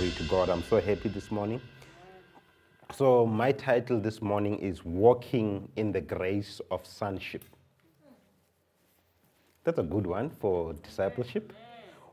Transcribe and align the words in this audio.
Glory 0.00 0.14
to 0.14 0.22
God. 0.22 0.48
I'm 0.48 0.62
so 0.62 0.80
happy 0.80 1.10
this 1.10 1.30
morning. 1.30 1.60
So, 2.96 3.26
my 3.26 3.52
title 3.52 4.00
this 4.00 4.22
morning 4.22 4.58
is 4.58 4.82
Walking 4.82 5.68
in 5.76 5.92
the 5.92 6.00
Grace 6.00 6.58
of 6.70 6.86
Sonship. 6.86 7.44
That's 9.62 9.78
a 9.78 9.82
good 9.82 10.06
one 10.06 10.30
for 10.30 10.72
discipleship. 10.72 11.52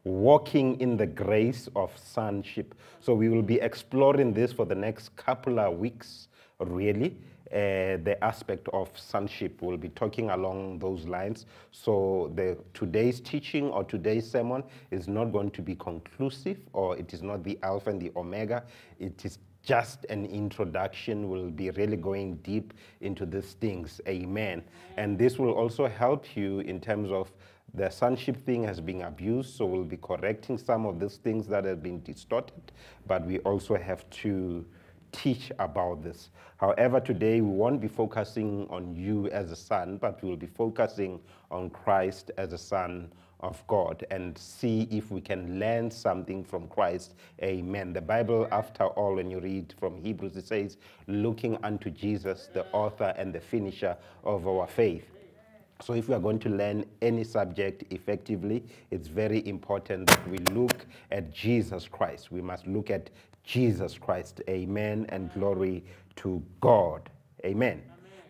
Walking 0.04 0.78
in 0.82 0.98
the 0.98 1.06
grace 1.06 1.70
of 1.78 1.98
sonship. 1.98 2.76
So, 3.00 3.14
we 3.14 3.30
will 3.30 3.42
be 3.42 3.62
exploring 3.62 4.34
this 4.34 4.52
for 4.52 4.66
the 4.66 4.76
next 4.76 5.16
couple 5.16 5.58
of 5.58 5.78
weeks, 5.78 6.28
really. 6.60 7.16
Uh, 7.50 7.96
the 8.04 8.18
aspect 8.22 8.68
of 8.74 8.90
sonship. 8.94 9.62
We'll 9.62 9.78
be 9.78 9.88
talking 9.88 10.32
along 10.32 10.80
those 10.80 11.08
lines. 11.08 11.46
So 11.72 12.30
the 12.36 12.58
today's 12.74 13.22
teaching 13.22 13.70
or 13.70 13.86
today's 13.86 14.30
sermon 14.30 14.64
is 14.92 15.08
not 15.08 15.32
going 15.32 15.52
to 15.52 15.62
be 15.62 15.74
conclusive, 15.76 16.58
or 16.74 16.98
it 16.98 17.14
is 17.14 17.22
not 17.22 17.46
the 17.46 17.58
alpha 17.64 17.90
and 17.92 18.02
the 18.02 18.12
omega. 18.18 18.64
It 19.00 19.24
is 19.24 19.40
just 19.64 20.06
an 20.10 20.26
introduction. 20.26 21.30
We'll 21.30 21.50
be 21.50 21.70
really 21.70 21.96
going 21.96 22.36
deep 22.38 22.74
into 23.00 23.26
these 23.26 23.54
things. 23.54 24.02
Amen. 24.10 24.62
And 24.98 25.18
this 25.18 25.40
will 25.40 25.54
also 25.54 25.88
help 25.88 26.36
you 26.36 26.60
in 26.60 26.82
terms 26.82 27.12
of 27.12 27.32
the 27.74 27.90
sonship 27.90 28.46
thing 28.46 28.64
has 28.64 28.82
been 28.82 29.04
abused, 29.04 29.56
so 29.56 29.66
we'll 29.66 29.84
be 29.84 29.98
correcting 29.98 30.58
some 30.58 30.86
of 30.86 31.00
these 31.00 31.18
things 31.18 31.48
that 31.48 31.66
have 31.66 31.84
been 31.84 32.02
distorted, 32.02 32.72
but 33.06 33.26
we 33.26 33.40
also 33.40 33.76
have 33.76 34.10
to 34.10 34.66
teach 35.18 35.52
about 35.58 36.04
this. 36.04 36.30
However, 36.58 37.00
today 37.00 37.42
we 37.42 37.50
won't 37.50 37.82
be 37.82 37.88
focusing 37.88 38.68
on 38.70 38.96
you 38.96 39.28
as 39.30 39.52
a 39.52 39.56
son, 39.56 39.98
but 39.98 40.24
we'll 40.24 40.36
be 40.36 40.48
focusing 40.48 41.20
on 41.50 41.72
Christ 41.72 42.32
as 42.38 42.54
a 42.54 42.58
son 42.58 43.12
of 43.40 43.66
God 43.68 44.06
and 44.12 44.38
see 44.38 44.88
if 44.92 45.12
we 45.12 45.22
can 45.22 45.60
learn 45.60 45.92
something 45.92 46.44
from 46.44 46.68
Christ. 46.68 47.16
Amen. 47.42 47.94
The 47.94 48.02
Bible, 48.02 48.48
after 48.52 48.86
all, 48.86 49.16
when 49.16 49.30
you 49.30 49.40
read 49.40 49.74
from 49.80 50.02
Hebrews, 50.02 50.38
it 50.38 50.48
says, 50.48 50.78
looking 51.08 51.58
unto 51.64 51.90
Jesus, 51.90 52.50
the 52.54 52.66
author 52.72 53.14
and 53.18 53.34
the 53.34 53.40
finisher 53.40 53.98
of 54.24 54.48
our 54.48 54.68
faith. 54.68 55.06
So, 55.80 55.94
if 55.94 56.10
we 56.10 56.16
are 56.16 56.20
going 56.20 56.40
to 56.40 56.50
learn 56.50 56.86
any 57.04 57.24
subject 57.24 57.84
effectively, 57.94 58.64
it's 58.90 59.08
very 59.08 59.48
important 59.48 60.08
that 60.08 60.28
we 60.28 60.40
look 60.52 60.88
at 61.12 61.32
Jesus 61.32 61.88
Christ. 61.88 62.32
We 62.32 62.42
must 62.42 62.66
look 62.66 62.90
at 62.90 63.12
Jesus 63.48 63.98
Christ. 63.98 64.42
Amen. 64.50 65.06
And 65.10 65.34
glory 65.34 65.84
to 66.18 66.44
God. 66.60 67.10
Amen. 67.46 67.82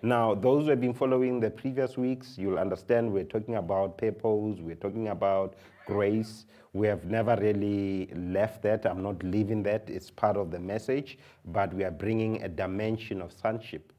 Now, 0.03 0.35
those 0.35 0.65
who 0.65 0.69
have 0.69 0.79
been 0.79 0.93
following 0.93 1.39
the 1.39 1.49
previous 1.49 1.97
weeks, 1.97 2.37
you'll 2.37 2.59
understand 2.59 3.11
we're 3.11 3.23
talking 3.23 3.55
about 3.55 3.97
purpose, 3.97 4.59
we're 4.59 4.75
talking 4.75 5.07
about 5.07 5.55
grace. 5.87 6.45
We 6.73 6.85
have 6.85 7.05
never 7.05 7.35
really 7.35 8.07
left 8.13 8.61
that. 8.61 8.85
I'm 8.85 9.01
not 9.01 9.23
leaving 9.23 9.63
that. 9.63 9.89
It's 9.89 10.11
part 10.11 10.37
of 10.37 10.51
the 10.51 10.59
message, 10.59 11.17
but 11.45 11.73
we 11.73 11.83
are 11.83 11.91
bringing 11.91 12.43
a 12.43 12.47
dimension 12.47 13.21
of 13.21 13.33
sonship. 13.33 13.91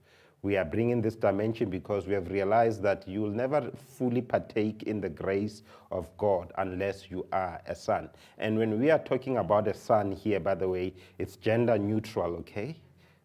We 0.43 0.57
are 0.57 0.65
bringing 0.65 1.03
this 1.03 1.17
dimension 1.17 1.69
because 1.69 2.07
we 2.07 2.15
have 2.15 2.31
realized 2.31 2.83
that 2.83 3.09
you 3.09 3.23
will 3.23 3.31
never 3.31 3.71
fully 3.97 4.23
partake 4.23 4.85
in 4.85 5.01
the 5.01 5.09
grace 5.09 5.63
of 5.91 6.07
God 6.17 6.53
unless 6.59 7.11
you 7.11 7.27
are 7.33 7.61
a 7.67 7.75
son. 7.75 8.09
And 8.39 8.57
when 8.57 8.79
we 8.79 8.91
are 8.91 9.01
talking 9.01 9.39
about 9.39 9.67
a 9.67 9.75
son 9.75 10.13
here, 10.13 10.39
by 10.39 10.55
the 10.55 10.69
way, 10.69 10.95
it's 11.19 11.37
gender 11.37 11.77
neutral, 11.77 12.37
okay? 12.37 12.77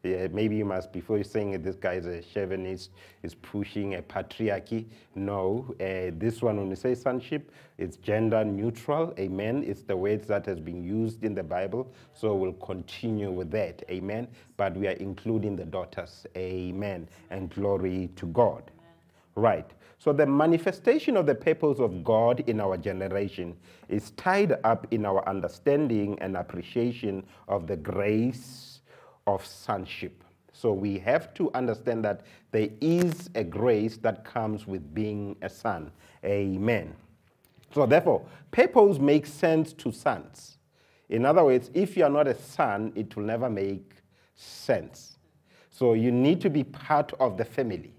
Yeah, 0.03 0.27
maybe 0.33 0.57
you 0.57 0.65
must, 0.65 0.91
before 0.91 1.15
you're 1.15 1.23
saying 1.23 1.61
this 1.61 1.77
guy 1.77 1.93
is 1.93 2.05
a 2.05 2.21
chauvinist, 2.21 2.91
is 3.23 3.35
pushing 3.35 3.95
a 3.95 4.01
patriarchy. 4.01 4.85
No, 5.15 5.73
uh, 5.79 6.11
this 6.17 6.41
one, 6.41 6.57
when 6.57 6.69
you 6.69 6.75
say 6.75 6.93
sonship, 6.93 7.53
it's 7.77 7.95
gender 7.95 8.43
neutral. 8.43 9.13
Amen. 9.17 9.63
It's 9.65 9.83
the 9.83 9.95
words 9.95 10.27
that 10.27 10.45
has 10.45 10.59
been 10.59 10.83
used 10.83 11.23
in 11.23 11.33
the 11.33 11.43
Bible. 11.43 11.89
So 12.13 12.35
we'll 12.35 12.51
continue 12.51 13.31
with 13.31 13.49
that. 13.51 13.81
Amen. 13.89 14.27
But 14.57 14.75
we 14.75 14.87
are 14.87 14.97
including 14.99 15.55
the 15.55 15.63
daughters. 15.63 16.27
Amen. 16.35 17.07
And 17.29 17.49
glory 17.49 18.09
to 18.17 18.25
God. 18.25 18.71
Right. 19.35 19.71
So 19.99 20.11
the 20.11 20.25
manifestation 20.25 21.15
of 21.15 21.27
the 21.27 21.35
purpose 21.35 21.79
of 21.79 22.03
God 22.03 22.41
in 22.47 22.59
our 22.59 22.75
generation 22.75 23.55
is 23.87 24.11
tied 24.11 24.57
up 24.65 24.85
in 24.91 25.05
our 25.05 25.25
understanding 25.29 26.19
and 26.19 26.35
appreciation 26.35 27.25
of 27.47 27.67
the 27.67 27.77
grace 27.77 28.72
of 29.27 29.45
sonship. 29.45 30.23
So 30.51 30.71
we 30.71 30.99
have 30.99 31.33
to 31.35 31.51
understand 31.53 32.05
that 32.05 32.21
there 32.51 32.69
is 32.79 33.29
a 33.35 33.43
grace 33.43 33.97
that 33.97 34.23
comes 34.23 34.67
with 34.67 34.93
being 34.93 35.35
a 35.41 35.49
son. 35.49 35.91
Amen. 36.23 36.93
So 37.73 37.85
therefore, 37.85 38.23
purpose 38.51 38.99
makes 38.99 39.31
sense 39.31 39.73
to 39.73 39.91
sons. 39.91 40.57
In 41.09 41.25
other 41.25 41.43
words, 41.43 41.71
if 41.73 41.97
you 41.97 42.03
are 42.03 42.09
not 42.09 42.27
a 42.27 42.35
son, 42.35 42.93
it 42.95 43.15
will 43.15 43.23
never 43.23 43.49
make 43.49 43.91
sense. 44.35 45.17
So 45.69 45.93
you 45.93 46.11
need 46.11 46.39
to 46.41 46.49
be 46.49 46.63
part 46.63 47.13
of 47.19 47.35
the 47.35 47.45
family. 47.45 47.93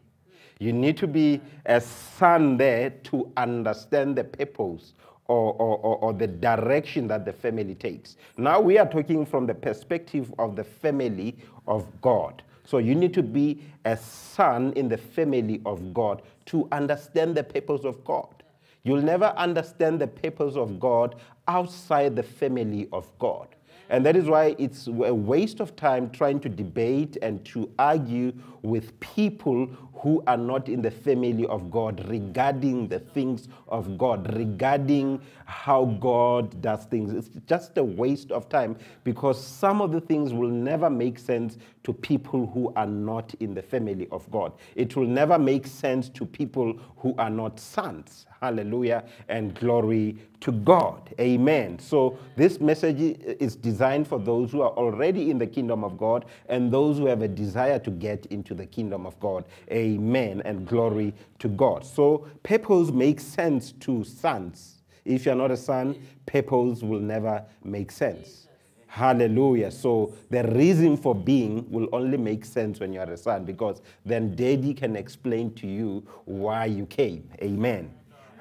You 0.60 0.72
need 0.72 0.96
to 0.98 1.08
be 1.08 1.40
a 1.66 1.80
son 1.80 2.56
there 2.56 2.90
to 2.90 3.30
understand 3.36 4.16
the 4.16 4.24
purpose 4.24 4.94
or, 5.26 5.54
or, 5.54 5.96
or, 5.96 6.12
the 6.12 6.26
direction 6.26 7.08
that 7.08 7.24
the 7.24 7.32
family 7.32 7.74
takes. 7.74 8.16
Now 8.36 8.60
we 8.60 8.78
are 8.78 8.86
talking 8.86 9.24
from 9.24 9.46
the 9.46 9.54
perspective 9.54 10.32
of 10.38 10.54
the 10.54 10.64
family 10.64 11.36
of 11.66 11.86
God. 12.02 12.42
So 12.64 12.78
you 12.78 12.94
need 12.94 13.14
to 13.14 13.22
be 13.22 13.62
a 13.84 13.96
son 13.96 14.72
in 14.74 14.88
the 14.88 14.98
family 14.98 15.62
of 15.64 15.94
God 15.94 16.22
to 16.46 16.68
understand 16.72 17.36
the 17.36 17.44
purpose 17.44 17.84
of 17.84 18.04
God. 18.04 18.42
You'll 18.82 19.02
never 19.02 19.32
understand 19.36 20.00
the 20.00 20.06
purpose 20.06 20.56
of 20.56 20.78
God 20.78 21.16
outside 21.48 22.16
the 22.16 22.22
family 22.22 22.88
of 22.92 23.10
God. 23.18 23.48
And 23.90 24.04
that 24.06 24.16
is 24.16 24.26
why 24.26 24.56
it's 24.58 24.86
a 24.86 25.14
waste 25.14 25.60
of 25.60 25.76
time 25.76 26.10
trying 26.10 26.40
to 26.40 26.48
debate 26.48 27.16
and 27.22 27.44
to 27.46 27.70
argue 27.78 28.32
with 28.62 28.98
people 29.00 29.66
who 30.04 30.22
are 30.26 30.36
not 30.36 30.68
in 30.68 30.82
the 30.82 30.90
family 30.90 31.46
of 31.46 31.70
God 31.70 32.06
regarding 32.08 32.88
the 32.88 32.98
things 32.98 33.48
of 33.68 33.96
God, 33.96 34.34
regarding 34.34 35.20
how 35.46 35.86
God 35.98 36.60
does 36.60 36.84
things. 36.84 37.14
It's 37.14 37.30
just 37.46 37.78
a 37.78 37.84
waste 37.84 38.30
of 38.30 38.48
time 38.50 38.76
because 39.02 39.42
some 39.42 39.80
of 39.80 39.92
the 39.92 40.02
things 40.02 40.34
will 40.34 40.50
never 40.50 40.90
make 40.90 41.18
sense 41.18 41.56
to 41.84 41.92
people 41.94 42.46
who 42.46 42.70
are 42.76 42.86
not 42.86 43.32
in 43.40 43.54
the 43.54 43.62
family 43.62 44.06
of 44.12 44.30
God. 44.30 44.52
It 44.76 44.94
will 44.94 45.06
never 45.06 45.38
make 45.38 45.66
sense 45.66 46.10
to 46.10 46.26
people 46.26 46.78
who 46.98 47.14
are 47.16 47.30
not 47.30 47.58
sons. 47.58 48.26
Hallelujah 48.44 49.04
and 49.28 49.54
glory 49.54 50.18
to 50.40 50.52
God. 50.52 51.14
Amen. 51.18 51.78
So 51.78 52.18
this 52.36 52.60
message 52.60 53.00
is 53.00 53.56
designed 53.56 54.06
for 54.06 54.18
those 54.18 54.52
who 54.52 54.60
are 54.60 54.72
already 54.72 55.30
in 55.30 55.38
the 55.38 55.46
kingdom 55.46 55.82
of 55.82 55.96
God 55.96 56.26
and 56.50 56.70
those 56.70 56.98
who 56.98 57.06
have 57.06 57.22
a 57.22 57.28
desire 57.28 57.78
to 57.78 57.90
get 57.90 58.26
into 58.26 58.54
the 58.54 58.66
kingdom 58.66 59.06
of 59.06 59.18
God. 59.18 59.46
Amen 59.70 60.42
and 60.44 60.66
glory 60.66 61.14
to 61.38 61.48
God. 61.48 61.86
So 61.86 62.28
purpose 62.42 62.90
makes 62.90 63.24
sense 63.24 63.72
to 63.80 64.04
sons. 64.04 64.82
If 65.06 65.24
you're 65.24 65.34
not 65.34 65.50
a 65.50 65.56
son, 65.56 65.96
purpose 66.26 66.82
will 66.82 67.00
never 67.00 67.46
make 67.62 67.90
sense. 67.90 68.48
Hallelujah. 68.88 69.70
So 69.70 70.14
the 70.28 70.44
reason 70.44 70.98
for 70.98 71.14
being 71.14 71.68
will 71.70 71.88
only 71.94 72.18
make 72.18 72.44
sense 72.44 72.78
when 72.78 72.92
you're 72.92 73.04
a 73.10 73.16
son 73.16 73.46
because 73.46 73.80
then 74.04 74.36
daddy 74.36 74.74
can 74.74 74.96
explain 74.96 75.54
to 75.54 75.66
you 75.66 76.06
why 76.26 76.66
you 76.66 76.84
came. 76.84 77.28
Amen. 77.42 77.90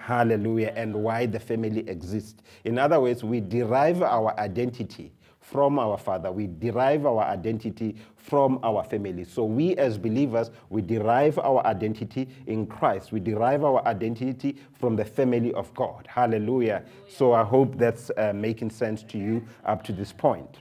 Hallelujah. 0.04 0.74
And 0.76 0.94
why 0.94 1.28
the 1.28 1.40
family 1.40 1.88
exists. 1.88 2.44
In 2.66 2.78
other 2.78 3.00
words, 3.00 3.24
we 3.24 3.40
derive 3.40 4.02
our 4.02 4.38
identity 4.38 5.14
from 5.40 5.80
our 5.80 5.98
father. 5.98 6.30
We 6.30 6.48
derive 6.48 7.06
our 7.06 7.24
identity 7.24 7.96
from 8.18 8.60
our 8.64 8.84
family. 8.84 9.24
So 9.24 9.46
we 9.46 9.78
as 9.78 9.98
believers, 9.98 10.52
we 10.70 10.82
derive 10.82 11.40
our 11.40 11.66
identity 11.66 12.28
in 12.48 12.68
Christ. 12.68 13.14
We 13.14 13.22
derive 13.22 13.64
our 13.64 13.86
identity 13.88 14.58
from 14.74 14.98
the 14.98 15.06
family 15.06 15.54
of 15.54 15.74
God. 15.74 16.06
Hallelujah. 16.10 16.84
So 17.08 17.32
I 17.32 17.46
hope 17.46 17.78
that's 17.78 18.12
uh, 18.18 18.34
making 18.36 18.72
sense 18.72 19.04
to 19.04 19.18
you 19.18 19.48
up 19.64 19.86
to 19.86 19.94
this 19.94 20.12
point. 20.12 20.60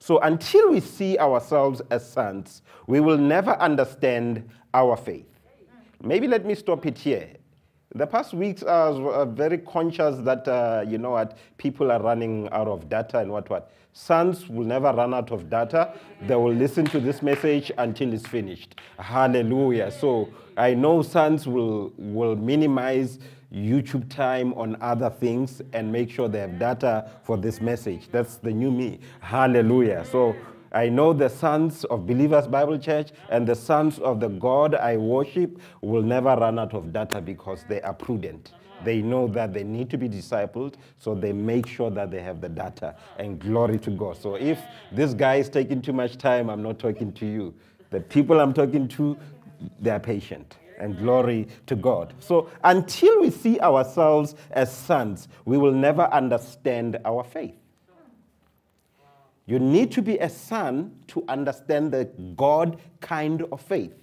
So 0.00 0.18
until 0.18 0.70
we 0.70 0.80
see 0.80 1.16
ourselves 1.18 1.80
as 1.90 2.06
sons, 2.06 2.60
we 2.86 3.00
will 3.00 3.16
never 3.16 3.52
understand 3.52 4.46
our 4.74 4.98
faith. 4.98 5.24
Maybe 6.02 6.28
let 6.28 6.44
me 6.44 6.54
stop 6.54 6.84
it 6.84 6.98
here. 6.98 7.30
The 7.94 8.06
past 8.06 8.34
weeks, 8.34 8.62
I 8.62 8.90
was 8.90 9.28
very 9.34 9.58
conscious 9.58 10.18
that, 10.18 10.46
uh, 10.46 10.84
you 10.86 10.98
know 10.98 11.12
what, 11.12 11.38
people 11.56 11.90
are 11.90 12.02
running 12.02 12.48
out 12.52 12.68
of 12.68 12.88
data 12.90 13.18
and 13.18 13.30
what, 13.32 13.48
what. 13.48 13.70
Sons 13.94 14.46
will 14.46 14.66
never 14.66 14.92
run 14.92 15.14
out 15.14 15.32
of 15.32 15.48
data. 15.48 15.94
They 16.26 16.36
will 16.36 16.52
listen 16.52 16.84
to 16.86 17.00
this 17.00 17.22
message 17.22 17.72
until 17.78 18.12
it's 18.12 18.26
finished. 18.26 18.74
Hallelujah. 18.98 19.90
So 19.90 20.28
I 20.56 20.74
know 20.74 21.00
sons 21.02 21.48
will, 21.48 21.92
will 21.96 22.36
minimize 22.36 23.18
YouTube 23.52 24.08
time 24.10 24.52
on 24.54 24.76
other 24.82 25.08
things 25.08 25.62
and 25.72 25.90
make 25.90 26.10
sure 26.10 26.28
they 26.28 26.40
have 26.40 26.58
data 26.58 27.10
for 27.22 27.38
this 27.38 27.62
message. 27.62 28.08
That's 28.12 28.36
the 28.36 28.50
new 28.50 28.70
me. 28.70 29.00
Hallelujah. 29.20 30.04
So 30.04 30.36
I 30.78 30.88
know 30.88 31.12
the 31.12 31.28
sons 31.28 31.82
of 31.86 32.06
Believers 32.06 32.46
Bible 32.46 32.78
Church 32.78 33.10
and 33.30 33.48
the 33.48 33.56
sons 33.56 33.98
of 33.98 34.20
the 34.20 34.28
God 34.28 34.76
I 34.76 34.96
worship 34.96 35.60
will 35.80 36.04
never 36.04 36.36
run 36.36 36.56
out 36.56 36.72
of 36.72 36.92
data 36.92 37.20
because 37.20 37.64
they 37.68 37.82
are 37.82 37.92
prudent. 37.92 38.52
They 38.84 39.02
know 39.02 39.26
that 39.26 39.52
they 39.52 39.64
need 39.64 39.90
to 39.90 39.98
be 39.98 40.08
discipled, 40.08 40.74
so 40.96 41.16
they 41.16 41.32
make 41.32 41.66
sure 41.66 41.90
that 41.90 42.12
they 42.12 42.22
have 42.22 42.40
the 42.40 42.48
data. 42.48 42.94
And 43.18 43.40
glory 43.40 43.80
to 43.80 43.90
God. 43.90 44.18
So 44.18 44.36
if 44.36 44.60
this 44.92 45.14
guy 45.14 45.34
is 45.42 45.48
taking 45.48 45.82
too 45.82 45.92
much 45.92 46.16
time, 46.16 46.48
I'm 46.48 46.62
not 46.62 46.78
talking 46.78 47.10
to 47.14 47.26
you. 47.26 47.54
The 47.90 48.00
people 48.00 48.38
I'm 48.38 48.52
talking 48.52 48.86
to, 48.86 49.18
they're 49.80 49.98
patient. 49.98 50.58
And 50.78 50.96
glory 50.96 51.48
to 51.66 51.74
God. 51.74 52.14
So 52.20 52.50
until 52.62 53.20
we 53.20 53.30
see 53.30 53.58
ourselves 53.58 54.36
as 54.52 54.72
sons, 54.72 55.26
we 55.44 55.58
will 55.58 55.72
never 55.72 56.04
understand 56.12 57.00
our 57.04 57.24
faith. 57.24 57.56
You 59.48 59.58
need 59.58 59.90
to 59.92 60.02
be 60.02 60.18
a 60.18 60.28
son 60.28 60.94
to 61.06 61.24
understand 61.26 61.90
the 61.90 62.04
God 62.36 62.78
kind 63.00 63.46
of 63.50 63.62
faith. 63.62 63.94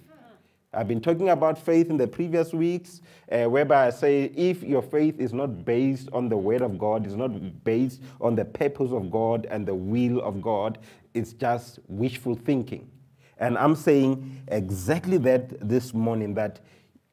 I've 0.74 0.88
been 0.88 1.00
talking 1.00 1.28
about 1.28 1.56
faith 1.56 1.88
in 1.88 1.96
the 1.96 2.08
previous 2.08 2.52
weeks, 2.52 3.00
uh, 3.30 3.44
whereby 3.44 3.86
I 3.86 3.90
say 3.90 4.24
if 4.34 4.64
your 4.64 4.82
faith 4.82 5.20
is 5.20 5.32
not 5.32 5.64
based 5.64 6.08
on 6.12 6.28
the 6.28 6.36
Word 6.36 6.62
of 6.62 6.76
God, 6.78 7.06
is 7.06 7.14
not 7.14 7.62
based 7.62 8.02
on 8.20 8.34
the 8.34 8.44
purpose 8.44 8.90
of 8.90 9.08
God 9.08 9.46
and 9.48 9.64
the 9.64 9.74
will 9.74 10.20
of 10.20 10.42
God, 10.42 10.78
it's 11.14 11.32
just 11.32 11.78
wishful 11.86 12.34
thinking. 12.34 12.90
And 13.38 13.56
I'm 13.56 13.76
saying 13.76 14.42
exactly 14.48 15.18
that 15.18 15.68
this 15.68 15.94
morning 15.94 16.34
that 16.34 16.58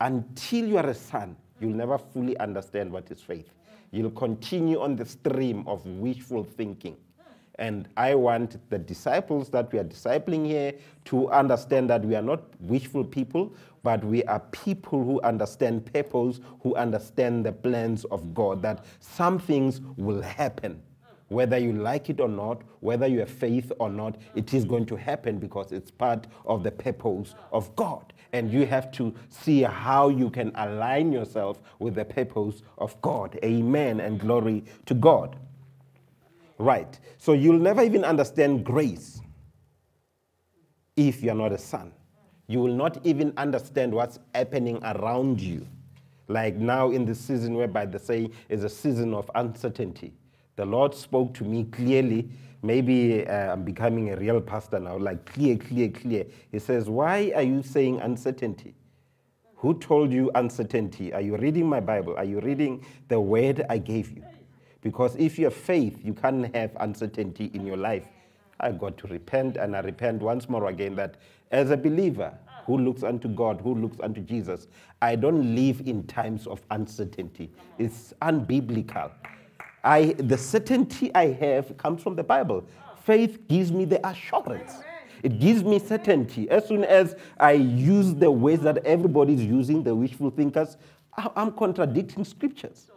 until 0.01 0.65
you 0.65 0.77
are 0.79 0.87
a 0.87 0.95
son, 0.95 1.37
you'll 1.59 1.75
never 1.75 1.99
fully 1.99 2.35
understand 2.39 2.91
what 2.91 3.11
is 3.11 3.21
faith. 3.21 3.53
You'll 3.91 4.09
continue 4.09 4.81
on 4.81 4.95
the 4.95 5.05
stream 5.05 5.67
of 5.67 5.85
wishful 5.85 6.43
thinking. 6.43 6.97
And 7.59 7.87
I 7.97 8.15
want 8.15 8.57
the 8.69 8.79
disciples 8.79 9.49
that 9.49 9.71
we 9.71 9.79
are 9.79 9.83
discipling 9.83 10.45
here 10.45 10.73
to 11.05 11.29
understand 11.29 11.89
that 11.91 12.03
we 12.03 12.15
are 12.15 12.21
not 12.21 12.41
wishful 12.59 13.03
people, 13.03 13.53
but 13.83 14.03
we 14.03 14.23
are 14.23 14.39
people 14.39 15.03
who 15.03 15.21
understand 15.21 15.91
purpose, 15.93 16.39
who 16.61 16.75
understand 16.75 17.45
the 17.45 17.51
plans 17.51 18.05
of 18.05 18.33
God, 18.33 18.61
that 18.63 18.85
some 18.99 19.37
things 19.37 19.81
will 19.97 20.21
happen. 20.21 20.81
Whether 21.27 21.57
you 21.57 21.73
like 21.73 22.09
it 22.09 22.19
or 22.19 22.27
not, 22.27 22.61
whether 22.79 23.07
you 23.07 23.19
have 23.19 23.29
faith 23.29 23.71
or 23.79 23.89
not, 23.89 24.17
it 24.35 24.53
is 24.53 24.65
going 24.65 24.85
to 24.87 24.95
happen 24.95 25.37
because 25.37 25.71
it's 25.71 25.91
part 25.91 26.27
of 26.45 26.63
the 26.63 26.71
purpose 26.71 27.35
of 27.51 27.75
God. 27.75 28.13
And 28.33 28.51
you 28.51 28.65
have 28.65 28.91
to 28.93 29.13
see 29.29 29.61
how 29.61 30.09
you 30.09 30.29
can 30.29 30.51
align 30.55 31.11
yourself 31.11 31.61
with 31.79 31.95
the 31.95 32.05
purpose 32.05 32.63
of 32.77 32.99
God. 33.01 33.37
Amen 33.43 33.99
and 33.99 34.19
glory 34.19 34.63
to 34.85 34.93
God. 34.93 35.37
Right. 36.63 36.97
So 37.17 37.33
you'll 37.33 37.59
never 37.59 37.83
even 37.83 38.05
understand 38.05 38.63
grace 38.63 39.19
if 40.95 41.21
you're 41.21 41.35
not 41.35 41.51
a 41.51 41.57
son. 41.57 41.91
You 42.47 42.61
will 42.61 42.73
not 42.73 43.05
even 43.05 43.33
understand 43.35 43.93
what's 43.93 44.17
happening 44.33 44.79
around 44.81 45.41
you. 45.41 45.67
Like 46.29 46.55
now 46.55 46.91
in 46.91 47.03
the 47.05 47.15
season 47.15 47.55
whereby 47.55 47.87
they 47.87 47.97
say 47.97 48.29
is 48.47 48.63
a 48.63 48.69
season 48.69 49.13
of 49.13 49.29
uncertainty. 49.35 50.13
The 50.55 50.63
Lord 50.63 50.95
spoke 50.95 51.33
to 51.33 51.43
me 51.43 51.65
clearly. 51.65 52.29
Maybe 52.61 53.27
uh, 53.27 53.51
I'm 53.51 53.65
becoming 53.65 54.13
a 54.13 54.15
real 54.15 54.39
pastor 54.39 54.79
now, 54.79 54.95
like 54.97 55.25
clear, 55.25 55.57
clear, 55.57 55.89
clear. 55.89 56.25
He 56.49 56.59
says, 56.59 56.89
Why 56.89 57.33
are 57.35 57.41
you 57.41 57.61
saying 57.61 57.99
uncertainty? 57.99 58.73
Who 59.57 59.77
told 59.79 60.13
you 60.13 60.31
uncertainty? 60.33 61.13
Are 61.13 61.21
you 61.21 61.35
reading 61.35 61.67
my 61.67 61.81
Bible? 61.81 62.15
Are 62.15 62.23
you 62.23 62.39
reading 62.39 62.85
the 63.09 63.19
word 63.19 63.65
I 63.69 63.79
gave 63.79 64.11
you? 64.13 64.23
Because 64.83 65.15
if 65.15 65.39
you 65.39 65.45
have 65.45 65.53
faith, 65.53 65.97
you 66.03 66.13
can't 66.13 66.53
have 66.53 66.71
uncertainty 66.79 67.49
in 67.53 67.65
your 67.65 67.77
life. 67.77 68.05
I 68.59 68.71
got 68.71 68.97
to 68.99 69.07
repent, 69.07 69.57
and 69.57 69.75
I 69.75 69.79
repent 69.79 70.21
once 70.21 70.47
more 70.47 70.67
again 70.67 70.95
that 70.97 71.15
as 71.51 71.71
a 71.71 71.77
believer 71.77 72.37
who 72.65 72.77
looks 72.77 73.03
unto 73.03 73.27
God, 73.27 73.61
who 73.61 73.75
looks 73.75 73.97
unto 74.01 74.21
Jesus, 74.21 74.67
I 75.01 75.15
don't 75.15 75.55
live 75.55 75.81
in 75.85 76.03
times 76.03 76.47
of 76.47 76.61
uncertainty. 76.69 77.49
It's 77.77 78.13
unbiblical. 78.21 79.11
I, 79.83 80.13
the 80.17 80.37
certainty 80.37 81.13
I 81.15 81.27
have 81.31 81.77
comes 81.77 82.01
from 82.01 82.15
the 82.15 82.23
Bible. 82.23 82.65
Faith 83.03 83.47
gives 83.47 83.71
me 83.71 83.85
the 83.85 84.05
assurance. 84.07 84.75
It 85.23 85.39
gives 85.39 85.63
me 85.63 85.79
certainty. 85.79 86.49
As 86.49 86.67
soon 86.67 86.83
as 86.83 87.15
I 87.39 87.53
use 87.53 88.13
the 88.13 88.31
ways 88.31 88.61
that 88.61 88.85
everybody 88.85 89.33
is 89.33 89.43
using, 89.43 89.83
the 89.83 89.95
wishful 89.95 90.29
thinkers, 90.29 90.77
I'm 91.17 91.51
contradicting 91.51 92.25
scriptures. 92.25 92.87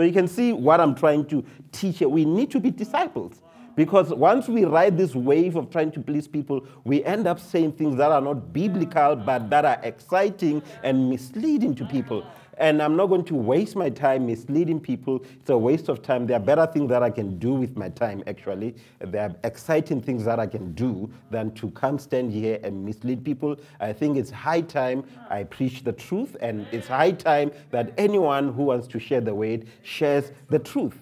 So 0.00 0.04
you 0.04 0.14
can 0.14 0.28
see 0.28 0.54
what 0.54 0.80
I'm 0.80 0.94
trying 0.94 1.26
to 1.26 1.44
teach. 1.72 2.00
We 2.00 2.24
need 2.24 2.50
to 2.52 2.58
be 2.58 2.70
disciples. 2.70 3.42
Because 3.76 4.08
once 4.14 4.48
we 4.48 4.64
ride 4.64 4.96
this 4.96 5.14
wave 5.14 5.56
of 5.56 5.68
trying 5.68 5.92
to 5.92 6.00
please 6.00 6.26
people, 6.26 6.64
we 6.84 7.04
end 7.04 7.26
up 7.26 7.38
saying 7.38 7.72
things 7.72 7.98
that 7.98 8.10
are 8.10 8.22
not 8.22 8.50
biblical, 8.50 9.14
but 9.14 9.50
that 9.50 9.66
are 9.66 9.78
exciting 9.82 10.62
and 10.82 11.10
misleading 11.10 11.74
to 11.74 11.84
people 11.84 12.24
and 12.60 12.82
I'm 12.82 12.94
not 12.94 13.06
going 13.06 13.24
to 13.24 13.34
waste 13.34 13.74
my 13.74 13.88
time 13.88 14.26
misleading 14.26 14.80
people. 14.80 15.24
It's 15.40 15.48
a 15.48 15.56
waste 15.56 15.88
of 15.88 16.02
time. 16.02 16.26
There 16.26 16.36
are 16.36 16.40
better 16.40 16.66
things 16.66 16.90
that 16.90 17.02
I 17.02 17.10
can 17.10 17.38
do 17.38 17.54
with 17.54 17.76
my 17.76 17.88
time, 17.88 18.22
actually. 18.26 18.76
There 18.98 19.22
are 19.22 19.34
exciting 19.44 20.02
things 20.02 20.24
that 20.26 20.38
I 20.38 20.46
can 20.46 20.72
do 20.72 21.10
than 21.30 21.52
to 21.54 21.70
come 21.70 21.98
stand 21.98 22.32
here 22.32 22.60
and 22.62 22.84
mislead 22.84 23.24
people. 23.24 23.56
I 23.80 23.94
think 23.94 24.18
it's 24.18 24.30
high 24.30 24.60
time 24.60 25.04
I 25.30 25.44
preach 25.44 25.84
the 25.84 25.92
truth, 25.92 26.36
and 26.40 26.66
it's 26.70 26.86
high 26.86 27.12
time 27.12 27.50
that 27.70 27.94
anyone 27.96 28.52
who 28.52 28.64
wants 28.64 28.86
to 28.88 29.00
share 29.00 29.22
the 29.22 29.34
word 29.34 29.66
shares 29.82 30.30
the 30.50 30.58
truth. 30.58 31.00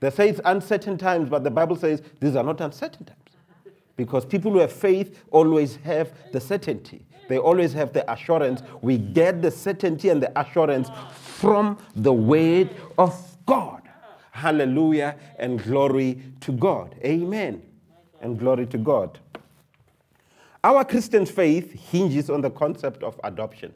They 0.00 0.10
say 0.10 0.28
it's 0.28 0.40
uncertain 0.44 0.98
times, 0.98 1.28
but 1.28 1.44
the 1.44 1.50
Bible 1.50 1.76
says 1.76 2.02
these 2.18 2.34
are 2.34 2.42
not 2.42 2.60
uncertain 2.60 3.04
times. 3.04 3.18
Because 3.96 4.24
people 4.24 4.50
who 4.50 4.58
have 4.58 4.72
faith 4.72 5.22
always 5.30 5.76
have 5.76 6.12
the 6.32 6.40
certainty. 6.40 7.04
They 7.30 7.38
always 7.38 7.72
have 7.74 7.92
the 7.92 8.12
assurance. 8.12 8.60
We 8.82 8.98
get 8.98 9.40
the 9.40 9.52
certainty 9.52 10.08
and 10.08 10.20
the 10.20 10.36
assurance 10.36 10.90
from 11.12 11.78
the 11.94 12.12
word 12.12 12.70
of 12.98 13.14
God. 13.46 13.82
Hallelujah 14.32 15.14
and 15.38 15.62
glory 15.62 16.20
to 16.40 16.50
God. 16.50 16.96
Amen. 17.04 17.62
And 18.20 18.36
glory 18.36 18.66
to 18.66 18.78
God. 18.78 19.20
Our 20.64 20.84
Christian 20.84 21.24
faith 21.24 21.72
hinges 21.72 22.30
on 22.30 22.40
the 22.40 22.50
concept 22.50 23.04
of 23.04 23.20
adoption. 23.22 23.72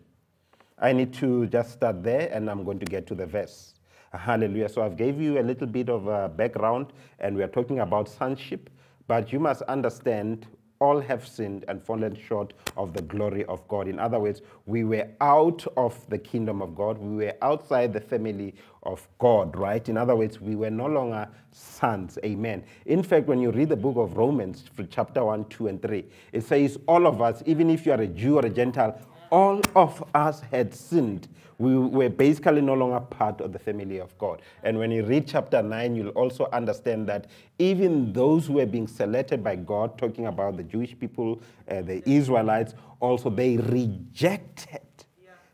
I 0.81 0.93
need 0.93 1.15
to 1.15 1.47
just 1.47 1.75
start 1.75 2.03
there 2.03 2.29
and 2.33 2.51
I'm 2.51 2.65
going 2.65 2.81
to 2.81 2.87
get 2.87 3.07
to 3.07 3.15
the 3.15 3.25
verse. 3.25 3.75
Hallelujah. 4.13 4.69
So 4.69 4.83
I've 4.83 4.97
gave 4.97 5.21
you 5.21 5.39
a 5.39 5.45
little 5.45 5.69
bit 5.69 5.89
of 5.89 6.09
a 6.09 6.29
background 6.29 6.93
and 7.21 7.37
we 7.37 7.45
are 7.45 7.49
talking 7.49 7.79
about 7.79 8.09
sonship, 8.09 8.69
but 9.07 9.33
you 9.33 9.39
must 9.39 9.63
understand 9.63 10.49
all 10.85 11.01
have 11.01 11.27
sinned 11.27 11.65
and 11.69 11.83
fallen 11.83 12.15
short 12.15 12.53
of 12.77 12.93
the 12.93 13.01
glory 13.01 13.43
of 13.47 13.67
God. 13.69 13.89
In 13.89 13.99
other 13.99 14.21
words, 14.21 14.43
we 14.67 14.85
were 14.85 15.09
out 15.23 15.67
of 15.79 15.99
the 16.11 16.19
kingdom 16.19 16.61
of 16.61 16.75
God. 16.75 16.99
We 16.99 17.25
were 17.25 17.35
outside 17.41 17.95
the 17.95 18.03
family 18.03 18.55
of 18.83 19.09
God, 19.19 19.57
right? 19.57 19.89
In 19.89 19.97
other 19.97 20.15
words, 20.15 20.43
we 20.43 20.57
were 20.57 20.69
no 20.71 20.85
longer 20.85 21.27
sons. 21.53 22.19
Amen. 22.23 22.65
In 22.85 23.03
fact, 23.03 23.27
when 23.27 23.41
you 23.41 23.51
read 23.51 23.71
the 23.71 23.77
book 23.77 23.97
of 23.97 24.19
Romans, 24.19 24.65
chapter 24.91 25.25
1, 25.25 25.47
2, 25.47 25.69
and 25.69 25.81
3, 25.81 26.05
it 26.33 26.43
says, 26.43 26.79
All 26.87 27.07
of 27.07 27.23
us, 27.23 27.43
even 27.47 27.71
if 27.71 27.87
you 27.87 27.93
are 27.93 28.03
a 28.03 28.07
Jew 28.07 28.37
or 28.37 28.45
a 28.45 28.51
Gentile, 28.51 29.01
all 29.35 29.61
of 29.75 30.05
us 30.15 30.43
had 30.53 30.73
sinned 30.73 31.27
we 31.59 31.77
were 31.77 32.09
basically 32.09 32.61
no 32.61 32.75
longer 32.75 33.01
part 33.01 33.41
of 33.41 33.53
the 33.53 33.59
family 33.59 33.99
of 33.99 34.17
God. 34.19 34.43
And 34.63 34.79
when 34.79 34.91
you 34.91 35.05
read 35.05 35.29
chapter 35.29 35.63
9, 35.63 35.95
you'll 35.95 36.09
also 36.11 36.49
understand 36.53 37.07
that 37.09 37.29
even 37.59 38.13
those 38.13 38.47
who 38.47 38.55
were 38.55 38.67
being 38.67 38.89
selected 38.89 39.45
by 39.45 39.57
God, 39.57 39.97
talking 39.97 40.27
about 40.27 40.57
the 40.57 40.65
Jewish 40.65 40.99
people, 40.99 41.41
uh, 41.71 41.83
the 41.83 42.03
Israelites, 42.09 42.75
also 43.01 43.31
they 43.31 43.57
rejected 43.57 44.81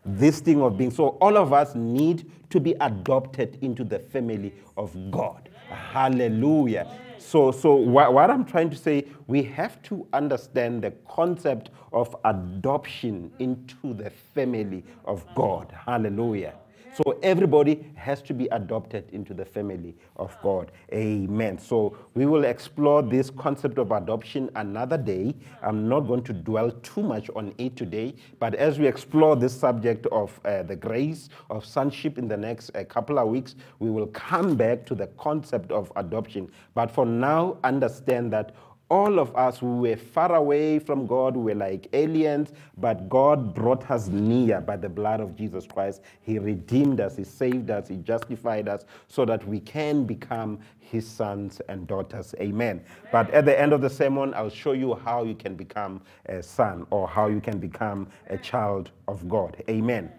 this 0.05 0.41
thing 0.41 0.63
of 0.63 0.79
being. 0.79 0.91
So 0.91 1.09
all 1.21 1.37
of 1.37 1.53
us 1.53 1.75
need 1.75 2.31
to 2.51 2.61
be 2.61 2.75
adopted 2.81 3.59
into 3.61 3.85
the 3.85 3.99
family 3.99 4.55
of 4.77 4.97
God. 5.11 5.51
Hallelujah. 5.69 6.91
So, 7.21 7.53
so 7.53 7.75
what, 7.75 8.15
what 8.15 8.31
I'm 8.31 8.45
trying 8.45 8.71
to 8.71 8.77
say, 8.77 9.07
we 9.27 9.43
have 9.43 9.83
to 9.85 10.07
understand 10.13 10.83
the 10.83 10.93
concept 11.09 11.71
of 11.93 12.17
adoption 12.25 13.31
into 13.39 13.95
the 13.95 14.11
family 14.11 14.85
of 15.05 15.25
God. 15.35 15.73
Hallelujah. 15.87 16.55
So 16.95 17.19
everybody 17.23 17.87
has 17.95 18.21
to 18.23 18.35
be 18.35 18.47
adopted 18.49 19.09
into 19.13 19.33
the 19.33 19.45
family 19.45 19.95
of 20.17 20.37
God. 20.43 20.73
Amen. 20.93 21.59
So 21.59 21.97
we 22.15 22.27
will 22.27 22.45
explore 22.45 23.03
this 23.03 23.31
concept 23.31 23.79
of 23.79 23.93
adoption 23.93 24.51
another 24.57 24.99
day. 24.99 25.37
I'm 25.63 25.89
not 25.89 26.01
going 26.01 26.25
to 26.25 26.33
dwell 26.33 26.71
too 26.83 27.03
much 27.03 27.31
on 27.37 27.55
it 27.59 27.77
today, 27.77 28.15
but 28.39 28.55
as 28.55 28.79
we 28.79 28.87
explore 28.87 29.37
this 29.37 29.57
subject 29.57 30.07
of 30.07 30.39
uh, 30.45 30.65
the 30.65 30.77
grace 30.77 31.29
of 31.49 31.65
sonship 31.65 32.19
in 32.19 32.27
the 32.27 32.37
next 32.37 32.71
uh, 32.75 32.85
couple 32.85 33.19
of 33.19 33.29
weeks, 33.29 33.55
we 33.79 33.91
will 33.91 34.09
come 34.09 34.57
back 34.57 34.85
to 34.87 34.95
the 34.95 35.07
concept 35.19 35.71
of 35.71 35.93
adoption. 35.97 36.51
But 36.75 36.91
for 36.91 37.07
now, 37.07 37.59
understand 37.63 38.33
that 38.33 38.55
all 38.91 39.21
of 39.21 39.35
us 39.37 39.59
who 39.59 39.77
were 39.77 39.97
far 39.97 40.35
away 40.35 40.81
from 40.81 41.07
God, 41.07 41.37
we 41.37 41.53
were 41.53 41.59
like 41.59 41.87
aliens, 41.93 42.53
but 42.77 43.09
God 43.09 43.55
brought 43.55 43.89
us 43.89 44.09
near 44.09 44.61
by 44.61 44.77
the 44.77 44.89
blood 44.89 45.21
of 45.21 45.37
Jesus 45.37 45.65
Christ. 45.65 46.03
He 46.23 46.41
redeemed 46.41 47.01
us, 47.01 47.17
He 47.17 47.23
saved 47.23 47.71
us, 47.71 47.89
He 47.89 47.97
justified 47.97 48.69
us 48.69 48.85
so 49.07 49.25
that 49.27 49.47
we 49.47 49.61
can 49.61 50.05
become 50.05 50.59
His 50.81 51.07
sons 51.07 51.61
and 51.69 51.87
daughters. 51.87 52.35
Amen. 52.41 52.83
But 53.13 53.31
at 53.31 53.45
the 53.45 53.59
end 53.59 53.73
of 53.73 53.81
the 53.81 53.91
sermon, 53.91 54.35
I'll 54.35 54.51
show 54.51 54.73
you 54.73 54.95
how 54.97 55.23
you 55.23 55.37
can 55.37 55.55
become 55.55 56.03
a 56.27 56.43
son 56.43 56.85
or 56.91 57.07
how 57.07 57.29
you 57.29 57.41
can 57.41 57.59
become 57.59 58.09
a 58.29 58.37
child 58.37 58.91
of 59.07 59.29
God. 59.29 59.63
Amen. 59.71 60.11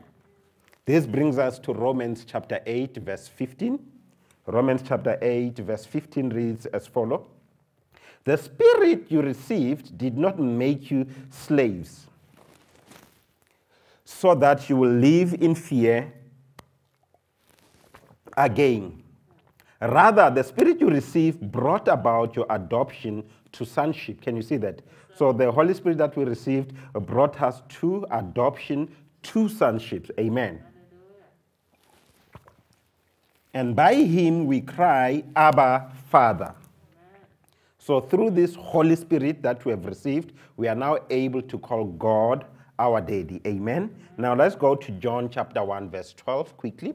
This 0.86 1.06
brings 1.06 1.38
us 1.38 1.60
to 1.60 1.74
Romans 1.74 2.24
chapter 2.26 2.62
8, 2.66 2.98
verse 2.98 3.28
15. 3.28 3.80
Romans 4.48 4.82
chapter 4.88 5.18
8, 5.22 5.58
verse 5.58 5.86
15 5.86 6.30
reads 6.30 6.66
as 6.68 6.88
follows 6.88 7.26
The 8.24 8.38
Spirit 8.38 9.06
you 9.10 9.22
received 9.22 9.98
did 9.98 10.18
not 10.18 10.40
make 10.40 10.92
you 10.92 11.08
slaves, 11.30 12.08
so 14.06 14.36
that 14.36 14.70
you 14.70 14.76
will 14.78 14.92
live 14.92 15.34
in 15.42 15.56
fear 15.56 16.14
again. 18.38 19.02
Rather, 19.82 20.30
the 20.30 20.44
Spirit 20.44 20.80
you 20.80 20.90
received 20.90 21.42
brought 21.52 21.88
about 21.88 22.36
your 22.36 22.46
adoption 22.52 23.24
to 23.54 23.66
sonship. 23.66 24.22
Can 24.22 24.36
you 24.36 24.44
see 24.44 24.58
that? 24.58 24.82
So, 25.16 25.34
the 25.34 25.52
Holy 25.52 25.74
Spirit 25.74 25.98
that 25.98 26.16
we 26.16 26.24
received 26.24 26.74
brought 26.94 27.42
us 27.42 27.64
to 27.80 28.06
adoption 28.12 28.96
to 29.24 29.50
sonship. 29.50 30.12
Amen. 30.20 30.62
And 33.54 33.76
by 33.76 33.96
him 33.96 34.46
we 34.46 34.62
cry, 34.62 35.24
Abba, 35.36 35.92
Father. 36.10 36.56
So, 37.84 38.00
through 38.00 38.30
this 38.30 38.54
Holy 38.54 38.96
Spirit 38.96 39.42
that 39.42 39.66
we 39.66 39.72
have 39.72 39.86
received, 39.86 40.34
we 40.56 40.68
are 40.68 40.76
now 40.76 41.00
able 41.10 41.42
to 41.42 41.58
call 41.58 41.86
God 41.86 42.46
our 42.78 43.02
daddy. 43.02 43.42
Amen. 43.48 43.90
Now, 44.20 44.36
let's 44.36 44.54
go 44.54 44.76
to 44.76 44.92
John 44.92 45.30
chapter 45.32 45.64
1, 45.64 45.90
verse 45.90 46.14
12 46.14 46.56
quickly. 46.58 46.94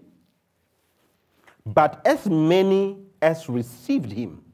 But 1.66 2.06
as 2.06 2.26
many 2.26 2.98
as 3.20 3.48
received 3.48 4.12
him, 4.12 4.44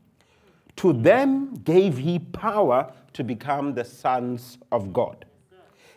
to 0.77 0.95
them 0.95 1.53
gave 1.65 1.99
he 1.99 2.19
power 2.19 2.91
to 3.12 3.23
become 3.23 3.75
the 3.75 3.85
sons 3.85 4.57
of 4.73 4.91
God, 4.91 5.27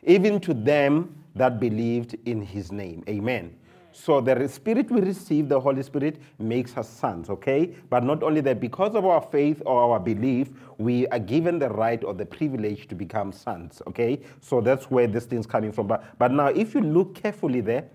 even 0.03 0.41
to 0.41 0.53
them 0.53 1.15
that 1.35 1.61
believed 1.61 2.17
in 2.25 2.41
his 2.41 2.73
name. 2.73 3.05
Amen. 3.07 3.55
So 3.97 4.19
the 4.19 4.49
Spirit 4.49 4.91
we 4.91 4.99
receive, 4.99 5.47
the 5.47 5.57
Holy 5.57 5.81
Spirit, 5.81 6.19
makes 6.37 6.75
us 6.75 6.89
sons, 6.89 7.29
okay? 7.29 7.73
But 7.89 8.03
not 8.03 8.23
only 8.23 8.41
that, 8.41 8.59
because 8.59 8.93
of 8.93 9.05
our 9.05 9.21
faith 9.21 9.61
or 9.65 9.93
our 9.93 9.99
belief, 10.01 10.49
we 10.77 11.07
are 11.07 11.19
given 11.19 11.59
the 11.59 11.69
right 11.69 12.03
or 12.03 12.13
the 12.13 12.25
privilege 12.25 12.89
to 12.89 12.95
become 12.95 13.31
sons, 13.31 13.81
okay? 13.87 14.19
So 14.41 14.59
that's 14.59 14.91
where 14.91 15.07
this 15.07 15.25
thing's 15.25 15.47
coming 15.47 15.71
from. 15.71 15.87
But, 15.87 16.03
but 16.19 16.31
now, 16.33 16.47
if 16.47 16.75
you 16.75 16.81
look 16.81 17.15
carefully 17.15 17.61
there, 17.61 17.85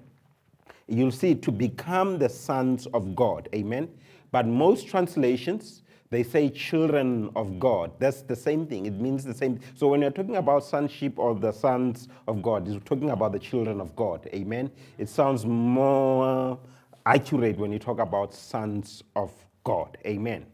you'll 0.89 1.11
see 1.11 1.35
to 1.35 1.53
become 1.53 2.19
the 2.19 2.31
sons 2.31 2.87
of 2.95 3.15
God, 3.15 3.51
amen? 3.55 3.91
But 4.33 4.47
most 4.47 4.89
translations, 4.89 5.83
they 6.11 6.25
say 6.25 6.51
children 6.51 7.31
of 7.37 7.47
mm. 7.47 7.59
God. 7.61 7.93
That's 7.99 8.23
the 8.23 8.35
same 8.35 8.67
thing. 8.67 8.87
It 8.87 8.95
means 8.95 9.25
the 9.25 9.35
same. 9.35 9.61
So 9.77 9.89
when 9.89 10.03
you're 10.03 10.11
talking 10.11 10.37
about 10.37 10.65
sonship 10.65 11.19
or 11.19 11.35
the 11.37 11.53
sons 11.53 12.09
of 12.27 12.43
God, 12.43 12.67
you're 12.67 12.81
talking 12.81 13.11
about 13.11 13.33
the 13.33 13.39
children 13.39 13.81
of 13.81 13.95
God. 13.95 14.29
Amen. 14.35 14.71
It 14.99 15.09
sounds 15.09 15.47
more 15.47 16.59
accurate 17.07 17.59
when 17.59 17.73
you 17.73 17.79
talk 17.79 18.01
about 18.01 18.35
sons 18.35 19.05
of 19.15 19.33
God. 19.63 19.97
Amen. 20.05 20.47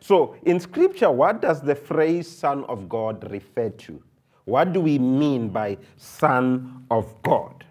So 0.00 0.36
in 0.44 0.60
scripture, 0.60 1.10
what 1.10 1.40
does 1.40 1.62
the 1.62 1.74
phrase 1.74 2.28
son 2.30 2.64
of 2.64 2.88
God 2.88 3.30
refer 3.30 3.70
to? 3.70 4.02
What 4.44 4.72
do 4.72 4.80
we 4.80 4.98
mean 4.98 5.48
by 5.48 5.78
son 5.96 6.86
of 6.90 7.22
God? 7.22 7.64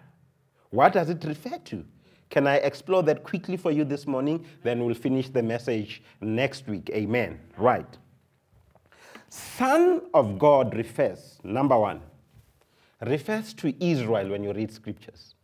What 0.70 0.92
does 0.92 1.08
it 1.08 1.24
refer 1.24 1.58
to? 1.58 1.84
Can 2.30 2.46
I 2.46 2.56
explore 2.56 3.02
that 3.04 3.24
quickly 3.24 3.56
for 3.56 3.70
you 3.70 3.84
this 3.84 4.06
morning? 4.06 4.44
Then 4.62 4.84
we'll 4.84 4.94
finish 4.94 5.28
the 5.28 5.42
message 5.42 6.02
next 6.20 6.66
week. 6.66 6.90
Amen. 6.92 7.40
Right. 7.56 7.96
Son 9.30 10.02
of 10.14 10.38
God 10.38 10.74
refers, 10.74 11.38
number 11.42 11.78
one, 11.78 12.00
refers 13.00 13.54
to 13.54 13.74
Israel 13.82 14.30
when 14.30 14.42
you 14.42 14.52
read 14.52 14.72
scriptures. 14.72 15.34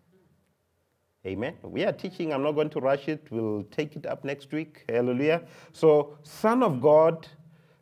Amen. 1.27 1.55
We 1.63 1.85
are 1.85 1.93
teaching, 1.93 2.35
I'm 2.35 2.43
not 2.43 2.53
going 2.53 2.69
to 2.71 2.81
rush 2.81 3.09
it. 3.09 3.27
We'll 3.31 3.65
take 3.71 3.97
it 3.97 4.05
up 4.05 4.25
next 4.25 4.53
week. 4.53 4.85
Hallelujah. 4.89 5.43
So, 5.73 6.19
Son 6.23 6.63
of 6.63 6.83
God, 6.83 7.27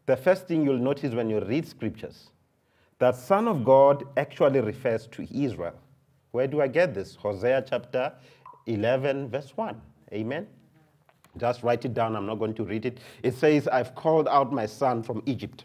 the 0.06 0.16
first 0.16 0.46
thing 0.46 0.64
you'll 0.64 0.78
notice 0.78 1.12
when 1.12 1.28
you 1.28 1.40
read 1.40 1.66
scriptures, 1.66 2.30
that 3.00 3.16
Son 3.16 3.48
of 3.48 3.64
God 3.64 4.04
actually 4.16 4.60
refers 4.60 5.08
to 5.08 5.26
Israel. 5.36 5.74
Where 6.30 6.46
do 6.46 6.60
I 6.60 6.68
get 6.68 6.94
this? 6.94 7.16
Hosea 7.16 7.64
chapter 7.68 8.12
11, 8.66 9.28
verse 9.28 9.52
1. 9.56 9.80
Amen. 10.12 10.46
Just 11.38 11.62
write 11.62 11.84
it 11.84 11.94
down. 11.94 12.14
I'm 12.14 12.26
not 12.26 12.38
going 12.38 12.54
to 12.54 12.64
read 12.64 12.84
it. 12.84 12.98
It 13.22 13.34
says, 13.34 13.66
I've 13.68 13.94
called 13.94 14.28
out 14.28 14.52
my 14.52 14.66
son 14.66 15.02
from 15.02 15.22
Egypt, 15.26 15.64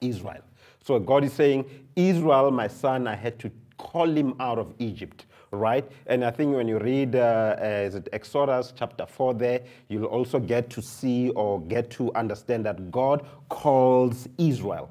Israel. 0.00 0.42
So 0.84 0.98
God 0.98 1.24
is 1.24 1.32
saying, 1.32 1.64
Israel, 1.96 2.50
my 2.50 2.68
son, 2.68 3.06
I 3.06 3.14
had 3.14 3.38
to 3.40 3.50
call 3.78 4.08
him 4.08 4.34
out 4.40 4.58
of 4.58 4.74
Egypt, 4.78 5.26
right? 5.50 5.88
And 6.06 6.24
I 6.24 6.30
think 6.30 6.54
when 6.54 6.68
you 6.68 6.78
read 6.78 7.14
uh, 7.16 7.18
uh, 7.18 8.00
Exodus 8.12 8.72
chapter 8.76 9.06
4 9.06 9.34
there, 9.34 9.60
you'll 9.88 10.06
also 10.06 10.38
get 10.38 10.70
to 10.70 10.82
see 10.82 11.30
or 11.30 11.60
get 11.62 11.90
to 11.92 12.12
understand 12.14 12.66
that 12.66 12.90
God 12.90 13.24
calls 13.48 14.28
Israel 14.38 14.90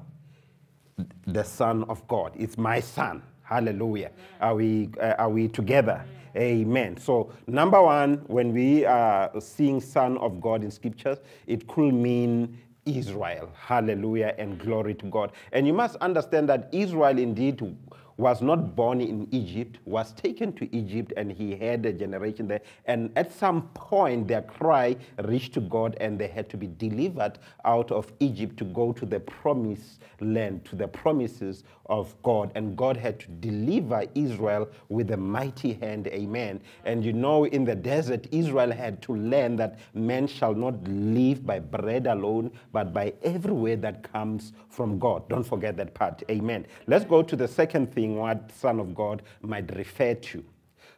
the 1.26 1.42
son 1.42 1.84
of 1.84 2.06
God. 2.08 2.32
It's 2.36 2.56
my 2.56 2.80
son. 2.80 3.22
Hallelujah. 3.42 4.10
Are 4.40 4.54
we, 4.54 4.90
uh, 5.00 5.14
are 5.18 5.28
we 5.28 5.48
together? 5.48 6.04
Amen. 6.36 6.96
So, 6.96 7.32
number 7.46 7.80
one, 7.80 8.24
when 8.26 8.52
we 8.52 8.84
are 8.84 9.30
seeing 9.40 9.80
Son 9.80 10.18
of 10.18 10.40
God 10.40 10.64
in 10.64 10.70
scriptures, 10.70 11.18
it 11.46 11.68
could 11.68 11.94
mean 11.94 12.58
Israel. 12.86 13.50
Hallelujah 13.56 14.34
and 14.38 14.58
glory 14.58 14.94
to 14.94 15.06
God. 15.06 15.32
And 15.52 15.66
you 15.66 15.72
must 15.72 15.96
understand 15.96 16.48
that 16.48 16.68
Israel 16.72 17.18
indeed 17.18 17.58
was 18.16 18.40
not 18.40 18.76
born 18.76 19.00
in 19.00 19.28
Egypt, 19.32 19.78
was 19.84 20.12
taken 20.12 20.52
to 20.54 20.76
Egypt, 20.76 21.12
and 21.16 21.32
he 21.32 21.56
had 21.56 21.84
a 21.86 21.92
generation 21.92 22.46
there. 22.46 22.60
And 22.86 23.10
at 23.16 23.32
some 23.32 23.62
point, 23.74 24.28
their 24.28 24.42
cry 24.42 24.96
reached 25.24 25.54
to 25.54 25.60
God, 25.60 25.96
and 26.00 26.18
they 26.18 26.28
had 26.28 26.48
to 26.50 26.56
be 26.56 26.68
delivered 26.68 27.38
out 27.64 27.90
of 27.90 28.12
Egypt 28.20 28.56
to 28.58 28.64
go 28.64 28.92
to 28.92 29.04
the 29.04 29.20
promised 29.20 30.00
land, 30.20 30.64
to 30.66 30.76
the 30.76 30.86
promises 30.86 31.64
of 31.86 32.14
God. 32.22 32.52
And 32.54 32.76
God 32.76 32.96
had 32.96 33.18
to 33.20 33.28
deliver 33.28 34.04
Israel 34.14 34.68
with 34.88 35.10
a 35.10 35.16
mighty 35.16 35.74
hand. 35.74 36.06
Amen. 36.08 36.60
And 36.84 37.04
you 37.04 37.12
know, 37.12 37.44
in 37.44 37.64
the 37.64 37.74
desert, 37.74 38.26
Israel 38.30 38.70
had 38.70 39.02
to 39.02 39.14
learn 39.14 39.56
that 39.56 39.78
man 39.92 40.26
shall 40.26 40.54
not 40.54 40.82
live 40.86 41.44
by 41.44 41.58
bread 41.58 42.06
alone, 42.06 42.50
but 42.72 42.92
by 42.92 43.12
every 43.22 43.52
word 43.52 43.82
that 43.82 44.02
comes 44.12 44.52
from 44.68 44.98
God. 44.98 45.28
Don't 45.28 45.44
forget 45.44 45.76
that 45.76 45.94
part. 45.94 46.22
Amen. 46.30 46.66
Let's 46.86 47.04
go 47.04 47.22
to 47.22 47.36
the 47.36 47.48
second 47.48 47.92
thing 47.92 48.03
what 48.08 48.52
Son 48.52 48.80
of 48.80 48.94
God 48.94 49.22
might 49.42 49.74
refer 49.76 50.14
to. 50.14 50.44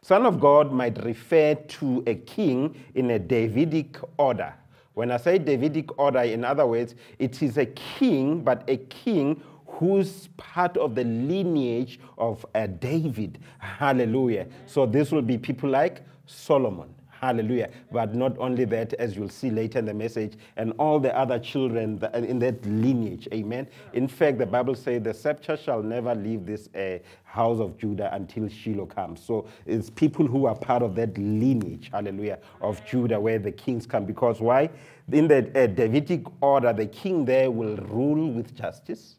Son 0.01 0.25
of 0.25 0.39
God 0.39 0.71
might 0.71 1.03
refer 1.03 1.55
to 1.55 2.03
a 2.07 2.15
king 2.15 2.75
in 2.95 3.11
a 3.11 3.19
Davidic 3.19 3.97
order. 4.17 4.53
When 4.93 5.11
I 5.11 5.17
say 5.17 5.37
Davidic 5.37 5.99
order, 5.99 6.21
in 6.21 6.43
other 6.43 6.65
words, 6.65 6.95
it 7.19 7.41
is 7.43 7.57
a 7.57 7.65
king, 7.65 8.41
but 8.41 8.63
a 8.67 8.77
king 8.77 9.41
who's 9.67 10.29
part 10.37 10.75
of 10.77 10.95
the 10.95 11.03
lineage 11.03 11.99
of 12.17 12.45
uh, 12.55 12.67
David. 12.67 13.39
Hallelujah. 13.59 14.47
So 14.65 14.85
this 14.85 15.11
will 15.11 15.21
be 15.21 15.37
people 15.37 15.69
like 15.69 16.01
Solomon. 16.25 16.93
Hallelujah. 17.19 17.69
But 17.91 18.13
not 18.13 18.37
only 18.37 18.65
that, 18.65 18.93
as 18.93 19.15
you'll 19.15 19.29
see 19.29 19.49
later 19.49 19.79
in 19.79 19.85
the 19.85 19.93
message, 19.93 20.33
and 20.55 20.73
all 20.77 20.99
the 20.99 21.17
other 21.17 21.39
children 21.39 21.99
in 22.13 22.39
that 22.39 22.63
lineage. 22.65 23.27
Amen. 23.33 23.67
In 23.93 24.07
fact, 24.07 24.37
the 24.37 24.45
Bible 24.45 24.75
says 24.75 25.01
the 25.01 25.13
scepter 25.13 25.57
shall 25.57 25.81
never 25.81 26.13
leave 26.13 26.45
this 26.45 26.69
uh, 26.75 26.99
house 27.23 27.59
of 27.59 27.77
Judah 27.77 28.13
until 28.13 28.47
Shiloh 28.47 28.85
comes. 28.85 29.21
So 29.21 29.47
it's 29.65 29.89
people 29.89 30.27
who 30.27 30.45
are 30.45 30.55
part 30.55 30.83
of 30.83 30.95
that 30.95 31.17
lineage, 31.17 31.89
hallelujah, 31.91 32.39
of 32.61 32.85
Judah 32.85 33.19
where 33.19 33.39
the 33.39 33.51
kings 33.51 33.87
come. 33.87 34.05
Because 34.05 34.39
why? 34.39 34.69
In 35.11 35.27
the 35.27 35.49
uh, 35.55 35.67
Davidic 35.67 36.25
order, 36.41 36.71
the 36.73 36.85
king 36.85 37.25
there 37.25 37.49
will 37.49 37.77
rule 37.77 38.31
with 38.31 38.55
justice, 38.55 39.15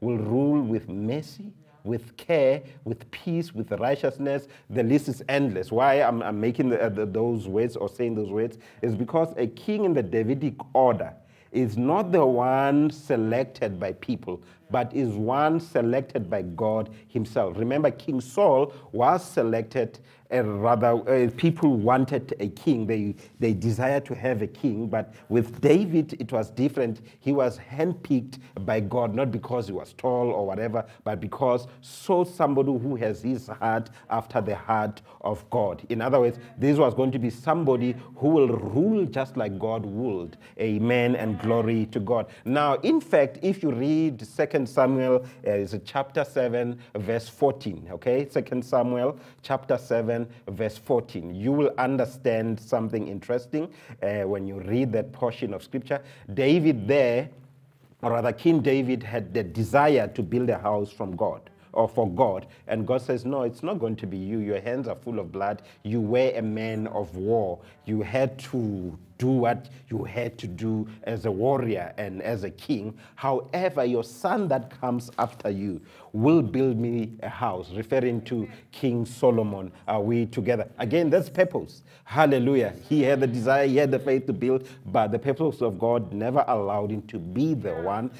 will 0.00 0.18
rule 0.18 0.60
with 0.60 0.88
mercy 0.88 1.52
with 1.88 2.16
care, 2.16 2.62
with 2.84 3.10
peace, 3.10 3.52
with 3.54 3.72
righteousness. 3.72 4.46
The 4.70 4.82
list 4.82 5.08
is 5.08 5.22
endless. 5.28 5.72
Why 5.72 6.02
I'm, 6.02 6.22
I'm 6.22 6.40
making 6.40 6.68
the, 6.68 6.80
uh, 6.80 6.88
the, 6.90 7.06
those 7.06 7.48
words 7.48 7.74
or 7.74 7.88
saying 7.88 8.14
those 8.14 8.30
words 8.30 8.58
is 8.82 8.94
because 8.94 9.34
a 9.36 9.46
king 9.48 9.84
in 9.84 9.94
the 9.94 10.02
Davidic 10.02 10.54
order 10.74 11.12
is 11.50 11.78
not 11.78 12.12
the 12.12 12.24
one 12.24 12.90
selected 12.90 13.80
by 13.80 13.92
people, 13.94 14.42
but 14.70 14.94
is 14.94 15.10
one 15.10 15.60
selected 15.60 16.28
by 16.28 16.42
God 16.42 16.90
Himself. 17.08 17.56
Remember, 17.58 17.90
King 17.90 18.20
Saul 18.20 18.72
was 18.92 19.24
selected 19.24 19.98
rather 20.30 20.88
uh, 21.08 21.30
people 21.36 21.76
wanted 21.76 22.34
a 22.40 22.48
king. 22.48 22.86
They, 22.86 23.14
they 23.40 23.54
desired 23.54 24.04
to 24.06 24.14
have 24.14 24.42
a 24.42 24.46
king, 24.46 24.88
but 24.88 25.14
with 25.28 25.60
David, 25.60 26.16
it 26.20 26.32
was 26.32 26.50
different. 26.50 27.00
He 27.20 27.32
was 27.32 27.58
handpicked 27.58 28.38
by 28.64 28.80
God, 28.80 29.14
not 29.14 29.30
because 29.30 29.66
he 29.66 29.72
was 29.72 29.94
tall 29.94 30.30
or 30.30 30.46
whatever, 30.46 30.84
but 31.04 31.20
because 31.20 31.66
so 31.80 32.24
somebody 32.24 32.72
who 32.72 32.96
has 32.96 33.22
his 33.22 33.46
heart 33.46 33.90
after 34.10 34.40
the 34.40 34.54
heart 34.54 35.00
of 35.22 35.48
God. 35.50 35.82
In 35.88 36.02
other 36.02 36.20
words, 36.20 36.38
this 36.58 36.78
was 36.78 36.94
going 36.94 37.10
to 37.12 37.18
be 37.18 37.30
somebody 37.30 37.94
who 38.16 38.28
will 38.28 38.48
rule 38.48 39.06
just 39.06 39.36
like 39.36 39.58
God 39.58 39.84
would. 39.86 40.36
Amen 40.60 41.16
and 41.16 41.40
glory 41.40 41.86
to 41.86 42.00
God. 42.00 42.26
Now, 42.44 42.74
in 42.76 43.00
fact, 43.00 43.38
if 43.42 43.62
you 43.62 43.72
read 43.72 44.26
2 44.66 44.66
Samuel, 44.66 45.24
uh, 45.46 45.50
it's 45.50 45.74
chapter 45.84 46.24
7, 46.24 46.78
verse 46.96 47.28
14, 47.28 47.88
okay? 47.92 48.24
2 48.24 48.62
Samuel 48.62 49.18
chapter 49.42 49.76
7, 49.76 49.98
7, 49.98 50.28
verse 50.48 50.78
14. 50.78 51.34
You 51.34 51.52
will 51.52 51.72
understand 51.78 52.60
something 52.60 53.08
interesting 53.08 53.68
uh, 54.02 54.22
when 54.22 54.46
you 54.46 54.60
read 54.60 54.92
that 54.92 55.12
portion 55.12 55.52
of 55.54 55.62
scripture. 55.62 56.00
David, 56.34 56.86
there, 56.86 57.28
or 58.02 58.12
rather, 58.12 58.32
King 58.32 58.60
David 58.60 59.02
had 59.02 59.34
the 59.34 59.42
desire 59.42 60.08
to 60.08 60.22
build 60.22 60.48
a 60.50 60.58
house 60.58 60.90
from 60.90 61.16
God 61.16 61.50
or 61.78 61.88
for 61.88 62.10
God. 62.10 62.46
And 62.66 62.86
God 62.86 63.02
says, 63.02 63.24
No, 63.24 63.42
it's 63.42 63.62
not 63.62 63.78
going 63.78 63.94
to 63.96 64.06
be 64.06 64.18
you. 64.18 64.40
Your 64.40 64.60
hands 64.60 64.88
are 64.88 64.96
full 64.96 65.20
of 65.20 65.30
blood. 65.30 65.62
You 65.84 66.00
were 66.00 66.32
a 66.34 66.42
man 66.42 66.88
of 66.88 67.16
war. 67.16 67.60
You 67.86 68.02
had 68.02 68.36
to 68.50 68.98
do 69.16 69.28
what 69.28 69.68
you 69.88 70.04
had 70.04 70.38
to 70.38 70.46
do 70.46 70.88
as 71.04 71.24
a 71.24 71.30
warrior 71.30 71.92
and 71.96 72.20
as 72.22 72.44
a 72.44 72.50
king. 72.50 72.96
However, 73.14 73.84
your 73.84 74.04
son 74.04 74.48
that 74.48 74.80
comes 74.80 75.10
after 75.18 75.50
you 75.50 75.80
will 76.12 76.42
build 76.42 76.78
me 76.78 77.12
a 77.22 77.28
house, 77.28 77.70
referring 77.72 78.22
to 78.22 78.48
King 78.72 79.04
Solomon. 79.04 79.72
Are 79.86 80.00
we 80.00 80.26
together? 80.26 80.68
Again, 80.78 81.10
that's 81.10 81.28
purpose. 81.28 81.82
Hallelujah. 82.04 82.74
He 82.88 83.02
had 83.02 83.20
the 83.20 83.26
desire, 83.26 83.66
he 83.66 83.76
had 83.76 83.90
the 83.90 83.98
faith 83.98 84.26
to 84.26 84.32
build, 84.32 84.68
but 84.86 85.12
the 85.12 85.18
purpose 85.18 85.60
of 85.60 85.78
God 85.78 86.12
never 86.12 86.44
allowed 86.48 86.90
him 86.90 87.02
to 87.02 87.18
be 87.18 87.54
the 87.54 87.74
one 87.74 88.10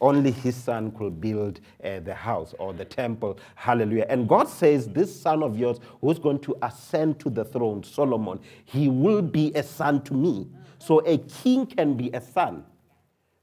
only 0.00 0.30
his 0.30 0.56
son 0.56 0.90
could 0.92 1.20
build 1.20 1.60
uh, 1.82 2.00
the 2.00 2.14
house 2.14 2.54
or 2.58 2.72
the 2.72 2.84
temple. 2.84 3.38
Hallelujah. 3.54 4.06
And 4.08 4.28
God 4.28 4.48
says, 4.48 4.88
This 4.88 5.14
son 5.20 5.42
of 5.42 5.58
yours 5.58 5.78
who's 6.00 6.18
going 6.18 6.40
to 6.40 6.56
ascend 6.62 7.18
to 7.20 7.30
the 7.30 7.44
throne, 7.44 7.82
Solomon, 7.82 8.40
he 8.64 8.88
will 8.88 9.22
be 9.22 9.52
a 9.54 9.62
son 9.62 10.02
to 10.04 10.14
me. 10.14 10.48
So 10.78 11.00
a 11.06 11.18
king 11.18 11.66
can 11.66 11.94
be 11.94 12.10
a 12.10 12.20
son. 12.20 12.64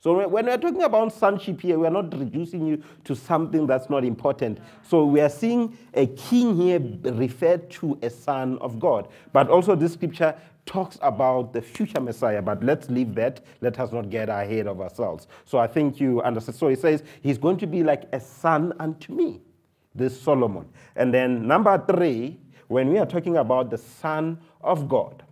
So 0.05 0.27
when 0.27 0.45
we're 0.45 0.57
talking 0.59 0.83
about 0.83 1.11
sonship 1.13 1.61
here, 1.61 1.79
we're 1.79 1.89
not 1.89 2.15
reducing 2.15 2.67
you 2.67 2.83
to 3.05 3.15
something 3.15 3.65
that's 3.65 3.89
not 3.89 4.05
important. 4.05 4.59
So 4.83 5.03
we 5.03 5.19
are 5.19 5.29
seeing 5.29 5.75
a 5.95 6.05
king 6.05 6.55
here 6.55 6.79
referred 7.11 7.71
to 7.71 7.97
a 8.03 8.11
son 8.11 8.59
of 8.59 8.79
God. 8.79 9.07
But 9.33 9.49
also 9.49 9.73
this 9.73 9.93
scripture 9.93 10.35
talks 10.65 10.97
about 11.01 11.53
the 11.53 11.61
future 11.61 12.01
Messiah, 12.01 12.41
but 12.41 12.63
let's 12.63 12.89
leave 12.89 13.15
that. 13.15 13.41
Let 13.61 13.79
us 13.79 13.91
not 13.91 14.09
get 14.09 14.29
ahead 14.29 14.67
of 14.67 14.81
ourselves. 14.81 15.27
So 15.45 15.57
I 15.57 15.67
think 15.67 15.99
you 15.99 16.21
understand. 16.21 16.57
So 16.57 16.67
he 16.67 16.75
says, 16.75 17.03
He's 17.21 17.37
going 17.37 17.57
to 17.57 17.67
be 17.67 17.83
like 17.83 18.03
a 18.13 18.19
son 18.19 18.73
unto 18.79 19.13
me, 19.13 19.41
this 19.93 20.19
Solomon. 20.19 20.67
And 20.95 21.13
then 21.13 21.47
number 21.47 21.83
three, 21.87 22.39
when 22.67 22.89
we 22.89 22.97
are 22.97 23.05
talking 23.05 23.37
about 23.37 23.69
the 23.69 23.77
Son 23.77 24.39
of 24.61 24.89
God, 24.89 25.23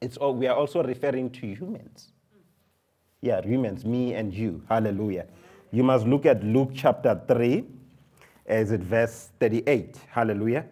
it's 0.00 0.16
all, 0.16 0.34
we 0.34 0.46
are 0.46 0.56
also 0.56 0.82
referring 0.82 1.30
to 1.30 1.46
humans. 1.46 2.12
Yeah, 3.20 3.40
humans, 3.42 3.84
me 3.84 4.14
and 4.14 4.32
you. 4.32 4.62
Hallelujah. 4.68 5.26
You 5.70 5.82
must 5.82 6.06
look 6.06 6.24
at 6.24 6.42
Luke 6.42 6.70
chapter 6.74 7.20
3, 7.28 7.64
as 8.46 8.70
it 8.72 8.80
verse 8.80 9.30
38. 9.40 9.96
Hallelujah. 10.08 10.66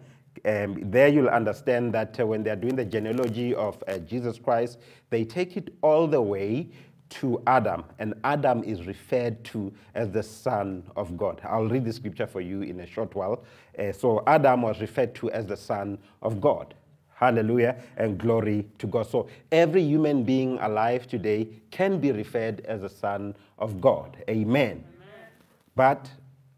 Um, 0.45 0.89
there 0.91 1.07
you'll 1.07 1.29
understand 1.29 1.93
that 1.93 2.19
uh, 2.19 2.25
when 2.25 2.43
they're 2.43 2.55
doing 2.55 2.75
the 2.75 2.85
genealogy 2.85 3.55
of 3.55 3.83
uh, 3.87 3.97
Jesus 3.99 4.37
Christ, 4.39 4.79
they 5.09 5.23
take 5.23 5.57
it 5.57 5.73
all 5.81 6.07
the 6.07 6.21
way 6.21 6.69
to 7.09 7.41
Adam, 7.47 7.83
and 7.99 8.13
Adam 8.23 8.63
is 8.63 8.85
referred 8.85 9.43
to 9.45 9.71
as 9.95 10.11
the 10.11 10.23
Son 10.23 10.83
of 10.95 11.17
God. 11.17 11.41
I'll 11.43 11.67
read 11.67 11.85
the 11.85 11.93
scripture 11.93 12.27
for 12.27 12.41
you 12.41 12.61
in 12.61 12.79
a 12.81 12.85
short 12.85 13.15
while. 13.15 13.43
Uh, 13.77 13.91
so, 13.91 14.23
Adam 14.27 14.63
was 14.63 14.81
referred 14.81 15.15
to 15.15 15.31
as 15.31 15.45
the 15.45 15.57
Son 15.57 15.97
of 16.21 16.41
God. 16.41 16.73
Hallelujah 17.13 17.77
and 17.95 18.17
glory 18.17 18.67
to 18.77 18.87
God. 18.87 19.07
So, 19.07 19.27
every 19.51 19.83
human 19.83 20.23
being 20.23 20.59
alive 20.59 21.07
today 21.07 21.47
can 21.71 21.99
be 21.99 22.11
referred 22.11 22.61
as 22.61 22.83
a 22.83 22.89
Son 22.89 23.35
of 23.57 23.79
God. 23.79 24.17
Amen. 24.29 24.83
Amen. 24.83 24.85
But 25.75 26.09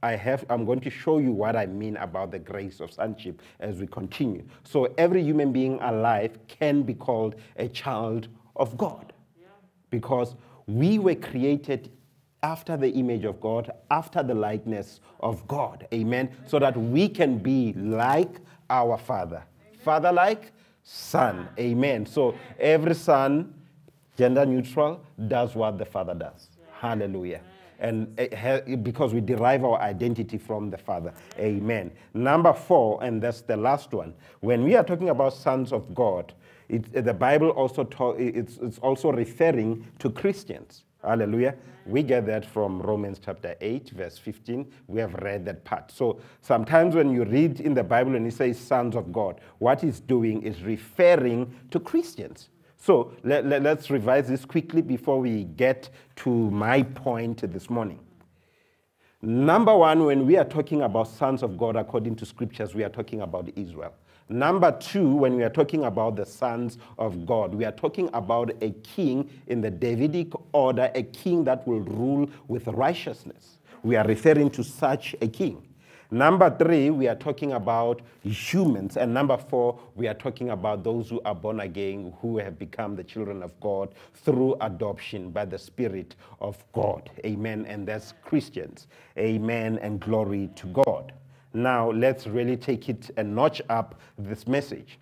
I 0.01 0.15
have, 0.15 0.45
I'm 0.49 0.65
going 0.65 0.79
to 0.81 0.89
show 0.89 1.17
you 1.17 1.31
what 1.31 1.55
I 1.55 1.65
mean 1.65 1.97
about 1.97 2.31
the 2.31 2.39
grace 2.39 2.79
of 2.79 2.91
sonship 2.91 3.41
as 3.59 3.79
we 3.79 3.87
continue. 3.87 4.43
So 4.63 4.93
every 4.97 5.21
human 5.23 5.51
being 5.51 5.79
alive 5.81 6.37
can 6.47 6.83
be 6.83 6.93
called 6.93 7.35
a 7.57 7.67
child 7.67 8.29
of 8.55 8.77
God 8.77 9.11
yeah. 9.39 9.47
because 9.89 10.35
we 10.67 10.99
were 10.99 11.15
created 11.15 11.91
after 12.43 12.77
the 12.77 12.89
image 12.91 13.25
of 13.25 13.41
God, 13.41 13.71
after 13.91 14.23
the 14.23 14.33
likeness 14.33 15.01
of 15.19 15.45
God. 15.47 15.85
Amen. 15.93 16.29
So 16.47 16.59
that 16.59 16.77
we 16.77 17.09
can 17.09 17.37
be 17.37 17.73
like 17.73 18.39
our 18.69 18.97
Father. 18.97 19.43
Father 19.83 20.11
like, 20.11 20.53
Son. 20.83 21.47
Amen. 21.59 22.05
So 22.05 22.35
every 22.57 22.95
son, 22.95 23.53
gender 24.17 24.45
neutral, 24.45 25.03
does 25.27 25.53
what 25.53 25.77
the 25.77 25.85
Father 25.85 26.13
does. 26.13 26.49
Hallelujah 26.71 27.41
and 27.79 28.15
because 28.83 29.13
we 29.13 29.21
derive 29.21 29.63
our 29.63 29.79
identity 29.79 30.37
from 30.37 30.69
the 30.69 30.77
Father. 30.77 31.13
Amen. 31.37 31.91
Number 32.13 32.53
four, 32.53 33.03
and 33.03 33.21
that's 33.21 33.41
the 33.41 33.57
last 33.57 33.93
one. 33.93 34.13
When 34.41 34.63
we 34.63 34.75
are 34.75 34.83
talking 34.83 35.09
about 35.09 35.33
sons 35.33 35.71
of 35.71 35.95
God, 35.95 36.33
it, 36.67 36.91
the 37.05 37.13
Bible 37.13 37.49
also 37.49 37.83
talk, 37.83 38.19
it's, 38.19 38.57
it's 38.57 38.77
also 38.79 39.11
referring 39.11 39.87
to 39.99 40.09
Christians. 40.09 40.83
Hallelujah. 41.03 41.55
We 41.85 42.03
get 42.03 42.25
that 42.27 42.45
from 42.45 42.81
Romans 42.81 43.19
chapter 43.23 43.55
8, 43.61 43.91
verse 43.91 44.17
15. 44.17 44.71
We 44.87 44.99
have 44.99 45.15
read 45.15 45.45
that 45.45 45.63
part. 45.63 45.91
So 45.91 46.19
sometimes 46.41 46.93
when 46.93 47.11
you 47.11 47.23
read 47.23 47.61
in 47.61 47.73
the 47.73 47.83
Bible 47.83 48.15
and 48.15 48.27
it 48.27 48.33
says 48.33 48.59
sons 48.59 48.95
of 48.95 49.11
God, 49.11 49.41
what 49.57 49.83
it's 49.83 49.99
doing 49.99 50.43
is 50.43 50.61
referring 50.61 51.51
to 51.71 51.79
Christians. 51.79 52.49
So 52.79 53.11
let, 53.23 53.45
let, 53.45 53.61
let's 53.61 53.89
revise 53.89 54.27
this 54.27 54.45
quickly 54.45 54.81
before 54.81 55.19
we 55.19 55.43
get 55.43 55.89
to 56.17 56.29
my 56.29 56.83
point 56.83 57.41
this 57.51 57.69
morning. 57.69 57.99
Number 59.21 59.75
one, 59.75 60.05
when 60.05 60.25
we 60.25 60.37
are 60.37 60.45
talking 60.45 60.81
about 60.83 61.09
sons 61.09 61.43
of 61.43 61.57
God 61.57 61.75
according 61.75 62.15
to 62.15 62.25
scriptures, 62.25 62.73
we 62.73 62.85
are 62.85 62.89
talking 62.89 63.21
about 63.21 63.49
Israel. 63.57 63.93
Number 64.29 64.71
two, 64.71 65.13
when 65.15 65.35
we 65.35 65.43
are 65.43 65.49
talking 65.49 65.83
about 65.83 66.15
the 66.15 66.25
sons 66.25 66.77
of 66.97 67.25
God, 67.25 67.53
we 67.53 67.65
are 67.65 67.71
talking 67.71 68.09
about 68.13 68.51
a 68.61 68.69
king 68.71 69.29
in 69.47 69.59
the 69.59 69.71
Davidic 69.71 70.31
order, 70.53 70.89
a 70.95 71.03
king 71.03 71.43
that 71.45 71.67
will 71.67 71.81
rule 71.81 72.29
with 72.47 72.67
righteousness. 72.67 73.57
We 73.83 73.97
are 73.97 74.05
referring 74.05 74.51
to 74.51 74.63
such 74.63 75.15
a 75.21 75.27
king. 75.27 75.68
Number 76.11 76.49
three, 76.49 76.89
we 76.89 77.07
are 77.07 77.15
talking 77.15 77.53
about 77.53 78.01
humans. 78.23 78.97
And 78.97 79.13
number 79.13 79.37
four, 79.37 79.79
we 79.95 80.07
are 80.07 80.15
talking 80.15 80.49
about 80.49 80.83
those 80.83 81.09
who 81.09 81.21
are 81.23 81.35
born 81.35 81.59
again, 81.59 82.13
who 82.19 82.39
have 82.39 82.57
become 82.57 82.95
the 82.95 83.03
children 83.03 83.43
of 83.43 83.57
God 83.59 83.93
through 84.15 84.55
adoption 84.61 85.29
by 85.29 85.45
the 85.45 85.57
Spirit 85.59 86.15
of 86.41 86.57
God. 86.73 87.11
Amen. 87.23 87.65
And 87.67 87.87
that's 87.87 88.15
Christians. 88.23 88.87
Amen. 89.19 89.77
And 89.83 89.99
glory 89.99 90.49
to 90.55 90.65
God. 90.67 91.13
Now, 91.53 91.91
let's 91.91 92.25
really 92.25 92.57
take 92.57 92.89
it 92.89 93.11
a 93.17 93.23
notch 93.23 93.61
up 93.69 93.99
this 94.17 94.47
message. 94.47 94.97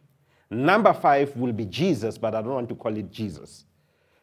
Number 0.50 0.94
five 0.94 1.36
will 1.38 1.54
be 1.54 1.66
Jesus, 1.66 2.18
but 2.18 2.36
I 2.36 2.42
don't 2.42 2.54
want 2.54 2.70
to 2.70 2.76
call 2.76 2.96
it 2.98 3.12
Jesus. 3.12 3.64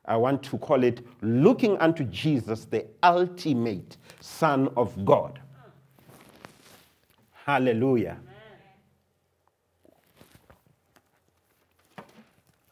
I 0.04 0.16
want 0.16 0.42
to 0.42 0.58
call 0.58 0.84
it 0.84 1.00
looking 1.22 1.78
unto 1.78 2.04
Jesus, 2.04 2.66
the 2.66 2.84
ultimate 3.02 3.96
Son 4.20 4.68
of 4.76 5.02
God. 5.06 5.40
Hallelujah. 7.44 8.16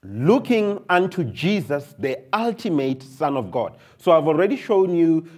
Looking 0.03 0.83
unto 0.89 1.25
Jesus, 1.25 1.95
the 1.99 2.21
ultimate 2.33 3.03
Son 3.03 3.37
of 3.37 3.51
God. 3.51 3.77
So 3.99 4.13
I've 4.13 4.27
already 4.27 4.57
shown 4.57 4.97
you 4.97 5.29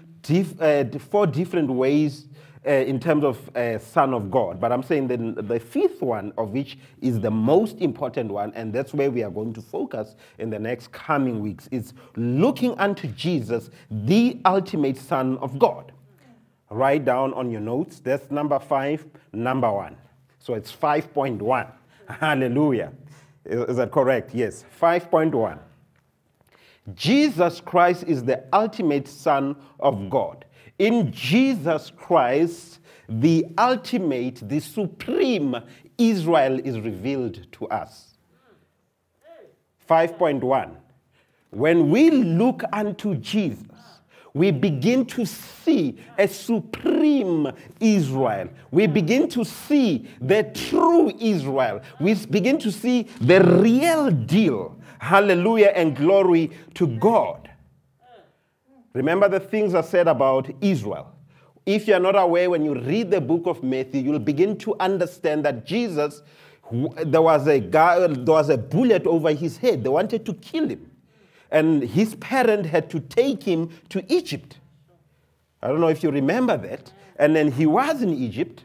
uh, 0.61 0.85
four 1.11 1.27
different 1.27 1.69
ways 1.69 2.27
uh, 2.65 2.71
in 2.71 3.01
terms 3.01 3.25
of 3.25 3.57
uh, 3.57 3.81
Son 3.81 4.15
of 4.15 4.31
God. 4.31 4.61
But 4.61 4.71
I'm 4.71 4.85
saying 4.85 5.09
the, 5.09 5.43
the 5.43 5.59
fifth 5.59 6.01
one 6.01 6.33
of 6.39 6.51
which 6.51 6.79
is 7.03 7.19
the 7.19 7.33
most 7.33 7.79
important 7.79 8.31
one, 8.31 8.53
and 8.55 8.73
that's 8.73 8.95
where 8.95 9.11
we 9.11 9.25
are 9.25 9.31
going 9.31 9.53
to 9.55 9.61
focus 9.61 10.15
in 10.39 10.49
the 10.49 10.61
next 10.61 10.93
coming 10.93 11.41
weeks, 11.41 11.69
is 11.73 11.93
looking 12.15 12.79
unto 12.79 13.09
Jesus, 13.09 13.69
the 13.91 14.39
ultimate 14.45 14.97
Son 14.97 15.39
of 15.39 15.59
God 15.59 15.91
write 16.75 17.05
down 17.05 17.33
on 17.35 17.51
your 17.51 17.61
notes. 17.61 18.01
That's 18.01 18.31
number 18.31 18.59
five, 18.59 19.07
number 19.33 19.71
one. 19.71 19.97
So 20.39 20.55
it's 20.55 20.75
5.1. 20.75 21.71
Hallelujah. 22.09 22.93
Is 23.45 23.77
that 23.77 23.93
correct? 23.93 24.35
Yes. 24.35 24.65
5.1. 24.81 25.59
Jesus 26.95 27.61
Christ 27.61 28.05
is 28.07 28.25
the 28.25 28.45
ultimate 28.53 29.09
Son 29.09 29.57
of 29.81 30.11
God. 30.11 30.45
In 30.79 31.11
Jesus 31.13 31.91
Christ, 31.97 32.81
the 33.09 33.47
ultimate, 33.57 34.47
the 34.47 34.61
supreme 34.61 35.57
Israel 35.97 36.61
is 36.63 36.79
revealed 36.81 37.47
to 37.53 37.67
us. 37.69 38.17
5.1. 39.89 40.77
When 41.51 41.91
we 41.91 42.11
look 42.11 42.65
unto 42.73 43.15
Jesus, 43.17 43.65
we 44.35 44.51
begin 44.51 45.07
to 45.07 45.25
see 45.25 45.97
a 46.19 46.27
supreme 46.27 47.53
Israel. 47.79 48.49
We 48.73 48.89
begin 48.89 49.29
to 49.29 49.45
see 49.45 50.09
the 50.21 50.43
true 50.53 51.13
Israel. 51.21 51.81
We 52.01 52.15
begin 52.15 52.59
to 52.59 52.73
see 52.73 53.05
the 53.21 53.41
real 53.45 54.11
deal. 54.11 54.77
Hallelujah 54.99 55.73
and 55.77 55.95
glory 55.95 56.51
to 56.75 56.89
God. 56.89 57.49
Remember 58.93 59.29
the 59.29 59.41
things 59.41 59.73
I 59.73 59.83
said 59.83 60.09
about 60.09 60.51
Israel. 60.61 61.13
If 61.65 61.87
you're 61.87 62.01
not 62.01 62.17
aware, 62.17 62.51
when 62.51 62.65
you 62.65 62.75
read 62.75 63.13
the 63.13 63.21
book 63.21 63.47
of 63.47 63.63
Matthew, 63.63 64.03
you'll 64.03 64.19
begin 64.19 64.59
to 64.59 64.75
understand 64.81 65.45
that 65.45 65.65
Jesus 65.65 66.23
there 67.05 67.23
was 67.23 67.47
a 67.47 67.61
guy, 67.61 67.99
there 68.01 68.09
was 68.09 68.49
a 68.49 68.57
bullet 68.57 69.07
over 69.07 69.33
his 69.33 69.59
head. 69.59 69.85
They 69.85 69.91
wanted 69.91 70.25
to 70.27 70.35
kill 70.35 70.69
him. 70.69 70.91
And 71.55 71.85
his 71.85 72.17
parent 72.17 72.67
had 72.67 72.91
to 72.91 72.99
take 72.99 73.45
him 73.45 73.71
to 73.91 74.05
Egypt. 74.13 74.59
I 75.63 75.69
don't 75.69 75.81
know 75.81 75.87
if 75.87 76.03
you 76.03 76.11
remember 76.11 76.57
that. 76.57 76.93
And 77.17 77.37
then 77.37 77.53
he 77.53 77.65
was 77.65 78.03
in 78.03 78.13
Egypt. 78.13 78.65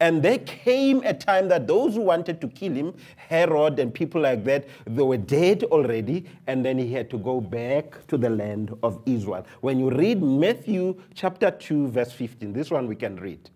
And 0.00 0.22
there 0.22 0.36
came 0.38 1.00
a 1.04 1.14
time 1.14 1.48
that 1.48 1.66
those 1.66 1.94
who 1.94 2.02
wanted 2.02 2.42
to 2.42 2.48
kill 2.48 2.74
him, 2.74 2.94
Herod 3.16 3.78
and 3.78 3.92
people 3.92 4.20
like 4.20 4.44
that, 4.44 4.68
they 4.84 5.02
were 5.02 5.16
dead 5.16 5.64
already, 5.64 6.26
and 6.46 6.62
then 6.62 6.76
he 6.76 6.92
had 6.92 7.08
to 7.10 7.18
go 7.18 7.40
back 7.40 8.06
to 8.08 8.18
the 8.18 8.28
land 8.28 8.76
of 8.82 9.00
Israel. 9.06 9.46
When 9.62 9.78
you 9.78 9.90
read 9.90 10.22
Matthew 10.22 11.00
chapter 11.14 11.50
2, 11.50 11.88
verse 11.88 12.12
15, 12.12 12.52
this 12.52 12.70
one 12.70 12.86
we 12.86 12.96
can 12.96 13.16
read. 13.16 13.48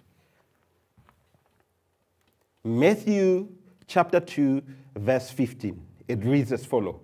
Matthew 2.64 3.48
chapter 3.86 4.20
2, 4.20 4.62
verse 4.96 5.30
15. 5.30 5.78
It 6.08 6.24
reads 6.24 6.50
as 6.50 6.64
follows 6.64 7.03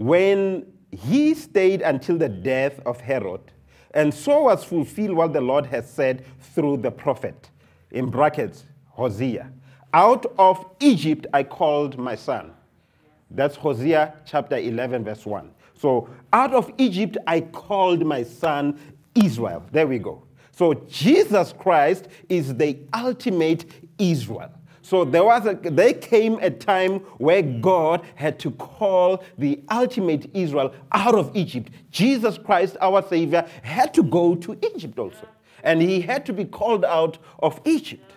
When 0.00 0.64
he 0.90 1.34
stayed 1.34 1.82
until 1.82 2.16
the 2.16 2.30
death 2.30 2.80
of 2.86 3.02
Herod, 3.02 3.42
and 3.90 4.14
so 4.14 4.44
was 4.44 4.64
fulfilled 4.64 5.14
what 5.14 5.34
the 5.34 5.42
Lord 5.42 5.66
has 5.66 5.90
said 5.90 6.24
through 6.54 6.78
the 6.78 6.90
prophet 6.90 7.50
in 7.90 8.08
brackets, 8.08 8.64
Hosea. 8.88 9.52
Out 9.92 10.24
of 10.38 10.64
Egypt 10.80 11.26
I 11.34 11.42
called 11.42 11.98
my 11.98 12.14
son. 12.14 12.52
That's 13.30 13.56
Hosea 13.56 14.14
chapter 14.24 14.56
11, 14.56 15.04
verse 15.04 15.26
1. 15.26 15.50
So, 15.74 16.08
out 16.32 16.54
of 16.54 16.72
Egypt 16.78 17.18
I 17.26 17.42
called 17.42 18.06
my 18.06 18.22
son 18.22 18.80
Israel. 19.14 19.66
There 19.70 19.86
we 19.86 19.98
go. 19.98 20.22
So, 20.50 20.72
Jesus 20.88 21.52
Christ 21.52 22.08
is 22.30 22.56
the 22.56 22.78
ultimate 22.94 23.66
Israel. 23.98 24.50
So 24.90 25.04
there 25.04 25.22
was 25.22 25.46
a, 25.46 25.54
there 25.54 25.94
came 25.94 26.40
a 26.40 26.50
time 26.50 26.98
where 27.18 27.42
God 27.42 28.04
had 28.16 28.40
to 28.40 28.50
call 28.50 29.22
the 29.38 29.60
ultimate 29.70 30.28
Israel 30.34 30.74
out 30.90 31.14
of 31.14 31.30
Egypt. 31.36 31.70
Jesus 31.92 32.36
Christ, 32.36 32.76
our 32.80 33.00
Savior, 33.06 33.48
had 33.62 33.94
to 33.94 34.02
go 34.02 34.34
to 34.34 34.58
Egypt 34.74 34.98
also 34.98 35.28
and 35.62 35.80
he 35.80 36.00
had 36.00 36.26
to 36.26 36.32
be 36.32 36.44
called 36.44 36.84
out 36.84 37.18
of 37.38 37.60
Egypt. 37.64 38.10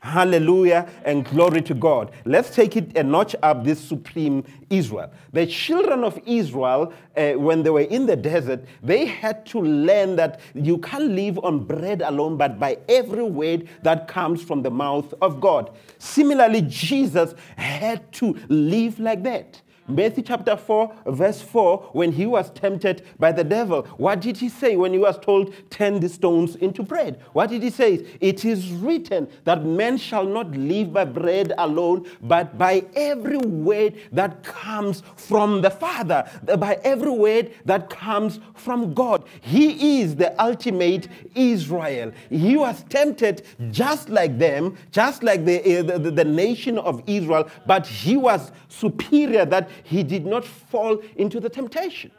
Hallelujah 0.00 0.88
and 1.04 1.24
glory 1.24 1.62
to 1.62 1.74
God. 1.74 2.12
Let's 2.24 2.54
take 2.54 2.76
it 2.76 2.96
a 2.96 3.02
notch 3.02 3.34
up 3.42 3.64
this 3.64 3.80
supreme 3.80 4.44
Israel. 4.70 5.10
The 5.32 5.46
children 5.46 6.04
of 6.04 6.18
Israel, 6.26 6.92
uh, 7.16 7.32
when 7.32 7.62
they 7.62 7.70
were 7.70 7.80
in 7.80 8.06
the 8.06 8.16
desert, 8.16 8.64
they 8.82 9.06
had 9.06 9.46
to 9.46 9.60
learn 9.60 10.16
that 10.16 10.40
you 10.54 10.78
can't 10.78 11.10
live 11.10 11.38
on 11.42 11.64
bread 11.64 12.02
alone, 12.02 12.36
but 12.36 12.58
by 12.58 12.78
every 12.88 13.24
word 13.24 13.68
that 13.82 14.06
comes 14.08 14.42
from 14.42 14.62
the 14.62 14.70
mouth 14.70 15.12
of 15.22 15.40
God. 15.40 15.76
Similarly, 15.98 16.62
Jesus 16.62 17.34
had 17.56 18.12
to 18.12 18.36
live 18.48 18.98
like 18.98 19.22
that. 19.24 19.60
Matthew 19.88 20.24
chapter 20.24 20.56
4, 20.56 20.94
verse 21.06 21.40
4, 21.40 21.90
when 21.92 22.12
he 22.12 22.26
was 22.26 22.50
tempted 22.50 23.02
by 23.18 23.32
the 23.32 23.44
devil, 23.44 23.82
what 23.96 24.20
did 24.20 24.36
he 24.36 24.48
say 24.48 24.76
when 24.76 24.92
he 24.92 24.98
was 24.98 25.18
told, 25.18 25.54
Turn 25.70 26.00
the 26.00 26.08
stones 26.08 26.56
into 26.56 26.82
bread? 26.82 27.22
What 27.32 27.50
did 27.50 27.62
he 27.62 27.70
say? 27.70 28.06
It 28.20 28.44
is 28.44 28.72
written 28.72 29.28
that 29.44 29.64
man 29.64 29.96
shall 29.96 30.24
not 30.24 30.50
live 30.52 30.92
by 30.92 31.04
bread 31.04 31.52
alone, 31.58 32.08
but 32.22 32.58
by 32.58 32.84
every 32.94 33.38
word 33.38 33.94
that 34.12 34.42
comes 34.42 35.02
from 35.16 35.62
the 35.62 35.70
Father, 35.70 36.28
by 36.58 36.78
every 36.82 37.10
word 37.10 37.52
that 37.64 37.88
comes 37.88 38.40
from 38.54 38.92
God. 38.92 39.24
He 39.40 40.00
is 40.00 40.16
the 40.16 40.40
ultimate 40.42 41.08
Israel. 41.34 42.12
He 42.30 42.56
was 42.56 42.82
tempted 42.88 43.46
just 43.70 44.08
like 44.08 44.38
them, 44.38 44.76
just 44.90 45.22
like 45.22 45.44
the, 45.44 45.82
the, 45.82 45.98
the, 45.98 46.10
the 46.10 46.24
nation 46.24 46.78
of 46.78 47.02
Israel, 47.06 47.48
but 47.66 47.86
he 47.86 48.16
was 48.16 48.50
superior 48.68 49.44
that 49.44 49.68
he 49.84 50.02
did 50.02 50.26
not 50.26 50.44
fall 50.44 51.02
into 51.16 51.40
the 51.40 51.48
temptation. 51.48 52.10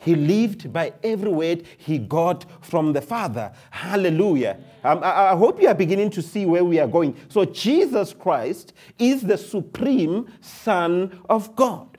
He 0.00 0.14
lived 0.14 0.72
by 0.72 0.92
every 1.02 1.30
word 1.30 1.64
he 1.76 1.98
got 1.98 2.46
from 2.60 2.92
the 2.92 3.00
Father. 3.00 3.52
Hallelujah. 3.70 4.58
Um, 4.84 5.00
I, 5.02 5.32
I, 5.32 5.36
hope 5.36 5.60
you 5.60 5.66
are 5.66 5.74
beginning 5.74 6.10
to 6.10 6.22
see 6.22 6.46
where 6.46 6.64
we 6.64 6.78
are 6.78 6.86
going. 6.86 7.16
So, 7.28 7.44
Jesus 7.44 8.14
Christ 8.14 8.72
is 8.98 9.22
the 9.22 9.36
supreme 9.36 10.30
Son 10.40 11.20
of 11.28 11.54
God. 11.56 11.98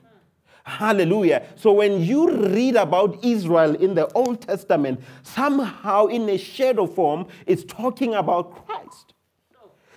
Hallelujah. 0.64 1.46
So, 1.56 1.72
when 1.72 2.02
you 2.02 2.30
read 2.48 2.76
about 2.76 3.22
Israel 3.22 3.74
in 3.74 3.94
the 3.94 4.10
Old 4.14 4.40
Testament, 4.40 5.02
somehow 5.22 6.06
in 6.06 6.26
a 6.30 6.38
shadow 6.38 6.86
form, 6.86 7.26
it's 7.46 7.64
talking 7.64 8.14
about 8.14 8.66
Christ, 8.66 9.12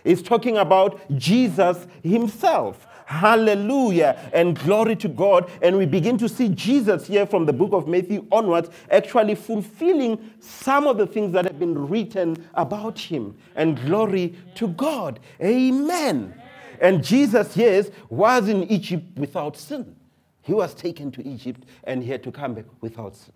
it's 0.04 0.22
talking 0.22 0.58
about 0.58 1.00
Jesus 1.18 1.88
Himself. 2.04 2.86
Hallelujah 3.06 4.30
and 4.34 4.58
glory 4.58 4.96
to 4.98 5.08
God. 5.08 5.50
And 5.62 5.78
we 5.78 5.86
begin 5.86 6.18
to 6.20 6.30
see 6.30 6.50
Jesus 6.50 7.08
here 7.08 7.26
from 7.26 7.46
the 7.46 7.54
book 7.54 7.74
of 7.74 7.88
Matthew 7.88 8.26
onwards, 8.32 8.70
actually 8.90 9.36
fulfilling 9.36 10.32
some 10.40 10.88
of 10.88 10.98
the 10.98 11.08
things 11.08 11.34
that 11.34 11.46
have 11.46 11.60
been 11.60 11.88
written 11.88 12.48
about 12.54 13.00
him. 13.00 13.38
And 13.56 13.80
glory 13.86 14.36
to 14.56 14.68
God. 14.70 15.20
Amen. 15.42 16.34
And 16.80 17.04
Jesus, 17.04 17.56
yes, 17.56 17.90
was 18.10 18.50
in 18.50 18.64
Egypt 18.64 19.18
without 19.18 19.58
sin. 19.58 19.96
He 20.42 20.54
was 20.54 20.74
taken 20.74 21.12
to 21.12 21.26
Egypt 21.26 21.64
and 21.86 22.04
he 22.04 22.10
had 22.10 22.24
to 22.24 22.32
come 22.32 22.54
back 22.54 22.66
without 22.82 23.16
sin. 23.16 23.34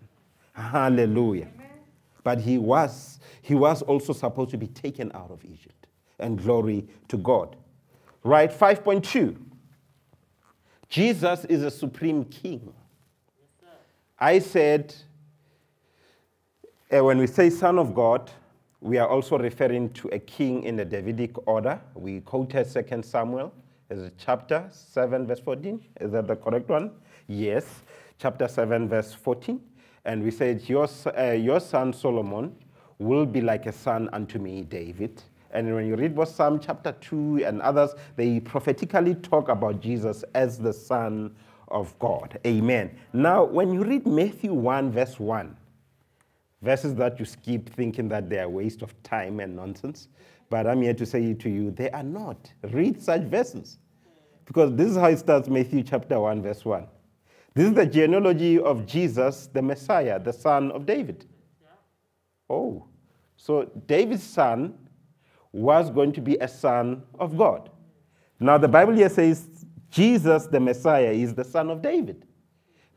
Hallelujah. 0.52 1.48
But 2.22 2.40
he 2.40 2.58
was, 2.58 3.20
he 3.40 3.54
was 3.54 3.80
also 3.82 4.12
supposed 4.12 4.50
to 4.50 4.58
be 4.58 4.66
taken 4.66 5.10
out 5.14 5.30
of 5.30 5.44
Egypt. 5.44 5.86
And 6.18 6.42
glory 6.42 6.86
to 7.08 7.16
God. 7.16 7.56
Right, 8.24 8.50
5.2. 8.50 9.36
Jesus 10.88 11.44
is 11.44 11.62
a 11.62 11.70
supreme 11.70 12.24
king. 12.24 12.72
I 14.18 14.38
said, 14.38 14.94
uh, 16.90 17.04
when 17.04 17.18
we 17.18 17.26
say 17.26 17.50
Son 17.50 17.78
of 17.78 17.94
God, 17.94 18.30
we 18.80 18.96
are 18.96 19.06
also 19.06 19.36
referring 19.38 19.90
to 19.90 20.08
a 20.08 20.18
king 20.18 20.62
in 20.62 20.76
the 20.76 20.84
Davidic 20.84 21.46
order. 21.46 21.80
We 21.94 22.20
quoted 22.20 22.66
2 22.72 23.02
Samuel 23.02 23.52
as 23.90 24.10
chapter 24.18 24.66
7, 24.70 25.26
verse 25.26 25.40
14. 25.40 25.84
Is 26.00 26.12
that 26.12 26.26
the 26.26 26.36
correct 26.36 26.68
one? 26.68 26.92
Yes, 27.26 27.82
chapter 28.18 28.48
7, 28.48 28.88
verse 28.88 29.12
14. 29.12 29.60
And 30.04 30.22
we 30.22 30.30
said, 30.30 30.66
Your, 30.68 30.88
uh, 31.16 31.32
your 31.32 31.60
son 31.60 31.92
Solomon 31.92 32.56
will 32.98 33.26
be 33.26 33.42
like 33.42 33.66
a 33.66 33.72
son 33.72 34.08
unto 34.12 34.38
me, 34.38 34.62
David 34.62 35.22
and 35.50 35.74
when 35.74 35.86
you 35.86 35.96
read 35.96 36.14
both 36.14 36.28
Psalm 36.28 36.60
chapter 36.60 36.92
2 36.92 37.44
and 37.44 37.62
others, 37.62 37.90
they 38.16 38.40
prophetically 38.40 39.14
talk 39.14 39.48
about 39.48 39.80
Jesus 39.80 40.24
as 40.34 40.58
the 40.58 40.72
Son 40.72 41.34
of 41.68 41.98
God. 41.98 42.38
Amen. 42.46 42.96
Now, 43.12 43.44
when 43.44 43.72
you 43.72 43.84
read 43.84 44.06
Matthew 44.06 44.52
1, 44.52 44.92
verse 44.92 45.18
1, 45.18 45.56
verses 46.60 46.94
that 46.96 47.18
you 47.18 47.24
skip 47.24 47.70
thinking 47.70 48.08
that 48.08 48.28
they 48.28 48.38
are 48.38 48.44
a 48.44 48.48
waste 48.48 48.82
of 48.82 49.00
time 49.02 49.40
and 49.40 49.56
nonsense, 49.56 50.08
but 50.50 50.66
I'm 50.66 50.82
here 50.82 50.94
to 50.94 51.06
say 51.06 51.34
to 51.34 51.50
you, 51.50 51.70
they 51.70 51.90
are 51.90 52.02
not. 52.02 52.50
Read 52.62 53.00
such 53.02 53.22
verses. 53.22 53.78
Because 54.44 54.74
this 54.74 54.90
is 54.90 54.96
how 54.96 55.08
it 55.08 55.18
starts 55.18 55.48
Matthew 55.48 55.82
chapter 55.82 56.18
1, 56.18 56.42
verse 56.42 56.64
1. 56.64 56.86
This 57.54 57.66
is 57.66 57.74
the 57.74 57.86
genealogy 57.86 58.58
of 58.58 58.86
Jesus, 58.86 59.48
the 59.52 59.60
Messiah, 59.60 60.18
the 60.18 60.32
son 60.32 60.70
of 60.72 60.86
David. 60.86 61.26
Oh, 62.48 62.86
so 63.36 63.70
David's 63.86 64.22
son 64.22 64.74
was 65.52 65.90
going 65.90 66.12
to 66.12 66.20
be 66.20 66.36
a 66.36 66.48
son 66.48 67.02
of 67.18 67.36
God. 67.36 67.70
Now, 68.40 68.58
the 68.58 68.68
Bible 68.68 68.94
here 68.94 69.08
says 69.08 69.48
Jesus, 69.90 70.46
the 70.46 70.60
Messiah, 70.60 71.10
is 71.10 71.34
the 71.34 71.44
son 71.44 71.70
of 71.70 71.82
David. 71.82 72.24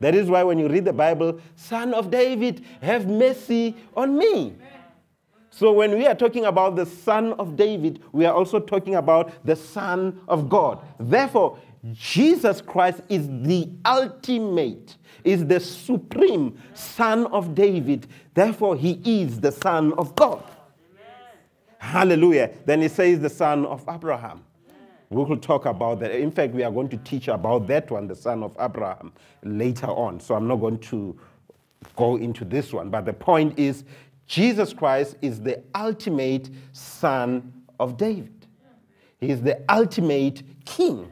That 0.02 0.16
is 0.16 0.30
why 0.30 0.44
when 0.44 0.58
you 0.58 0.68
read 0.68 0.86
the 0.86 0.94
Bible, 0.94 1.40
Son 1.56 1.94
of 1.94 2.10
David, 2.10 2.66
have 2.82 3.08
mercy 3.08 3.76
on 3.96 4.18
me. 4.18 4.56
So 5.52 5.72
when 5.72 5.96
we 5.96 6.08
are 6.08 6.16
talking 6.16 6.46
about 6.46 6.76
the 6.76 6.88
Son 6.88 7.34
of 7.34 7.56
David, 7.56 8.02
we 8.12 8.26
are 8.26 8.34
also 8.34 8.60
talking 8.60 8.96
about 8.96 9.46
the 9.46 9.56
Son 9.56 10.20
of 10.28 10.50
God. 10.50 10.80
Therefore, 11.00 11.60
Jesus 11.94 12.62
Christ 12.62 13.02
is 13.10 13.28
the 13.28 13.70
ultimate, 13.86 14.98
is 15.24 15.46
the 15.46 15.60
supreme 15.60 16.58
Son 16.74 17.28
of 17.28 17.54
David. 17.54 18.08
Therefore, 18.34 18.76
he 18.76 19.00
is 19.06 19.40
the 19.40 19.52
Son 19.52 19.94
of 19.94 20.16
God. 20.16 20.44
Hallelujah. 21.82 22.52
Then 22.64 22.84
it 22.84 22.92
says 22.92 23.20
the 23.20 23.30
son 23.30 23.66
of 23.66 23.84
Abraham. 23.90 24.44
We 25.10 25.24
will 25.24 25.36
talk 25.36 25.66
about 25.66 26.00
that. 26.02 26.12
In 26.12 26.30
fact, 26.30 26.54
we 26.54 26.62
are 26.64 26.70
going 26.70 26.90
to 26.90 26.98
teach 26.98 27.28
about 27.28 27.66
that 27.68 27.90
one, 27.90 28.08
the 28.08 28.16
son 28.16 28.44
of 28.44 28.56
Abraham, 28.60 29.12
later 29.44 29.88
on. 29.88 30.20
So 30.20 30.36
I'm 30.36 30.48
not 30.48 30.58
going 30.58 30.78
to 30.78 31.18
go 31.96 32.18
into 32.18 32.46
this 32.46 32.72
one. 32.72 32.92
But 32.92 33.06
the 33.06 33.14
point 33.14 33.58
is, 33.58 33.84
Jesus 34.28 34.74
Christ 34.74 35.18
is 35.24 35.42
the 35.42 35.64
ultimate 35.74 36.52
son 36.72 37.52
of 37.80 37.98
David. 37.98 38.46
He 39.20 39.32
is 39.32 39.42
the 39.42 39.60
ultimate 39.68 40.44
king. 40.66 41.12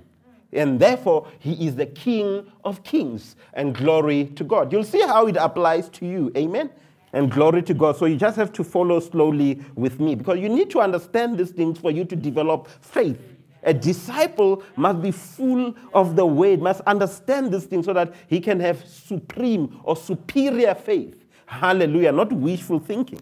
And 0.53 0.79
therefore, 0.79 1.27
he 1.39 1.65
is 1.65 1.75
the 1.75 1.88
king 1.88 2.45
of 2.63 2.84
kings. 2.84 3.36
And 3.55 3.73
glory 3.73 4.25
to 4.36 4.43
God. 4.43 4.71
You'll 4.71 4.84
see 4.84 5.01
how 5.01 5.25
it 5.25 5.36
applies 5.36 5.89
to 5.89 6.05
you. 6.05 6.32
Amen 6.38 6.69
and 7.13 7.32
glory 7.32 7.62
to 7.63 7.74
God. 7.74 7.98
So 7.98 8.06
you 8.06 8.15
just 8.15 8.38
have 8.38 8.52
to 8.54 8.63
follow 8.63 9.00
slowly 9.00 9.62
with 9.76 10.00
me 10.00 10.15
because 10.15 10.39
you 10.39 10.50
need 10.50 10.69
to 10.72 10.82
understand 10.82 11.38
these 11.38 11.52
things 11.52 11.80
for 11.80 11.91
you 11.91 12.06
to 12.06 12.15
develop 12.15 12.67
faith 12.82 13.19
A 13.63 13.74
disciple 13.74 14.63
must 14.76 15.02
be 15.02 15.12
full 15.12 15.76
of 15.93 16.15
the 16.15 16.26
word, 16.26 16.62
must 16.62 16.82
understand 16.82 17.52
this 17.52 17.65
thing 17.65 17.84
so 17.84 17.93
that 17.93 18.13
he 18.28 18.39
can 18.39 18.60
have 18.60 18.88
supreme 18.88 19.80
or 19.84 19.95
superior 19.95 20.74
faith. 20.74 21.26
Hallelujah, 21.45 22.12
not 22.12 22.32
wishful 22.32 22.80
thinking. 22.80 23.22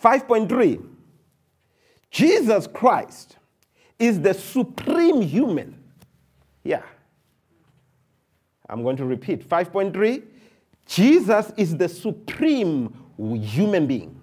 5.3 0.00 0.84
Jesus 2.10 2.66
Christ 2.68 3.36
is 3.98 4.20
the 4.20 4.32
supreme 4.32 5.20
human. 5.20 5.82
Yeah. 6.62 6.82
I'm 8.68 8.82
going 8.82 8.96
to 8.98 9.04
repeat 9.04 9.46
5.3 9.48 10.22
Jesus 10.88 11.52
is 11.56 11.76
the 11.76 11.88
supreme 11.88 12.92
human 13.18 13.86
being, 13.86 14.20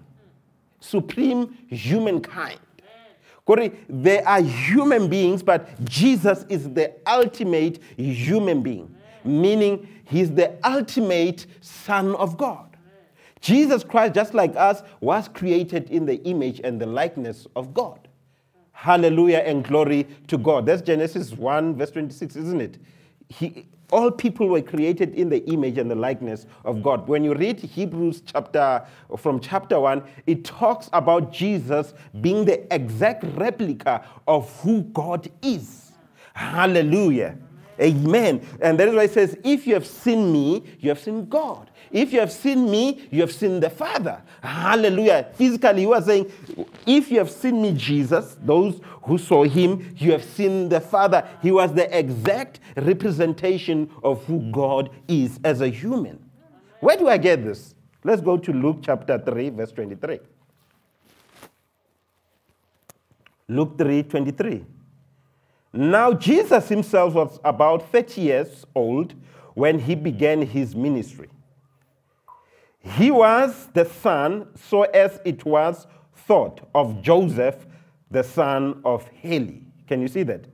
supreme 0.80 1.56
humankind. 1.68 2.58
They 3.88 4.20
are 4.22 4.42
human 4.42 5.08
beings, 5.08 5.42
but 5.44 5.82
Jesus 5.84 6.44
is 6.48 6.68
the 6.72 6.92
ultimate 7.06 7.80
human 7.96 8.60
being, 8.62 8.92
meaning 9.24 9.88
he's 10.04 10.32
the 10.32 10.58
ultimate 10.64 11.46
Son 11.60 12.16
of 12.16 12.36
God. 12.36 12.76
Jesus 13.40 13.84
Christ, 13.84 14.14
just 14.14 14.34
like 14.34 14.56
us, 14.56 14.82
was 15.00 15.28
created 15.28 15.88
in 15.90 16.04
the 16.04 16.16
image 16.24 16.60
and 16.64 16.80
the 16.80 16.86
likeness 16.86 17.46
of 17.54 17.72
God. 17.72 18.08
Hallelujah 18.72 19.38
and 19.38 19.64
glory 19.64 20.08
to 20.26 20.36
God. 20.36 20.66
That's 20.66 20.82
Genesis 20.82 21.32
1, 21.32 21.76
verse 21.76 21.92
26, 21.92 22.34
isn't 22.34 22.60
it? 22.60 22.78
He, 23.28 23.68
all 23.92 24.10
people 24.10 24.48
were 24.48 24.62
created 24.62 25.14
in 25.14 25.28
the 25.28 25.44
image 25.48 25.78
and 25.78 25.90
the 25.90 25.94
likeness 25.94 26.46
of 26.64 26.82
God. 26.82 27.06
When 27.06 27.22
you 27.22 27.34
read 27.34 27.60
Hebrews 27.60 28.22
chapter 28.26 28.84
from 29.16 29.40
chapter 29.40 29.78
1, 29.78 30.02
it 30.26 30.44
talks 30.44 30.90
about 30.92 31.32
Jesus 31.32 31.94
being 32.20 32.44
the 32.44 32.72
exact 32.74 33.24
replica 33.36 34.04
of 34.26 34.50
who 34.60 34.82
God 34.82 35.30
is. 35.42 35.92
Hallelujah. 36.34 37.36
Amen. 37.80 38.46
And 38.60 38.78
that 38.78 38.88
is 38.88 38.94
why 38.94 39.04
it 39.04 39.12
says, 39.12 39.36
if 39.44 39.66
you 39.66 39.74
have 39.74 39.86
seen 39.86 40.32
me, 40.32 40.64
you 40.80 40.88
have 40.88 40.98
seen 40.98 41.26
God. 41.28 41.70
If 41.90 42.12
you 42.12 42.20
have 42.20 42.32
seen 42.32 42.70
me, 42.70 43.08
you 43.10 43.20
have 43.20 43.32
seen 43.32 43.60
the 43.60 43.70
Father. 43.70 44.22
Hallelujah. 44.42 45.28
Physically, 45.34 45.82
you 45.82 45.92
are 45.92 46.02
saying, 46.02 46.30
if 46.86 47.10
you 47.10 47.18
have 47.18 47.30
seen 47.30 47.62
me, 47.62 47.72
Jesus, 47.72 48.36
those 48.42 48.80
who 49.02 49.18
saw 49.18 49.44
him, 49.44 49.94
you 49.96 50.12
have 50.12 50.24
seen 50.24 50.68
the 50.68 50.80
Father. 50.80 51.26
He 51.42 51.50
was 51.50 51.72
the 51.72 51.96
exact 51.96 52.60
representation 52.76 53.90
of 54.02 54.24
who 54.24 54.50
God 54.50 54.90
is 55.08 55.38
as 55.44 55.60
a 55.60 55.68
human. 55.68 56.22
Where 56.80 56.96
do 56.96 57.08
I 57.08 57.18
get 57.18 57.44
this? 57.44 57.74
Let's 58.04 58.20
go 58.20 58.36
to 58.36 58.52
Luke 58.52 58.78
chapter 58.82 59.18
3, 59.18 59.50
verse 59.50 59.72
23. 59.72 60.20
Luke 63.48 63.78
3 63.78 64.02
23. 64.02 64.64
Now, 65.72 66.12
Jesus 66.12 66.68
himself 66.68 67.14
was 67.14 67.38
about 67.44 67.90
30 67.92 68.20
years 68.20 68.66
old 68.74 69.14
when 69.54 69.78
he 69.78 69.94
began 69.94 70.42
his 70.42 70.74
ministry. 70.74 71.28
He 72.94 73.10
was 73.10 73.68
the 73.74 73.84
son, 73.84 74.48
so 74.54 74.82
as 74.82 75.20
it 75.24 75.44
was 75.44 75.86
thought, 76.14 76.68
of 76.74 77.02
Joseph, 77.02 77.66
the 78.10 78.22
son 78.22 78.80
of 78.84 79.06
Heli. 79.22 79.62
Can 79.86 80.00
you 80.00 80.08
see 80.08 80.22
that? 80.22 80.46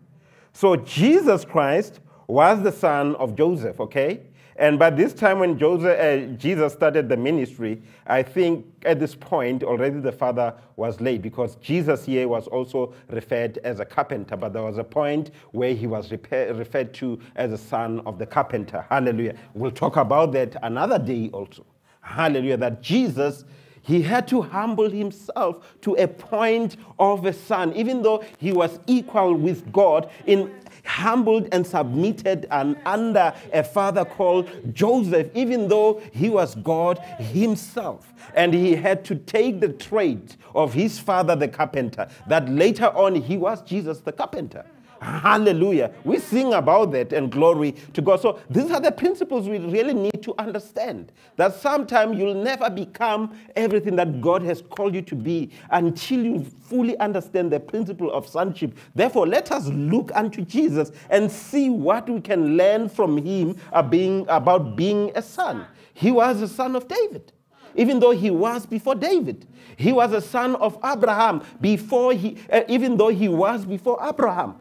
So 0.52 0.76
Jesus 0.76 1.44
Christ 1.44 2.00
was 2.26 2.62
the 2.62 2.72
son 2.72 3.14
of 3.16 3.36
Joseph, 3.36 3.78
okay? 3.80 4.22
And 4.56 4.78
by 4.78 4.90
this 4.90 5.14
time, 5.14 5.38
when 5.38 5.58
Joseph, 5.58 5.98
uh, 5.98 6.36
Jesus 6.36 6.72
started 6.72 7.08
the 7.08 7.16
ministry, 7.16 7.82
I 8.06 8.22
think 8.22 8.66
at 8.84 9.00
this 9.00 9.14
point 9.14 9.62
already 9.62 9.98
the 10.00 10.12
father 10.12 10.54
was 10.76 11.00
late 11.00 11.22
because 11.22 11.56
Jesus 11.56 12.04
here 12.04 12.28
was 12.28 12.48
also 12.48 12.94
referred 13.08 13.58
as 13.58 13.80
a 13.80 13.84
carpenter, 13.84 14.36
but 14.36 14.52
there 14.52 14.62
was 14.62 14.78
a 14.78 14.84
point 14.84 15.30
where 15.52 15.74
he 15.74 15.86
was 15.86 16.10
referred 16.10 16.92
to 16.94 17.18
as 17.36 17.52
a 17.52 17.58
son 17.58 18.00
of 18.06 18.18
the 18.18 18.26
carpenter. 18.26 18.84
Hallelujah. 18.88 19.36
We'll 19.54 19.70
talk 19.70 19.96
about 19.96 20.32
that 20.32 20.56
another 20.62 20.98
day 20.98 21.30
also. 21.32 21.64
Hallelujah. 22.02 22.58
That 22.58 22.82
Jesus, 22.82 23.44
he 23.80 24.02
had 24.02 24.28
to 24.28 24.42
humble 24.42 24.90
himself 24.90 25.80
to 25.80 25.94
a 25.94 26.06
point 26.06 26.76
of 26.98 27.24
a 27.24 27.32
son, 27.32 27.72
even 27.74 28.02
though 28.02 28.24
he 28.38 28.52
was 28.52 28.78
equal 28.86 29.34
with 29.34 29.72
God 29.72 30.10
in 30.26 30.52
humbled 30.84 31.48
and 31.52 31.66
submitted 31.66 32.46
and 32.50 32.76
under 32.84 33.32
a 33.52 33.62
father 33.62 34.04
called 34.04 34.48
Joseph, 34.74 35.30
even 35.34 35.68
though 35.68 36.02
he 36.12 36.28
was 36.28 36.54
God 36.56 36.98
himself. 37.18 38.12
And 38.34 38.52
he 38.52 38.74
had 38.74 39.04
to 39.06 39.14
take 39.14 39.60
the 39.60 39.68
trait 39.68 40.36
of 40.54 40.72
his 40.72 40.98
father, 40.98 41.36
the 41.36 41.48
carpenter, 41.48 42.08
that 42.28 42.48
later 42.48 42.86
on 42.86 43.14
he 43.14 43.36
was 43.36 43.62
Jesus, 43.62 44.00
the 44.00 44.12
carpenter. 44.12 44.64
Hallelujah. 45.02 45.90
We 46.04 46.20
sing 46.20 46.54
about 46.54 46.92
that 46.92 47.12
and 47.12 47.30
glory 47.30 47.72
to 47.92 48.00
God. 48.00 48.20
So 48.20 48.38
these 48.48 48.70
are 48.70 48.80
the 48.80 48.92
principles 48.92 49.48
we 49.48 49.58
really 49.58 49.94
need 49.94 50.22
to 50.22 50.32
understand. 50.38 51.10
That 51.36 51.56
sometimes 51.56 52.16
you'll 52.16 52.42
never 52.42 52.70
become 52.70 53.36
everything 53.56 53.96
that 53.96 54.20
God 54.20 54.42
has 54.44 54.62
called 54.62 54.94
you 54.94 55.02
to 55.02 55.16
be 55.16 55.50
until 55.70 56.24
you 56.24 56.44
fully 56.44 56.96
understand 56.98 57.50
the 57.50 57.58
principle 57.58 58.12
of 58.12 58.28
sonship. 58.28 58.78
Therefore, 58.94 59.26
let 59.26 59.50
us 59.50 59.66
look 59.66 60.12
unto 60.14 60.44
Jesus 60.44 60.92
and 61.10 61.30
see 61.30 61.68
what 61.68 62.08
we 62.08 62.20
can 62.20 62.56
learn 62.56 62.88
from 62.88 63.18
him 63.18 63.56
about 63.72 64.76
being 64.76 65.10
a 65.16 65.22
son. 65.22 65.66
He 65.94 66.12
was 66.12 66.40
a 66.42 66.48
son 66.48 66.76
of 66.76 66.86
David 66.86 67.32
even 67.74 68.00
though 68.00 68.10
he 68.10 68.30
was 68.30 68.66
before 68.66 68.94
David. 68.94 69.46
He 69.76 69.92
was 69.92 70.12
a 70.12 70.20
son 70.20 70.56
of 70.56 70.78
Abraham 70.84 71.42
before 71.60 72.12
he, 72.12 72.36
uh, 72.50 72.62
even 72.68 72.96
though 72.96 73.08
he 73.08 73.28
was 73.28 73.64
before 73.64 73.98
Abraham. 74.06 74.56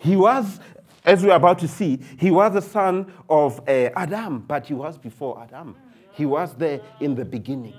He 0.00 0.16
was, 0.16 0.60
as 1.04 1.22
we're 1.22 1.34
about 1.34 1.58
to 1.60 1.68
see, 1.68 2.00
he 2.18 2.30
was 2.30 2.54
the 2.54 2.62
son 2.62 3.12
of 3.28 3.60
uh, 3.68 3.90
Adam, 3.94 4.40
but 4.40 4.66
he 4.66 4.74
was 4.74 4.96
before 4.96 5.40
Adam. 5.42 5.76
He 6.12 6.24
was 6.26 6.54
there 6.54 6.80
in 7.00 7.14
the 7.14 7.24
beginning. 7.24 7.74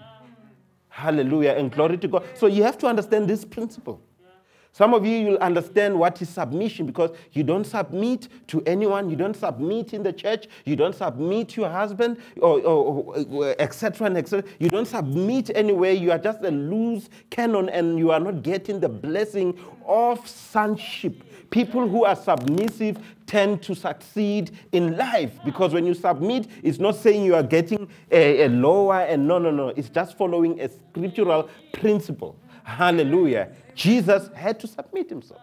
Hallelujah 0.90 1.52
and 1.52 1.72
glory 1.72 1.98
to 1.98 2.08
God. 2.08 2.24
So 2.36 2.48
you 2.48 2.64
have 2.64 2.78
to 2.80 2.88
understand 2.88 3.28
this 3.28 3.44
principle. 3.44 4.02
Some 4.74 4.94
of 4.94 5.06
you 5.06 5.28
will 5.28 5.38
understand 5.40 6.00
what 6.00 6.22
is 6.22 6.30
submission 6.30 6.86
because 6.86 7.12
you 7.34 7.44
don't 7.44 7.66
submit 7.66 8.30
to 8.48 8.64
anyone, 8.66 9.10
you 9.10 9.18
don't 9.18 9.36
submit 9.36 9.94
in 9.94 10.02
the 10.02 10.14
church, 10.14 10.48
you 10.64 10.78
don't 10.78 10.96
submit 10.96 11.50
to 11.50 11.62
your 11.62 11.70
husband, 11.70 12.18
or, 12.38 12.62
or, 12.62 13.56
etc. 13.60 14.08
and 14.08 14.18
etc. 14.18 14.50
You 14.60 14.70
don't 14.70 14.88
submit 14.88 15.52
anywhere. 15.56 15.92
You 15.92 16.12
are 16.12 16.18
just 16.18 16.42
a 16.44 16.52
loose 16.52 17.10
cannon, 17.30 17.68
and 17.68 18.00
you 18.00 18.12
are 18.12 18.20
not 18.20 18.44
getting 18.44 18.80
the 18.80 18.88
blessing 18.88 19.60
of 19.86 20.26
sonship. 20.26 21.22
People 21.50 21.90
who 21.90 22.06
are 22.06 22.16
submissive 22.16 22.98
tend 23.26 23.62
to 23.64 23.76
succeed 23.76 24.52
in 24.72 24.96
life 24.96 25.38
because 25.44 25.74
when 25.74 25.86
you 25.86 25.94
submit, 25.94 26.48
it's 26.64 26.80
not 26.80 26.96
saying 26.96 27.26
you 27.26 27.36
are 27.36 27.44
getting 27.44 27.90
a, 28.10 28.46
a 28.46 28.50
lower 28.50 29.02
and 29.02 29.28
no, 29.28 29.38
no, 29.38 29.52
no. 29.52 29.68
It's 29.70 29.90
just 29.90 30.18
following 30.18 30.62
a 30.62 30.70
scriptural 30.70 31.50
principle. 31.74 32.38
Hallelujah. 32.64 33.50
Jesus 33.76 34.30
had 34.36 34.60
to 34.60 34.68
submit 34.68 35.10
himself. 35.10 35.42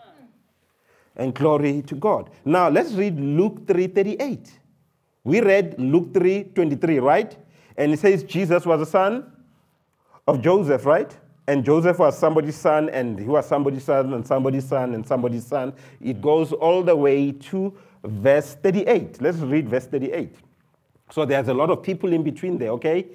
And 1.17 1.35
glory 1.35 1.83
to 1.83 1.95
God. 1.97 2.31
Now 2.45 2.69
let's 2.69 2.93
read 2.93 3.19
Luke 3.19 3.67
3:38. 3.67 4.53
We 5.25 5.41
read 5.41 5.79
Luke 5.79 6.13
3:23, 6.13 7.01
right? 7.01 7.37
And 7.77 7.93
it 7.93 7.99
says 7.99 8.23
Jesus 8.23 8.65
was 8.65 8.81
a 8.81 8.87
son 8.87 9.33
of 10.29 10.41
Joseph, 10.43 10.87
right? 10.87 11.17
And 11.49 11.65
Joseph 11.65 11.99
was 11.99 12.17
somebody's 12.17 12.57
son, 12.57 12.91
and 12.91 13.19
he 13.19 13.25
was 13.25 13.47
somebody's 13.47 13.85
son, 13.85 14.13
and 14.13 14.27
somebody's 14.27 14.67
son, 14.67 14.95
and 14.95 15.07
somebody's 15.07 15.47
son. 15.47 15.73
It 16.01 16.21
goes 16.21 16.53
all 16.53 16.83
the 16.83 16.95
way 16.95 17.33
to 17.33 17.75
verse 18.05 18.55
38. 18.55 19.21
Let's 19.23 19.39
read 19.39 19.69
verse 19.69 19.87
38. 19.87 20.37
So 21.11 21.25
there's 21.25 21.49
a 21.49 21.55
lot 21.55 21.71
of 21.71 21.83
people 21.83 22.13
in 22.13 22.23
between 22.23 22.59
there, 22.59 22.71
okay? 22.71 23.07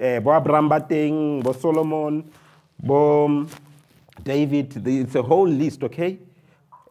Uh, 0.00 0.20
Bo 0.20 0.36
Abraham 0.36 0.68
Bo 1.40 1.52
Solomon, 1.52 2.30
Bo 2.80 3.46
David, 4.22 4.86
it's 4.86 5.14
a 5.14 5.22
whole 5.22 5.48
list, 5.48 5.82
okay? 5.82 6.18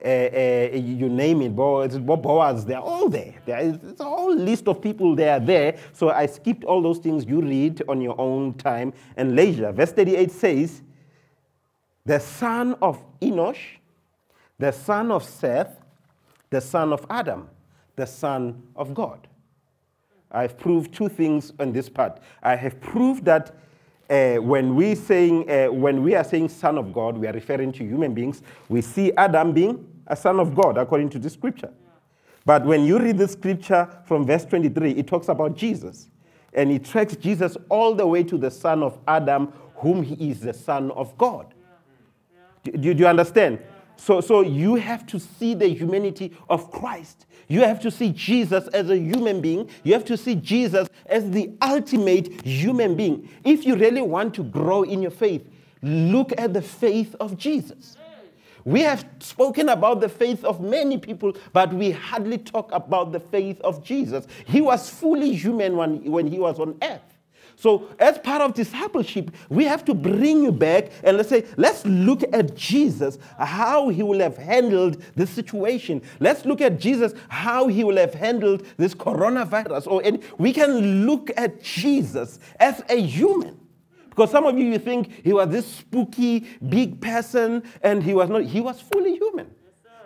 Uh, 0.04 0.08
uh, 0.08 0.70
you 0.76 1.10
name 1.10 1.42
it, 1.42 1.56
Boaz, 1.56 1.98
Boaz, 1.98 2.66
they're 2.66 2.80
all 2.80 3.10
there. 3.10 3.34
There 3.46 3.60
is 3.60 4.00
a 4.00 4.04
whole 4.04 4.36
list 4.36 4.68
of 4.68 4.82
people 4.82 5.16
they 5.16 5.30
are 5.30 5.40
there. 5.40 5.78
So 5.94 6.10
I 6.10 6.28
skipped 6.28 6.64
all 6.64 6.82
those 6.82 7.00
things 7.00 7.26
you 7.26 7.42
read 7.42 7.82
on 7.88 8.02
your 8.02 8.20
own 8.20 8.54
time 8.56 8.94
and 9.16 9.36
leisure. 9.36 9.72
Verse 9.72 9.92
38 9.92 10.32
says, 10.32 10.82
the 12.06 12.20
son 12.20 12.76
of 12.82 13.04
Enosh, 13.20 13.78
the 14.60 14.72
son 14.72 15.12
of 15.12 15.24
Seth, 15.24 15.82
the 16.50 16.62
son 16.62 16.94
of 16.94 17.06
Adam, 17.10 17.50
the 17.96 18.06
son 18.06 18.64
of 18.76 18.94
God. 18.94 19.28
I've 20.32 20.58
proved 20.58 20.94
two 20.94 21.10
things 21.10 21.54
on 21.60 21.72
this 21.72 21.90
part. 21.90 22.20
I 22.44 22.56
have 22.56 22.80
proved 22.80 23.26
that 23.26 23.56
uh, 24.10 24.36
when, 24.36 24.76
we 24.76 24.96
saying, 24.96 25.50
uh, 25.50 25.68
when 25.68 26.04
we 26.04 26.16
are 26.16 26.24
saying 26.24 26.50
son 26.50 26.78
of 26.78 26.94
God, 26.94 27.18
we 27.18 27.28
are 27.28 27.34
referring 27.34 27.72
to 27.74 27.84
human 27.84 28.14
beings. 28.14 28.42
We 28.70 28.82
see 28.82 29.12
Adam 29.14 29.54
being 29.54 29.86
a 30.08 30.16
son 30.16 30.40
of 30.40 30.56
God, 30.56 30.78
according 30.78 31.10
to 31.12 31.20
the 31.20 31.30
scripture. 31.30 31.72
But 32.46 32.66
when 32.66 32.86
you 32.86 32.98
read 32.98 33.18
the 33.18 33.28
scripture 33.28 33.90
from 34.06 34.26
verse 34.26 34.46
23, 34.46 34.92
it 34.92 35.08
talks 35.08 35.28
about 35.28 35.58
Jesus. 35.58 36.08
And 36.54 36.72
it 36.72 36.86
tracks 36.86 37.16
Jesus 37.18 37.58
all 37.68 37.94
the 37.94 38.08
way 38.08 38.24
to 38.24 38.38
the 38.38 38.50
son 38.50 38.82
of 38.82 38.98
Adam, 39.08 39.52
whom 39.76 40.02
he 40.02 40.32
is 40.32 40.40
the 40.40 40.54
son 40.54 40.92
of 40.92 41.18
God. 41.18 41.54
Do, 42.64 42.94
do, 42.94 43.00
you 43.00 43.08
understand? 43.08 43.60
So, 43.98 44.22
so 44.22 44.42
you 44.42 44.76
have 44.76 45.06
to 45.08 45.20
see 45.20 45.54
the 45.54 45.68
humanity 45.68 46.32
of 46.50 46.72
Christ. 46.72 47.26
You 47.48 47.62
have 47.62 47.80
to 47.82 47.92
see 47.92 48.12
Jesus 48.12 48.68
as 48.70 48.90
a 48.90 48.98
human 48.98 49.42
being. 49.42 49.70
You 49.84 49.94
have 49.94 50.06
to 50.06 50.18
see 50.18 50.36
Jesus 50.36 50.88
as 51.06 51.30
the 51.32 51.52
ultimate 51.62 52.46
human 52.46 52.96
being. 52.96 53.30
If 53.44 53.66
you 53.66 53.76
really 53.76 54.02
want 54.02 54.34
to 54.36 54.44
grow 54.44 54.84
in 54.84 55.02
your 55.02 55.12
faith, 55.12 55.48
look 55.82 56.34
at 56.38 56.54
the 56.54 56.62
faith 56.62 57.16
of 57.20 57.38
Jesus. 57.38 57.98
We 58.66 58.82
have 58.82 59.06
spoken 59.20 59.70
about 59.70 60.02
the 60.02 60.10
faith 60.10 60.44
of 60.44 60.60
many 60.60 60.98
people, 60.98 61.38
but 61.54 61.74
we 61.74 61.92
hardly 61.92 62.38
talk 62.38 62.70
about 62.74 63.14
the 63.14 63.20
faith 63.22 63.62
of 63.62 63.82
Jesus. 63.82 64.28
He 64.46 64.60
was 64.60 64.90
fully 64.90 65.34
human 65.34 65.78
when, 65.78 66.04
when 66.12 66.28
he 66.28 66.38
was 66.38 66.60
on 66.60 66.78
earth. 66.82 67.17
So, 67.60 67.90
as 67.98 68.20
part 68.20 68.44
of 68.44 68.54
discipleship, 68.54 69.32
we 69.50 69.64
have 69.64 69.84
to 69.86 69.96
bring 69.96 70.44
you 70.44 70.52
back 70.52 70.92
and 71.04 71.18
let's 71.18 71.30
say, 71.30 71.44
let's 71.58 71.84
look 71.88 72.22
at 72.32 72.56
Jesus, 72.56 73.18
how 73.40 73.90
he 73.90 74.04
will 74.04 74.20
have 74.20 74.38
handled 74.38 75.02
this 75.16 75.32
situation. 75.32 76.04
Let's 76.20 76.46
look 76.46 76.62
at 76.62 76.80
Jesus, 76.80 77.14
how 77.30 77.68
he 77.68 77.84
will 77.84 77.98
have 77.98 78.14
handled 78.14 78.64
this 78.78 78.94
coronavirus. 78.94 79.88
Or, 79.88 80.04
and 80.06 80.24
we 80.38 80.54
can 80.54 81.08
look 81.08 81.32
at 81.36 81.64
Jesus 81.64 82.38
as 82.60 82.84
a 82.90 83.02
human. 83.02 83.60
Because 84.12 84.30
some 84.30 84.46
of 84.46 84.56
you, 84.56 84.66
you 84.66 84.78
think 84.78 85.24
he 85.24 85.34
was 85.34 85.50
this 85.50 85.66
spooky, 85.66 86.46
big 86.70 87.02
person, 87.02 87.64
and 87.82 88.04
he 88.04 88.14
was 88.14 88.30
not. 88.30 88.44
He 88.44 88.62
was 88.62 88.80
fully 88.82 89.16
human. 89.16 89.50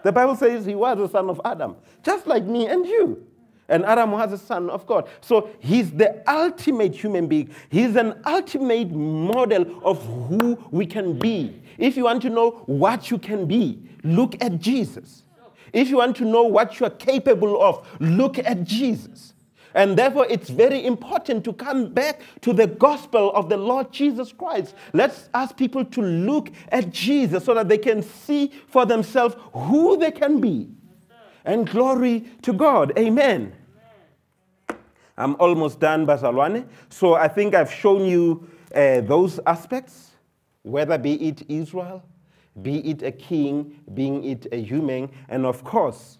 the 0.03 0.11
Bible 0.13 0.37
says 0.37 0.65
he 0.65 0.75
was 0.75 0.97
the 0.97 1.09
son 1.09 1.29
of 1.29 1.41
Adam, 1.43 1.75
just 2.01 2.27
like 2.27 2.45
me 2.45 2.67
and 2.67 2.85
you. 2.85 3.27
And 3.69 3.86
Adam 3.86 4.12
was 4.12 4.34
a 4.34 4.38
son 4.38 4.69
of 4.69 4.86
God. 4.86 5.08
So 5.21 5.50
he's 5.60 5.91
the 5.91 6.21
ultimate 6.30 6.93
human 6.93 7.28
being. 7.28 7.54
He's 7.69 7.95
an 7.95 8.21
ultimate 8.26 8.91
model 8.91 9.82
of 9.86 10.04
who 10.28 10.58
we 10.71 10.86
can 10.86 11.17
be. 11.17 11.62
If 11.78 11.95
you 11.95 12.04
want 12.04 12.21
to 12.24 12.30
know 12.30 12.63
what 12.65 13.10
you 13.10 13.17
can 13.17 13.45
be, 13.45 13.82
look 14.04 14.36
at 14.43 14.60
Jesus. 14.60 15.24
If 15.74 15.89
you 15.89 15.97
want 15.97 16.17
to 16.17 16.26
know 16.26 16.43
what 16.43 16.80
you 16.80 16.86
are 16.86 16.91
capable 16.91 17.62
of, 17.62 17.88
look 18.00 18.38
at 18.39 18.63
Jesus. 18.65 19.34
And 19.74 19.97
therefore, 19.97 20.28
it's 20.30 20.50
very 20.50 20.86
important 20.86 21.45
to 21.45 21.54
come 21.54 21.93
back 21.93 22.19
to 22.41 22.52
the 22.52 22.67
gospel 22.67 23.32
of 23.34 23.47
the 23.47 23.56
Lord 23.56 23.91
Jesus 23.91 24.34
Christ. 24.34 24.76
Let's 24.91 25.30
ask 25.34 25.56
people 25.56 25.86
to 25.86 26.02
look 26.02 26.52
at 26.69 26.91
Jesus 26.91 27.45
so 27.45 27.54
that 27.54 27.69
they 27.69 27.78
can 27.78 28.04
see 28.04 28.52
for 28.67 28.86
themselves 28.86 29.36
who 29.54 29.97
they 29.97 30.12
can 30.12 30.41
be. 30.41 30.69
And 31.45 31.69
glory 31.69 32.25
to 32.43 32.54
God. 32.54 32.97
Amen. 32.97 33.54
I'm 35.17 35.36
almost 35.39 35.80
done, 35.80 36.06
Bazalwane. 36.06 36.67
So 36.89 37.13
I 37.15 37.27
think 37.27 37.54
I've 37.54 37.71
shown 37.71 38.06
you 38.06 38.49
uh, 38.73 39.01
those 39.01 39.39
aspects, 39.45 40.12
whether 40.63 40.97
be 40.97 41.27
it 41.27 41.43
Israel, 41.49 42.04
be 42.62 42.77
it 42.89 43.04
a 43.04 43.12
king, 43.12 43.80
being 43.93 44.23
it 44.23 44.47
a 44.51 44.62
human, 44.62 45.10
and 45.30 45.45
of 45.45 45.63
course, 45.63 46.17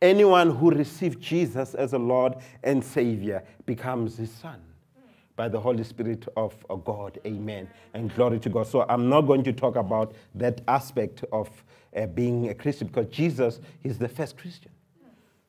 anyone 0.00 0.50
who 0.50 0.70
received 0.70 1.20
Jesus 1.20 1.74
as 1.74 1.92
a 1.92 1.98
Lord 1.98 2.36
and 2.62 2.82
Savior 2.82 3.42
becomes 3.66 4.16
his 4.16 4.30
son 4.30 4.60
by 5.36 5.48
the 5.48 5.60
Holy 5.60 5.84
Spirit 5.84 6.26
of 6.36 6.56
God. 6.84 7.18
Amen. 7.24 7.68
And 7.94 8.12
glory 8.14 8.40
to 8.40 8.48
God. 8.48 8.66
So 8.66 8.84
I'm 8.88 9.08
not 9.08 9.22
going 9.22 9.44
to 9.44 9.52
talk 9.52 9.76
about 9.76 10.14
that 10.34 10.62
aspect 10.66 11.24
of 11.32 11.48
uh, 11.98 12.06
being 12.06 12.48
a 12.48 12.54
Christian 12.54 12.86
because 12.86 13.06
Jesus 13.06 13.60
is 13.82 13.98
the 13.98 14.08
first 14.08 14.38
Christian. 14.38 14.70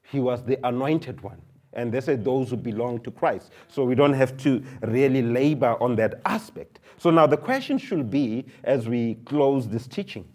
He 0.03 0.19
was 0.19 0.43
the 0.43 0.57
anointed 0.67 1.21
one. 1.21 1.41
And 1.73 1.91
they 1.91 2.01
say 2.01 2.15
those 2.15 2.49
who 2.49 2.57
belong 2.57 3.01
to 3.01 3.11
Christ. 3.11 3.51
So 3.67 3.85
we 3.85 3.93
don't 3.93 4.13
have 4.13 4.35
to 4.37 4.63
really 4.81 5.21
labor 5.21 5.77
on 5.79 5.95
that 5.97 6.19
aspect. 6.25 6.79
So 6.97 7.11
now 7.11 7.27
the 7.27 7.37
question 7.37 7.77
should 7.77 8.09
be 8.09 8.45
as 8.63 8.89
we 8.89 9.15
close 9.25 9.67
this 9.67 9.87
teaching 9.87 10.27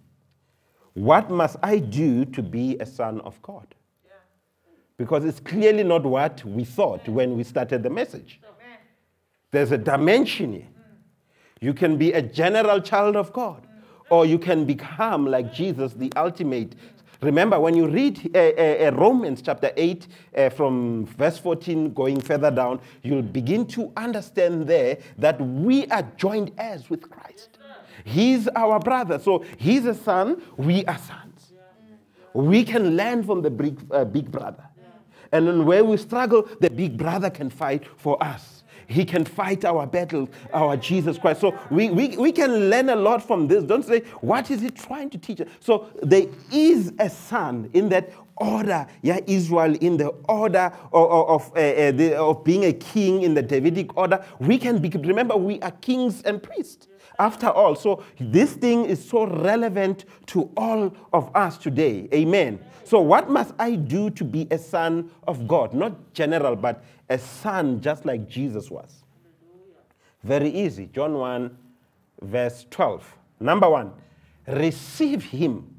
what 0.95 1.29
must 1.29 1.57
I 1.63 1.81
do 1.81 2.25
to 2.25 2.43
be 2.43 2.79
a 2.79 2.87
son 2.87 3.21
of 3.23 3.41
God? 3.43 3.75
Because 4.97 5.25
it's 5.25 5.41
clearly 5.41 5.83
not 5.83 6.05
what 6.05 6.45
we 6.45 6.65
thought 6.65 7.09
when 7.09 7.37
we 7.37 7.43
started 7.43 7.83
the 7.83 7.91
message. 7.91 8.41
There's 9.51 9.73
a 9.73 9.79
dimension 9.79 10.53
here. 10.53 10.69
You 11.61 11.75
can 11.75 11.97
be 11.97 12.13
a 12.13 12.23
general 12.23 12.81
child 12.81 13.17
of 13.17 13.33
God, 13.33 13.67
or 14.15 14.25
you 14.25 14.39
can 14.39 14.65
become 14.65 15.27
like 15.27 15.53
Jesus, 15.53 15.93
the 15.95 16.13
ultimate 16.17 16.77
Remember, 17.21 17.59
when 17.59 17.75
you 17.75 17.89
read 17.89 18.31
uh, 18.35 18.39
uh, 18.39 18.89
uh, 18.89 18.91
Romans 18.93 19.41
chapter 19.41 19.73
8 19.75 20.07
uh, 20.37 20.51
from 20.51 21.07
verse 21.07 21.39
14 21.39 21.95
going 21.95 22.21
further 22.21 22.51
down, 22.51 22.81
you'll 23.03 23.23
begin 23.23 23.67
to 23.69 23.91
understand 23.97 24.67
there 24.67 24.99
that 25.17 25.41
we 25.41 25.87
are 25.87 26.03
joined 26.19 26.53
heirs 26.59 26.91
with 26.91 27.09
Christ. 27.09 27.59
He's 28.05 28.47
our 28.49 28.79
brother. 28.79 29.19
So 29.19 29.43
he's 29.57 29.87
a 29.87 29.95
son, 29.95 30.43
we 30.59 30.85
are 30.85 30.99
sons. 30.99 31.55
We 32.35 32.63
can 32.63 32.95
learn 32.95 33.23
from 33.23 33.41
the 33.41 33.51
big, 33.51 33.81
uh, 33.91 34.05
big 34.05 34.31
brother. 34.31 34.65
And 35.33 35.65
where 35.65 35.83
we 35.83 35.97
struggle, 35.97 36.47
the 36.61 36.69
big 36.69 36.99
brother 36.99 37.31
can 37.31 37.49
fight 37.49 37.85
for 37.97 38.23
us. 38.23 38.54
He 38.87 39.05
can 39.05 39.25
fight 39.25 39.65
our 39.65 39.87
battles, 39.87 40.29
our 40.53 40.77
Jesus 40.77 41.19
Christ. 41.19 41.41
So 41.41 41.59
we, 41.71 41.91
we, 41.91 42.17
we 42.17 42.33
can 42.33 42.71
learn 42.71 42.89
a 42.91 42.97
lot 42.97 43.27
from 43.27 43.49
this. 43.49 43.65
Don't 43.65 43.85
say, 43.85 44.01
what 44.21 44.51
is 44.51 44.61
he 44.61 44.71
trying 44.71 45.11
to 45.11 45.19
teach 45.19 45.41
us? 45.41 45.49
So 45.61 45.89
there 46.03 46.27
is 46.53 46.93
a 46.99 47.09
son 47.09 47.71
in 47.73 47.89
that 47.91 48.13
order, 48.37 48.87
yeah, 49.03 49.21
Israel 49.27 49.77
in 49.77 49.97
the 49.97 50.09
order 50.29 50.73
of, 50.93 51.11
of, 51.11 51.53
uh, 51.57 51.61
uh, 51.61 51.93
the, 51.93 52.17
of 52.17 52.45
being 52.45 52.65
a 52.65 52.73
king 52.73 53.23
in 53.23 53.35
the 53.35 53.43
Davidic 53.43 53.97
order. 53.97 54.25
We 54.41 54.59
can 54.59 54.79
be, 54.79 54.89
remember, 54.89 55.37
we 55.37 55.61
are 55.61 55.71
kings 55.71 56.23
and 56.23 56.43
priests 56.43 56.89
after 57.19 57.49
all. 57.49 57.75
So 57.75 58.03
this 58.19 58.55
thing 58.55 58.87
is 58.87 59.07
so 59.09 59.27
relevant 59.27 60.05
to 60.27 60.51
all 60.57 60.95
of 61.13 61.31
us 61.35 61.59
today. 61.59 62.09
Amen. 62.13 62.59
So 62.85 63.01
what 63.01 63.31
must 63.31 63.55
I 63.59 63.77
do 63.77 64.11
to 64.11 64.25
be 64.25 64.47
a 64.51 64.59
son 64.59 65.11
of 65.27 65.49
God? 65.49 65.73
Not 65.73 66.13
general, 66.13 66.57
but 66.57 66.85
a 67.09 67.19
son 67.19 67.81
just 67.81 68.05
like 68.05 68.29
Jesus 68.29 68.71
was. 68.71 69.05
Very 70.23 70.49
easy. 70.49 70.89
John 70.93 71.15
1, 71.15 71.57
verse 72.23 72.67
12. 72.71 73.17
Number 73.41 73.69
one, 73.69 73.93
receive 74.47 75.25
him. 75.25 75.71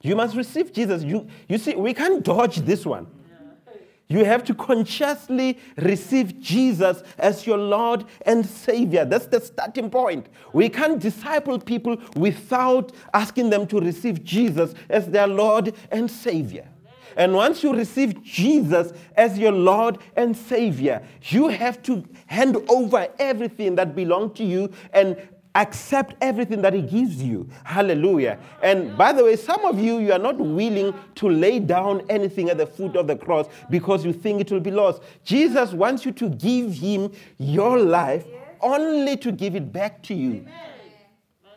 You 0.00 0.16
must 0.16 0.36
receive 0.36 0.72
Jesus. 0.72 1.02
You, 1.02 1.28
you 1.48 1.58
see, 1.58 1.74
we 1.74 1.94
can't 1.94 2.22
dodge 2.22 2.56
this 2.56 2.84
one. 2.84 3.06
You 4.08 4.26
have 4.26 4.44
to 4.44 4.54
consciously 4.54 5.58
receive 5.76 6.38
Jesus 6.38 7.02
as 7.16 7.46
your 7.46 7.56
Lord 7.56 8.04
and 8.26 8.44
Savior. 8.44 9.06
That's 9.06 9.26
the 9.26 9.40
starting 9.40 9.88
point. 9.88 10.26
We 10.52 10.68
can't 10.68 11.00
disciple 11.00 11.58
people 11.58 11.96
without 12.14 12.92
asking 13.14 13.48
them 13.48 13.66
to 13.68 13.80
receive 13.80 14.22
Jesus 14.22 14.74
as 14.90 15.06
their 15.06 15.26
Lord 15.26 15.74
and 15.90 16.10
Savior. 16.10 16.68
And 17.16 17.34
once 17.34 17.62
you 17.62 17.74
receive 17.74 18.22
Jesus 18.22 18.92
as 19.16 19.38
your 19.38 19.52
Lord 19.52 19.98
and 20.16 20.36
Savior, 20.36 21.02
you 21.22 21.48
have 21.48 21.82
to 21.84 22.04
hand 22.26 22.56
over 22.68 23.08
everything 23.18 23.74
that 23.76 23.94
belongs 23.94 24.36
to 24.38 24.44
you 24.44 24.70
and 24.92 25.16
accept 25.54 26.14
everything 26.20 26.62
that 26.62 26.72
he 26.72 26.82
gives 26.82 27.22
you. 27.22 27.48
Hallelujah. 27.64 28.38
And 28.62 28.96
by 28.96 29.12
the 29.12 29.24
way 29.24 29.36
some 29.36 29.64
of 29.64 29.78
you 29.78 29.98
you 29.98 30.12
are 30.12 30.18
not 30.18 30.38
willing 30.38 30.94
to 31.16 31.28
lay 31.28 31.58
down 31.58 32.02
anything 32.08 32.48
at 32.48 32.58
the 32.58 32.66
foot 32.66 32.96
of 32.96 33.06
the 33.06 33.16
cross 33.16 33.46
because 33.68 34.04
you 34.04 34.12
think 34.12 34.40
it 34.40 34.50
will 34.50 34.60
be 34.60 34.70
lost. 34.70 35.02
Jesus 35.24 35.72
wants 35.72 36.06
you 36.06 36.12
to 36.12 36.30
give 36.30 36.72
him 36.72 37.12
your 37.38 37.78
life 37.78 38.24
only 38.60 39.16
to 39.18 39.32
give 39.32 39.54
it 39.54 39.72
back 39.72 40.02
to 40.04 40.14
you. 40.14 40.46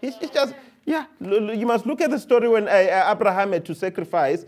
It's, 0.02 0.18
it's 0.22 0.34
just 0.34 0.54
yeah 0.84 1.06
you 1.20 1.66
must 1.66 1.86
look 1.86 2.02
at 2.02 2.12
the 2.12 2.20
story 2.20 2.48
when 2.48 2.68
uh, 2.68 2.72
uh, 2.72 3.12
abraham 3.12 3.54
had 3.54 3.66
to 3.66 3.74
sacrifice 3.74 4.46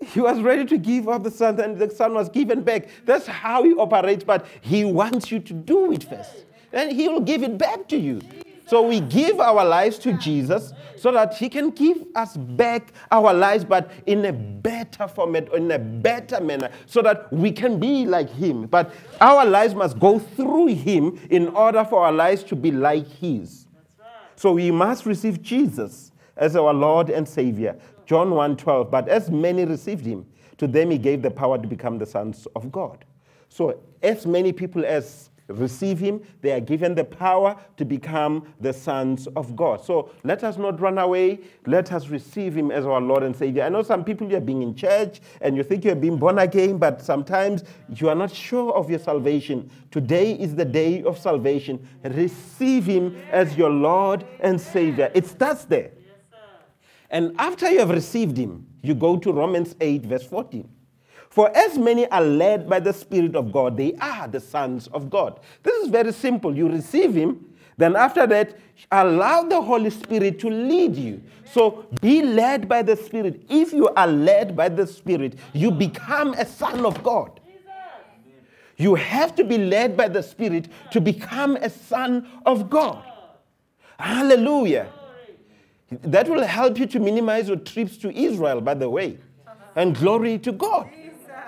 he 0.00 0.20
was 0.20 0.40
ready 0.40 0.64
to 0.64 0.78
give 0.78 1.08
up 1.08 1.24
the 1.24 1.30
son, 1.30 1.58
and 1.60 1.78
the 1.78 1.90
son 1.90 2.14
was 2.14 2.28
given 2.28 2.62
back. 2.62 2.88
That's 3.04 3.26
how 3.26 3.64
he 3.64 3.74
operates, 3.74 4.24
but 4.24 4.46
he 4.60 4.84
wants 4.84 5.30
you 5.30 5.40
to 5.40 5.52
do 5.52 5.92
it 5.92 6.04
first. 6.04 6.44
And 6.72 6.92
he 6.92 7.08
will 7.08 7.20
give 7.20 7.42
it 7.42 7.58
back 7.58 7.88
to 7.88 7.96
you. 7.96 8.20
So 8.66 8.82
we 8.82 9.00
give 9.00 9.40
our 9.40 9.64
lives 9.64 9.98
to 10.00 10.12
Jesus 10.12 10.74
so 10.96 11.10
that 11.12 11.34
he 11.34 11.48
can 11.48 11.70
give 11.70 12.04
us 12.14 12.36
back 12.36 12.92
our 13.10 13.32
lives, 13.32 13.64
but 13.64 13.90
in 14.04 14.26
a 14.26 14.32
better 14.32 15.08
format, 15.08 15.52
in 15.54 15.70
a 15.70 15.78
better 15.78 16.38
manner, 16.40 16.70
so 16.84 17.00
that 17.00 17.32
we 17.32 17.50
can 17.50 17.80
be 17.80 18.04
like 18.04 18.28
him. 18.28 18.66
But 18.66 18.92
our 19.22 19.46
lives 19.46 19.74
must 19.74 19.98
go 19.98 20.18
through 20.18 20.66
him 20.66 21.18
in 21.30 21.48
order 21.48 21.82
for 21.84 22.04
our 22.04 22.12
lives 22.12 22.44
to 22.44 22.56
be 22.56 22.70
like 22.70 23.08
his. 23.08 23.66
So 24.36 24.52
we 24.52 24.70
must 24.70 25.06
receive 25.06 25.40
Jesus 25.40 26.12
as 26.36 26.54
our 26.54 26.74
Lord 26.74 27.08
and 27.08 27.26
Savior. 27.26 27.78
John 28.08 28.30
1:12. 28.30 28.90
But 28.90 29.06
as 29.08 29.30
many 29.30 29.66
received 29.66 30.06
him, 30.06 30.24
to 30.56 30.66
them 30.66 30.90
he 30.90 30.96
gave 30.96 31.20
the 31.20 31.30
power 31.30 31.58
to 31.58 31.68
become 31.68 31.98
the 31.98 32.06
sons 32.06 32.48
of 32.56 32.72
God. 32.72 33.04
So 33.50 33.80
as 34.02 34.26
many 34.26 34.50
people 34.50 34.84
as 34.86 35.28
receive 35.48 35.98
him, 35.98 36.22
they 36.40 36.52
are 36.52 36.60
given 36.60 36.94
the 36.94 37.04
power 37.04 37.56
to 37.76 37.84
become 37.84 38.46
the 38.60 38.72
sons 38.72 39.26
of 39.28 39.54
God. 39.56 39.84
So 39.84 40.10
let 40.24 40.42
us 40.42 40.56
not 40.56 40.80
run 40.80 40.98
away. 40.98 41.40
Let 41.66 41.92
us 41.92 42.08
receive 42.08 42.54
him 42.54 42.70
as 42.70 42.86
our 42.86 43.00
Lord 43.00 43.22
and 43.22 43.36
Savior. 43.36 43.62
I 43.62 43.68
know 43.68 43.82
some 43.82 44.04
people 44.04 44.30
you 44.30 44.36
are 44.36 44.40
being 44.40 44.62
in 44.62 44.74
church 44.74 45.20
and 45.42 45.56
you 45.56 45.62
think 45.62 45.84
you 45.84 45.92
are 45.92 45.94
being 45.94 46.16
born 46.18 46.38
again, 46.38 46.78
but 46.78 47.02
sometimes 47.02 47.64
you 47.94 48.08
are 48.08 48.14
not 48.14 48.30
sure 48.30 48.72
of 48.74 48.88
your 48.88 48.98
salvation. 48.98 49.70
Today 49.90 50.32
is 50.32 50.54
the 50.54 50.64
day 50.64 51.02
of 51.02 51.18
salvation. 51.18 51.86
Receive 52.04 52.84
him 52.86 53.16
as 53.30 53.56
your 53.56 53.70
Lord 53.70 54.24
and 54.40 54.58
Savior. 54.58 55.10
It 55.14 55.26
starts 55.26 55.64
there. 55.64 55.92
And 57.10 57.34
after 57.38 57.70
you 57.70 57.78
have 57.78 57.90
received 57.90 58.36
him, 58.36 58.66
you 58.82 58.94
go 58.94 59.16
to 59.16 59.32
Romans 59.32 59.74
8, 59.80 60.02
verse 60.02 60.24
14. 60.24 60.68
For 61.30 61.54
as 61.56 61.78
many 61.78 62.08
are 62.08 62.22
led 62.22 62.68
by 62.68 62.80
the 62.80 62.92
Spirit 62.92 63.36
of 63.36 63.52
God, 63.52 63.76
they 63.76 63.94
are 64.00 64.26
the 64.28 64.40
sons 64.40 64.88
of 64.88 65.10
God. 65.10 65.40
This 65.62 65.84
is 65.84 65.88
very 65.90 66.12
simple. 66.12 66.56
You 66.56 66.68
receive 66.68 67.14
him, 67.14 67.54
then 67.76 67.96
after 67.96 68.26
that, 68.26 68.58
allow 68.90 69.44
the 69.44 69.60
Holy 69.60 69.90
Spirit 69.90 70.38
to 70.40 70.50
lead 70.50 70.96
you. 70.96 71.22
So 71.44 71.86
be 72.00 72.22
led 72.22 72.68
by 72.68 72.82
the 72.82 72.96
Spirit. 72.96 73.44
If 73.48 73.72
you 73.72 73.88
are 73.90 74.06
led 74.06 74.56
by 74.56 74.68
the 74.68 74.86
Spirit, 74.86 75.38
you 75.52 75.70
become 75.70 76.34
a 76.34 76.44
son 76.44 76.84
of 76.84 77.02
God. 77.02 77.40
You 78.76 78.94
have 78.94 79.34
to 79.36 79.44
be 79.44 79.58
led 79.58 79.96
by 79.96 80.08
the 80.08 80.22
Spirit 80.22 80.68
to 80.92 81.00
become 81.00 81.56
a 81.56 81.68
son 81.68 82.28
of 82.46 82.70
God. 82.70 83.04
Hallelujah. 83.98 84.92
That 85.90 86.28
will 86.28 86.44
help 86.44 86.78
you 86.78 86.86
to 86.86 87.00
minimize 87.00 87.48
your 87.48 87.56
trips 87.56 87.96
to 87.98 88.10
Israel, 88.10 88.60
by 88.60 88.74
the 88.74 88.88
way. 88.90 89.18
And 89.74 89.94
glory 89.94 90.38
to 90.40 90.52
God. 90.52 90.90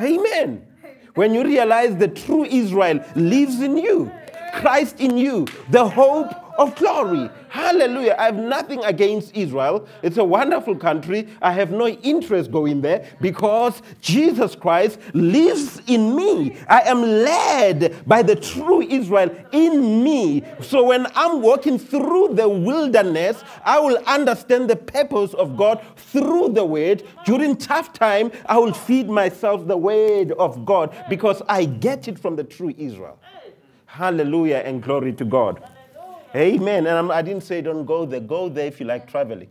Amen. 0.01 0.67
When 1.15 1.35
you 1.35 1.45
realize 1.45 1.97
the 1.97 2.09
true 2.09 2.45
Israel 2.45 3.05
lives 3.17 3.61
in 3.61 3.77
you, 3.77 4.11
Christ 4.55 5.01
in 5.01 5.19
you, 5.19 5.47
the 5.71 5.87
hope 5.87 6.33
of 6.59 6.75
glory. 6.77 7.31
Hallelujah. 7.49 8.17
I 8.19 8.27
have 8.27 8.37
nothing 8.37 8.85
against 8.85 9.35
Israel. 9.35 9.89
It's 10.03 10.17
a 10.19 10.25
wonderful 10.25 10.77
country. 10.77 11.29
I 11.43 11.53
have 11.53 11.71
no 11.71 11.89
interest 11.89 12.53
going 12.53 12.81
there 12.81 13.07
because 13.21 13.83
Jesus 14.01 14.55
Christ 14.55 14.99
lives 15.15 15.83
in 15.87 16.15
me. 16.15 16.57
I 16.69 16.83
am 16.83 17.03
led 17.03 18.07
by 18.07 18.23
the 18.23 18.37
true 18.37 18.83
Israel 18.83 19.35
in 19.53 20.05
me. 20.05 20.45
So 20.61 20.85
when 20.85 21.07
I'm 21.15 21.43
walking 21.43 21.79
through 21.79 22.35
the 22.35 22.49
wilderness, 22.49 23.43
I 23.65 23.81
will 23.81 23.99
understand 24.07 24.71
the 24.71 24.77
purpose 24.77 25.35
of 25.35 25.57
God 25.57 25.85
through 25.97 26.51
the 26.51 26.65
word. 26.65 27.03
During 27.25 27.57
tough 27.57 27.93
time, 27.93 28.31
I 28.47 28.59
will 28.59 28.73
feed 28.73 29.09
myself 29.09 29.67
the 29.67 29.77
word 29.77 30.33
of 30.33 30.65
God 30.65 30.95
because 31.09 31.43
I 31.49 31.65
get 31.65 32.09
it 32.09 32.19
from 32.19 32.37
the 32.37 32.45
true 32.45 32.75
Israel. 32.77 33.19
Hallelujah 33.87 34.63
and 34.65 34.81
glory 34.83 35.13
to 35.15 35.25
God. 35.25 35.63
Amen. 36.35 36.87
And 36.87 36.97
I'm, 36.97 37.11
I 37.11 37.23
did 37.23 37.35
not 37.35 37.43
say 37.43 37.61
don't 37.61 37.85
go 37.85 38.05
there. 38.05 38.21
Go 38.21 38.49
there 38.49 38.67
if 38.67 38.81
you 38.81 38.87
like 38.87 39.11
traveling. 39.11 39.49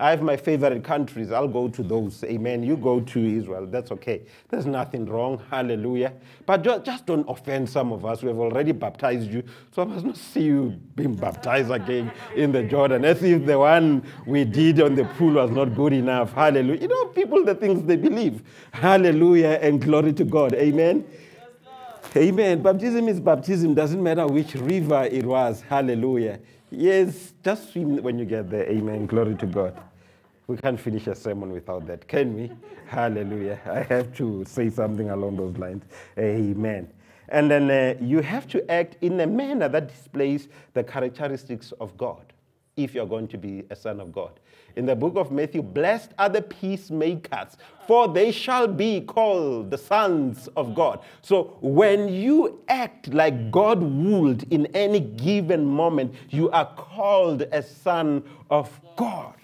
I 0.00 0.08
have 0.08 0.22
my 0.22 0.38
favorite 0.38 0.82
countries. 0.82 1.30
I'll 1.30 1.46
go 1.46 1.68
to 1.68 1.82
those. 1.82 2.24
Amen. 2.24 2.62
You 2.62 2.78
go 2.78 3.00
to 3.00 3.20
Israel. 3.20 3.66
That's 3.66 3.92
okay. 3.92 4.22
There's 4.48 4.64
nothing 4.64 5.04
wrong. 5.04 5.42
Hallelujah. 5.50 6.14
But 6.46 6.62
just 6.62 7.04
don't 7.04 7.28
offend 7.28 7.68
some 7.68 7.92
of 7.92 8.06
us. 8.06 8.22
We 8.22 8.28
have 8.28 8.38
already 8.38 8.72
baptized 8.72 9.30
you. 9.30 9.42
So 9.72 9.82
I 9.82 9.84
must 9.84 10.06
not 10.06 10.16
see 10.16 10.44
you 10.44 10.70
being 10.96 11.14
baptized 11.14 11.70
again 11.70 12.10
in 12.34 12.50
the 12.50 12.62
Jordan 12.62 13.04
as 13.04 13.22
if 13.22 13.44
the 13.44 13.58
one 13.58 14.02
we 14.26 14.44
did 14.44 14.80
on 14.80 14.94
the 14.94 15.04
pool 15.04 15.34
was 15.34 15.50
not 15.50 15.74
good 15.74 15.92
enough. 15.92 16.32
Hallelujah. 16.32 16.80
You 16.80 16.88
know, 16.88 17.06
people, 17.08 17.44
the 17.44 17.54
things 17.54 17.82
they 17.82 17.96
believe. 17.96 18.42
Hallelujah 18.72 19.58
and 19.60 19.82
glory 19.82 20.14
to 20.14 20.24
God. 20.24 20.54
Amen. 20.54 21.04
Amen. 22.16 22.60
Baptism 22.60 23.06
is 23.08 23.20
baptism. 23.20 23.72
Doesn't 23.72 24.02
matter 24.02 24.26
which 24.26 24.56
river 24.56 25.04
it 25.04 25.24
was. 25.24 25.60
Hallelujah. 25.60 26.40
Yes, 26.68 27.34
just 27.44 27.72
swim 27.72 28.02
when 28.02 28.18
you 28.18 28.24
get 28.24 28.50
there. 28.50 28.68
Amen. 28.68 29.06
Glory 29.06 29.36
to 29.36 29.46
God. 29.46 29.80
We 30.48 30.56
can't 30.56 30.80
finish 30.80 31.06
a 31.06 31.14
sermon 31.14 31.52
without 31.52 31.86
that, 31.86 32.08
can 32.08 32.34
we? 32.34 32.50
Hallelujah. 32.88 33.60
I 33.64 33.82
have 33.82 34.12
to 34.16 34.44
say 34.44 34.70
something 34.70 35.08
along 35.10 35.36
those 35.36 35.56
lines. 35.56 35.84
Amen. 36.18 36.90
And 37.28 37.48
then 37.48 37.70
uh, 37.70 37.94
you 38.00 38.22
have 38.22 38.48
to 38.48 38.68
act 38.68 38.96
in 39.02 39.20
a 39.20 39.26
manner 39.28 39.68
that 39.68 39.88
displays 39.88 40.48
the 40.74 40.82
characteristics 40.82 41.72
of 41.80 41.96
God 41.96 42.32
if 42.76 42.92
you're 42.92 43.06
going 43.06 43.28
to 43.28 43.38
be 43.38 43.62
a 43.70 43.76
son 43.76 44.00
of 44.00 44.10
God 44.10 44.40
in 44.76 44.86
the 44.86 44.96
book 44.96 45.16
of 45.16 45.30
Matthew, 45.30 45.62
blessed 45.62 46.12
are 46.18 46.28
the 46.28 46.42
peacemakers, 46.42 47.56
for 47.86 48.08
they 48.08 48.30
shall 48.30 48.68
be 48.68 49.00
called 49.00 49.70
the 49.70 49.78
sons 49.78 50.48
of 50.56 50.74
God. 50.74 51.00
So 51.22 51.56
when 51.60 52.08
you 52.08 52.62
act 52.68 53.12
like 53.12 53.50
God 53.50 53.82
would 53.82 54.52
in 54.52 54.66
any 54.74 55.00
given 55.00 55.64
moment, 55.64 56.14
you 56.28 56.50
are 56.50 56.72
called 56.74 57.42
a 57.42 57.62
son 57.62 58.22
of 58.50 58.80
God. 58.96 59.34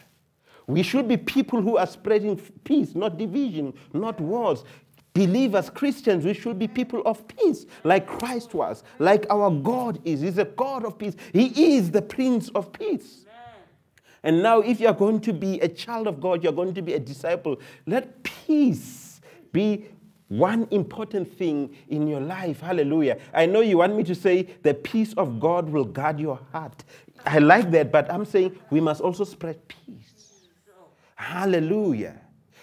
We 0.67 0.83
should 0.83 1.07
be 1.07 1.17
people 1.17 1.63
who 1.63 1.77
are 1.77 1.87
spreading 1.87 2.37
peace, 2.65 2.95
not 2.95 3.19
division, 3.19 3.73
not 3.93 4.21
wars. 4.21 4.65
Believers, 5.13 5.71
Christians, 5.71 6.25
we 6.25 6.35
should 6.35 6.59
be 6.59 6.69
people 6.69 7.03
of 7.07 7.27
peace, 7.27 7.65
like 7.85 8.07
Christ 8.07 8.53
was, 8.53 8.83
like 8.99 9.27
our 9.31 9.51
God 9.51 9.99
is. 10.05 10.21
He's 10.21 10.37
a 10.39 10.45
God 10.45 10.85
of 10.85 10.99
peace. 10.99 11.15
He 11.33 11.77
is 11.77 11.91
the 11.91 12.03
Prince 12.03 12.51
of 12.51 12.73
Peace. 12.73 13.26
And 14.23 14.43
now, 14.43 14.61
if 14.61 14.81
you're 14.81 14.93
going 14.93 15.21
to 15.21 15.33
be 15.33 15.61
a 15.61 15.69
child 15.69 16.07
of 16.07 16.21
God, 16.21 16.43
you're 16.43 16.53
going 16.53 16.75
to 16.75 16.83
be 16.83 16.95
a 16.95 17.01
disciple, 17.01 17.61
let 17.87 18.23
peace 18.23 19.21
be 19.53 19.87
one 20.29 20.67
important 20.71 21.33
thing 21.39 21.77
in 21.89 22.09
your 22.09 22.21
life. 22.21 22.61
Hallelujah. 22.61 23.19
I 23.33 23.47
know 23.47 23.61
you 23.61 23.79
want 23.79 23.95
me 23.97 24.03
to 24.05 24.15
say 24.15 24.43
the 24.63 24.75
peace 24.75 25.13
of 25.15 25.39
God 25.39 25.69
will 25.69 25.85
guard 25.85 26.19
your 26.19 26.41
heart. 26.53 26.85
I 27.25 27.39
like 27.39 27.71
that, 27.71 27.93
but 27.93 28.11
I'm 28.13 28.25
saying 28.25 28.59
we 28.71 28.81
must 28.81 29.01
also 29.01 29.25
spread 29.25 29.67
peace. 29.69 30.49
Hallelujah. 31.15 32.21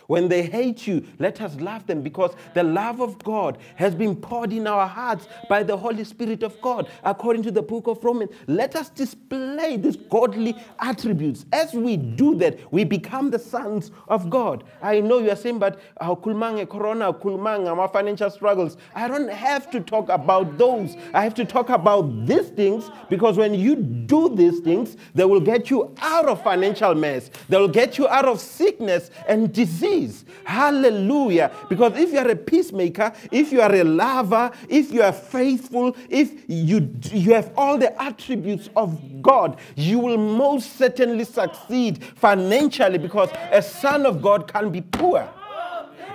When 0.08 0.28
they 0.28 0.43
hate 0.43 0.86
you, 0.86 1.06
let 1.20 1.41
us 1.41 1.56
love 1.56 1.88
them 1.88 2.01
because 2.01 2.36
the 2.54 2.64
love 2.64 3.01
of 3.01 3.18
God 3.24 3.58
has 3.76 3.95
been 3.95 4.16
poured 4.16 4.51
in 4.51 4.68
our 4.68 4.88
hearts 4.88 5.28
by 5.49 5.64
the 5.64 5.78
Holy 5.78 6.04
Spirit 6.04 6.43
of 6.43 6.60
God, 6.62 6.89
according 7.04 7.43
to 7.43 7.51
the 7.51 7.62
book 7.62 7.88
of 7.88 8.04
Romans. 8.04 8.32
Let 8.47 8.76
us 8.76 8.89
display 8.89 9.78
these 9.78 9.95
godly 9.95 10.56
attributes. 10.80 11.45
As 11.51 11.74
we 11.74 11.97
do 11.97 12.36
that, 12.36 12.60
we 12.72 12.84
become 12.84 13.32
the 13.32 13.39
sons 13.39 13.91
of 14.08 14.30
God. 14.30 14.64
I 14.82 14.99
know 14.99 15.20
you 15.20 15.32
are 15.32 15.36
saying, 15.36 15.60
but 15.60 15.80
our 15.97 16.16
kulmange 16.16 16.70
corona, 16.70 17.14
kulmang, 17.14 17.68
our 17.68 17.88
financial 17.88 18.30
struggles. 18.30 18.78
I 18.93 19.08
don't 19.08 19.30
have 19.30 19.72
to 19.72 19.80
talk 19.80 20.10
about 20.10 20.58
those. 20.58 20.95
I 21.14 21.24
have 21.24 21.36
to 21.36 21.45
talk 21.45 21.70
about 21.70 22.26
these 22.26 22.49
things 22.49 22.89
because 23.10 23.38
when 23.38 23.54
you 23.54 23.76
do 23.76 24.36
these 24.36 24.60
things, 24.60 24.97
they 25.16 25.26
will 25.26 25.39
get 25.39 25.70
you 25.70 25.95
out 26.01 26.26
of 26.26 26.43
financial 26.43 26.93
mess. 26.95 27.30
They 27.47 27.58
will 27.58 27.68
get 27.68 27.97
you 27.97 28.08
out 28.08 28.26
of 28.26 28.39
sickness 28.39 29.10
and 29.28 29.54
disease 29.54 29.93
peace. 29.94 30.26
Hallelujah. 30.44 31.52
Because 31.70 31.98
if 31.98 32.12
you 32.12 32.20
are 32.20 32.30
a 32.30 32.36
peacemaker, 32.36 33.14
if 33.32 33.52
you 33.52 33.62
are 33.62 33.74
a 33.74 33.84
lover, 33.84 34.52
if 34.70 34.91
you 34.91 35.02
are 35.02 35.14
faithful, 35.14 35.96
if 36.10 36.44
you, 36.48 36.89
you 37.12 37.34
have 37.34 37.52
all 37.56 37.78
the 37.78 38.02
attributes 38.02 38.70
of 38.76 39.22
God, 39.22 39.60
you 39.76 40.00
will 40.00 40.18
most 40.18 40.78
certainly 40.78 41.24
succeed 41.24 42.04
financially 42.04 42.98
because 42.98 43.30
a 43.52 43.62
son 43.62 44.06
of 44.06 44.22
God 44.22 44.48
can 44.48 44.70
be 44.70 44.82
poor. 44.82 45.30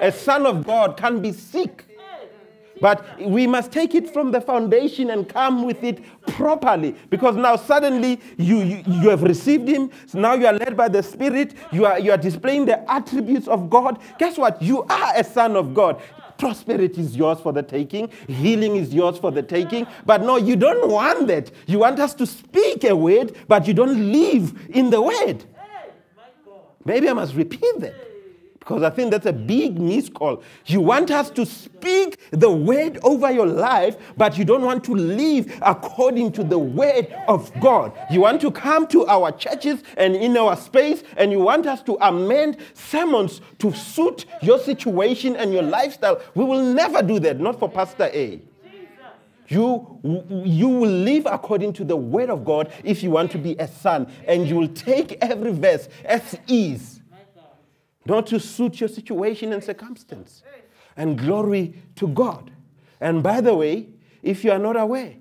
A 0.01 0.13
son 0.13 0.47
of 0.47 0.65
God 0.65 0.97
can 0.97 1.21
be 1.21 1.33
sick. 1.33 1.88
But 2.81 3.21
we 3.21 3.47
must 3.47 3.73
take 3.73 3.95
it 3.95 4.13
from 4.13 4.31
the 4.31 4.41
foundation 4.41 5.11
and 5.11 5.29
come 5.29 5.65
with 5.65 5.83
it 5.83 6.03
properly. 6.27 6.95
Because 7.11 7.37
now 7.37 7.57
suddenly 7.57 8.21
you, 8.37 8.59
you, 8.59 8.83
you 8.87 9.09
have 9.11 9.23
received 9.23 9.69
Him. 9.69 9.91
So 10.07 10.19
now 10.19 10.35
you 10.35 10.47
are 10.47 10.53
led 10.53 10.77
by 10.77 10.89
the 10.89 11.03
Spirit. 11.03 11.55
You 11.73 11.87
are, 11.87 11.99
you 11.99 12.11
are 12.13 12.17
displaying 12.17 12.67
the 12.67 12.91
attributes 12.91 13.49
of 13.49 13.69
God. 13.71 13.99
Guess 14.19 14.39
what? 14.39 14.61
You 14.63 14.83
are 14.85 15.13
a 15.17 15.25
son 15.25 15.57
of 15.57 15.75
God. 15.75 16.01
Prosperity 16.39 17.01
is 17.01 17.17
yours 17.17 17.41
for 17.41 17.53
the 17.53 17.65
taking. 17.65 18.09
Healing 18.29 18.77
is 18.77 18.95
yours 18.95 19.19
for 19.19 19.33
the 19.33 19.43
taking. 19.43 19.87
But 20.07 20.23
no, 20.23 20.37
you 20.37 20.55
don't 20.55 20.89
want 20.89 21.27
that. 21.27 21.51
You 21.67 21.81
want 21.81 21.99
us 21.99 22.15
to 22.15 22.27
speak 22.27 22.85
a 22.85 22.95
word, 22.95 23.37
but 23.49 23.67
you 23.67 23.75
don't 23.75 24.13
live 24.13 24.69
in 24.71 24.91
the 24.91 25.03
word. 25.03 25.45
Maybe 26.85 27.09
I 27.09 27.13
must 27.13 27.35
repeat 27.35 27.81
that. 27.81 28.08
Because 28.69 28.83
I 28.83 28.91
think 28.91 29.13
that's 29.13 29.25
a 29.25 29.33
big 29.33 29.81
miscall. 29.81 30.43
You 30.67 30.83
want 30.83 31.11
us 31.11 31.31
to 31.31 31.47
speak 31.47 32.19
the 32.33 32.51
word 32.51 32.99
over 33.03 33.31
your 33.31 33.47
life, 33.47 33.97
but 34.19 34.37
you 34.37 34.45
don't 34.45 34.61
want 34.61 34.85
to 34.85 34.95
live 34.95 35.59
according 35.63 36.33
to 36.33 36.45
the 36.45 36.59
word 36.59 37.11
of 37.29 37.51
God. 37.61 37.99
You 38.11 38.21
want 38.21 38.43
to 38.43 38.51
come 38.51 38.87
to 38.89 39.07
our 39.07 39.33
churches 39.33 39.83
and 39.97 40.15
in 40.15 40.37
our 40.37 40.55
space, 40.55 41.03
and 41.17 41.33
you 41.33 41.39
want 41.39 41.65
us 41.65 41.83
to 41.85 41.97
amend 42.03 42.59
sermons 42.75 43.41
to 43.61 43.73
suit 43.73 44.27
your 44.43 44.59
situation 44.59 45.35
and 45.35 45.51
your 45.51 45.63
lifestyle. 45.63 46.21
We 46.35 46.45
will 46.45 46.63
never 46.63 47.01
do 47.01 47.19
that, 47.21 47.41
not 47.41 47.59
for 47.59 47.71
Pastor 47.71 48.11
A. 48.13 48.39
You, 49.49 49.99
you 50.45 50.69
will 50.69 50.91
live 50.91 51.25
according 51.25 51.73
to 51.73 51.85
the 51.87 51.97
word 51.97 52.29
of 52.29 52.45
God 52.45 52.71
if 52.85 53.03
you 53.03 53.11
want 53.13 53.31
to 53.31 53.39
be 53.39 53.57
a 53.59 53.67
son, 53.67 54.13
and 54.27 54.47
you 54.47 54.57
will 54.57 54.69
take 54.69 55.17
every 55.23 55.53
verse 55.53 55.89
as 56.05 56.37
is 56.47 56.98
not 58.09 58.27
to 58.29 58.41
suit 58.41 58.81
your 58.81 58.89
situation 58.89 59.53
and 59.53 59.63
circumstance. 59.63 60.43
And 60.97 61.19
glory 61.19 61.75
to 61.97 62.09
God. 62.09 62.51
And 63.01 63.23
by 63.23 63.41
the 63.41 63.55
way, 63.55 63.89
if 64.23 64.45
you 64.45 64.51
are 64.51 64.59
not 64.59 64.77
aware, 64.77 65.15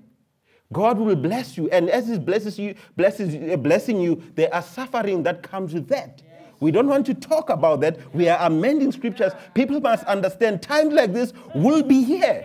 God 0.72 0.98
will 0.98 1.16
bless 1.16 1.56
you. 1.56 1.70
And 1.70 1.88
as 1.88 2.08
He 2.08 2.18
blesses 2.18 2.58
you, 2.58 2.74
blesses, 2.96 3.34
uh, 3.34 3.56
blessing 3.56 4.00
you, 4.00 4.22
there 4.34 4.52
are 4.52 4.62
suffering 4.62 5.22
that 5.22 5.42
comes 5.42 5.72
with 5.72 5.88
that. 5.88 6.22
We 6.60 6.72
don't 6.72 6.88
want 6.88 7.06
to 7.06 7.14
talk 7.14 7.50
about 7.50 7.80
that. 7.80 7.98
We 8.14 8.28
are 8.28 8.38
amending 8.44 8.90
scriptures. 8.92 9.32
People 9.54 9.80
must 9.80 10.04
understand 10.04 10.60
times 10.60 10.92
like 10.92 11.12
this 11.12 11.32
will 11.54 11.82
be 11.82 12.02
here. 12.02 12.44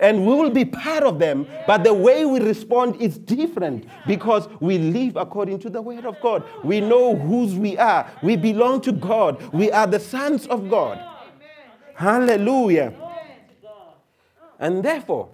And 0.00 0.26
we 0.26 0.34
will 0.34 0.50
be 0.50 0.64
part 0.64 1.02
of 1.02 1.18
them, 1.18 1.46
but 1.66 1.84
the 1.84 1.92
way 1.94 2.24
we 2.24 2.40
respond 2.40 3.00
is 3.00 3.18
different 3.18 3.86
because 4.06 4.48
we 4.60 4.78
live 4.78 5.16
according 5.16 5.58
to 5.60 5.70
the 5.70 5.82
word 5.82 6.04
of 6.04 6.20
God. 6.20 6.44
We 6.62 6.80
know 6.80 7.16
whose 7.16 7.54
we 7.54 7.76
are. 7.78 8.10
We 8.22 8.36
belong 8.36 8.80
to 8.82 8.92
God. 8.92 9.42
We 9.52 9.70
are 9.72 9.86
the 9.86 10.00
sons 10.00 10.46
of 10.46 10.70
God. 10.70 11.04
Hallelujah. 11.94 12.94
And 14.60 14.84
therefore, 14.84 15.30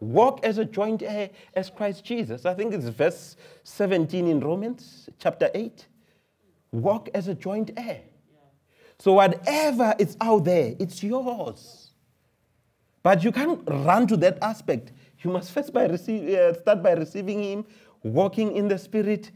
walk 0.00 0.40
as 0.44 0.58
a 0.58 0.64
joint 0.64 1.02
heir 1.02 1.30
as 1.54 1.70
Christ 1.70 2.04
Jesus. 2.04 2.46
I 2.46 2.54
think 2.54 2.74
it's 2.74 2.88
verse 2.88 3.36
17 3.64 4.26
in 4.26 4.40
Romans 4.40 5.08
chapter 5.18 5.50
8. 5.54 5.86
Walk 6.72 7.08
as 7.14 7.28
a 7.28 7.34
joint 7.34 7.70
heir. 7.76 8.00
So 8.98 9.14
whatever 9.14 9.94
is 9.98 10.16
out 10.20 10.44
there, 10.44 10.74
it's 10.78 11.02
yours. 11.02 11.75
But 13.06 13.22
you 13.22 13.30
can't 13.30 13.60
run 13.68 14.08
to 14.08 14.16
that 14.16 14.36
aspect. 14.42 14.90
You 15.22 15.30
must 15.30 15.52
first 15.52 15.72
by 15.72 15.86
receive, 15.86 16.28
uh, 16.28 16.54
start 16.54 16.82
by 16.82 16.90
receiving 16.94 17.40
Him, 17.40 17.64
walking 18.02 18.56
in 18.56 18.66
the 18.66 18.76
Spirit, 18.76 19.30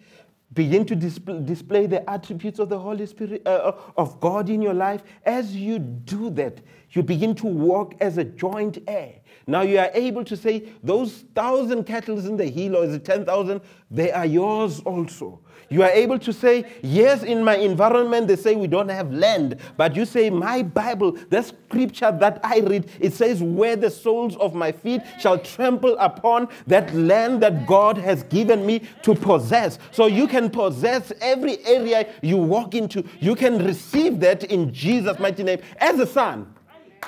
begin 0.55 0.85
to 0.87 0.97
display, 0.97 1.41
display 1.41 1.87
the 1.87 2.11
attributes 2.11 2.59
of 2.59 2.69
the 2.69 2.77
Holy 2.81 3.07
Spirit, 3.07 3.47
uh, 3.47 3.71
of 3.97 4.19
God 4.19 4.51
in 4.51 4.61
your 4.61 4.75
life. 4.75 5.05
As 5.25 5.55
you 5.55 5.79
do 5.79 6.31
that, 6.31 6.61
you 6.91 7.05
begin 7.05 7.33
to 7.37 7.47
walk 7.47 7.95
as 8.01 8.19
a 8.19 8.25
joint 8.25 8.79
heir. 8.89 9.20
Now 9.51 9.63
you 9.63 9.79
are 9.81 9.91
able 9.95 10.25
to 10.25 10.37
say, 10.37 10.69
those 10.83 11.25
thousand 11.35 11.85
cattle 11.85 12.19
in 12.25 12.37
the 12.37 12.47
hill, 12.47 12.77
or 12.77 12.85
is 12.85 12.95
it 12.95 13.05
10,000? 13.05 13.61
They 13.91 14.13
are 14.13 14.25
yours 14.25 14.79
also. 14.81 15.41
You 15.69 15.83
are 15.83 15.91
able 15.91 16.19
to 16.21 16.33
say, 16.33 16.67
yes, 16.83 17.23
in 17.25 17.43
my 17.43 17.57
environment, 17.57 18.29
they 18.29 18.37
say 18.37 18.55
we 18.55 18.69
don't 18.69 18.89
have 18.89 19.13
land. 19.13 19.57
But 19.77 19.97
you 19.97 20.05
say, 20.05 20.31
my 20.31 20.63
Bible, 20.63 21.13
the 21.31 21.43
scripture 21.43 22.17
that 22.21 22.41
I 22.45 22.61
read, 22.61 22.91
it 23.01 23.13
says, 23.13 23.43
where 23.43 23.75
the 23.75 23.91
soles 23.91 24.37
of 24.37 24.55
my 24.55 24.71
feet 24.71 25.01
shall 25.19 25.39
trample 25.39 25.97
upon 25.99 26.49
that 26.69 26.95
land 26.95 27.43
that 27.43 27.67
God 27.67 27.99
has 27.99 28.23
given 28.25 28.65
me 28.65 28.83
to 29.03 29.15
possess. 29.15 29.79
So 29.91 30.07
you 30.07 30.29
can 30.29 30.51
possess 30.51 31.13
every 31.21 31.65
area 31.67 32.09
you 32.23 32.37
walk 32.37 32.75
into. 32.75 33.05
You 33.19 33.35
can 33.35 33.65
receive 33.65 34.21
that 34.21 34.45
in 34.45 34.73
Jesus' 34.73 35.19
mighty 35.19 35.43
name 35.43 35.61
as 35.79 35.99
a 35.99 36.07
son. 36.07 36.55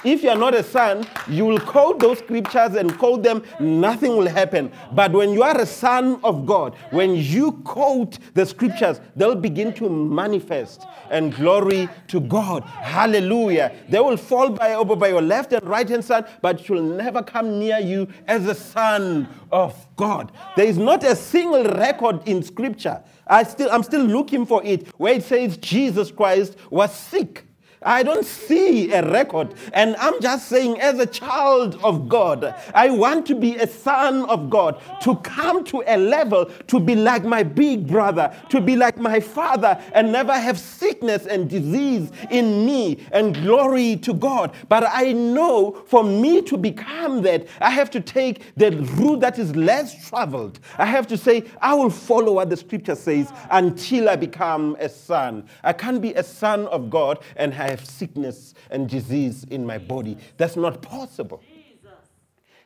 If 0.04 0.24
you 0.24 0.30
are 0.30 0.36
not 0.36 0.54
a 0.54 0.64
son, 0.64 1.06
you 1.28 1.44
will 1.44 1.60
quote 1.60 2.00
those 2.00 2.18
scriptures 2.18 2.74
and 2.74 2.98
quote 2.98 3.22
them, 3.22 3.42
nothing 3.60 4.16
will 4.16 4.26
happen. 4.26 4.72
But 4.92 5.12
when 5.12 5.30
you 5.30 5.44
are 5.44 5.60
a 5.60 5.66
son 5.66 6.18
of 6.24 6.44
God, 6.44 6.74
when 6.90 7.14
you 7.14 7.52
quote 7.64 8.18
the 8.34 8.44
scriptures, 8.44 9.00
they'll 9.14 9.36
begin 9.36 9.72
to 9.74 9.88
manifest 9.88 10.86
and 11.10 11.32
glory 11.34 11.88
to 12.08 12.20
God. 12.20 12.64
Hallelujah. 12.64 13.72
They 13.88 14.00
will 14.00 14.16
fall 14.16 14.50
by 14.50 14.74
over 14.74 14.96
by 14.96 15.08
your 15.08 15.22
left 15.22 15.52
and 15.52 15.62
right 15.64 15.88
hand 15.88 16.04
side, 16.04 16.26
but 16.40 16.68
will 16.68 16.82
never 16.82 17.22
come 17.22 17.60
near 17.60 17.78
you 17.78 18.08
as 18.26 18.46
a 18.46 18.54
son 18.54 19.28
of 19.52 19.86
God. 19.96 20.32
There 20.56 20.66
is 20.66 20.78
not 20.78 21.04
a 21.04 21.14
single 21.14 21.64
record 21.64 22.26
in 22.26 22.42
scripture. 22.42 23.02
I 23.26 23.44
still 23.44 23.70
I'm 23.70 23.82
still 23.82 24.02
looking 24.02 24.46
for 24.46 24.64
it 24.64 24.88
where 24.98 25.14
it 25.14 25.22
says 25.22 25.56
Jesus 25.58 26.10
Christ 26.10 26.56
was 26.70 26.92
sick. 26.92 27.46
I 27.84 28.02
don't 28.02 28.24
see 28.24 28.92
a 28.92 29.08
record. 29.10 29.54
And 29.72 29.96
I'm 29.96 30.20
just 30.20 30.48
saying, 30.48 30.80
as 30.80 30.98
a 30.98 31.06
child 31.06 31.78
of 31.82 32.08
God, 32.08 32.54
I 32.74 32.90
want 32.90 33.26
to 33.26 33.34
be 33.34 33.56
a 33.56 33.66
son 33.66 34.28
of 34.28 34.50
God, 34.50 34.80
to 35.02 35.16
come 35.16 35.64
to 35.64 35.82
a 35.86 35.96
level 35.96 36.46
to 36.68 36.80
be 36.80 36.94
like 36.94 37.24
my 37.24 37.42
big 37.42 37.86
brother, 37.86 38.34
to 38.50 38.60
be 38.60 38.76
like 38.76 38.98
my 38.98 39.20
father, 39.20 39.80
and 39.94 40.12
never 40.12 40.38
have 40.38 40.58
sickness 40.58 41.26
and 41.26 41.48
disease 41.48 42.10
in 42.30 42.64
me, 42.64 43.04
and 43.12 43.34
glory 43.34 43.96
to 43.96 44.14
God. 44.14 44.54
But 44.68 44.84
I 44.88 45.12
know 45.12 45.82
for 45.86 46.04
me 46.04 46.42
to 46.42 46.56
become 46.56 47.22
that, 47.22 47.46
I 47.60 47.70
have 47.70 47.90
to 47.90 48.00
take 48.00 48.54
the 48.56 48.70
route 48.70 49.20
that 49.20 49.38
is 49.38 49.54
less 49.56 50.08
traveled. 50.08 50.60
I 50.78 50.86
have 50.86 51.06
to 51.08 51.16
say, 51.16 51.44
I 51.60 51.74
will 51.74 51.90
follow 51.90 52.34
what 52.34 52.50
the 52.50 52.56
scripture 52.56 52.94
says 52.94 53.32
until 53.50 54.08
I 54.08 54.16
become 54.16 54.76
a 54.80 54.88
son. 54.88 55.48
I 55.62 55.72
can't 55.72 56.00
be 56.00 56.12
a 56.14 56.22
son 56.22 56.66
of 56.66 56.90
God 56.90 57.18
and 57.36 57.52
have 57.52 57.71
have 57.72 57.84
sickness 57.84 58.54
and 58.70 58.88
disease 58.88 59.44
in 59.50 59.66
my 59.66 59.78
body. 59.78 60.16
That's 60.36 60.56
not 60.56 60.80
possible. 60.80 61.42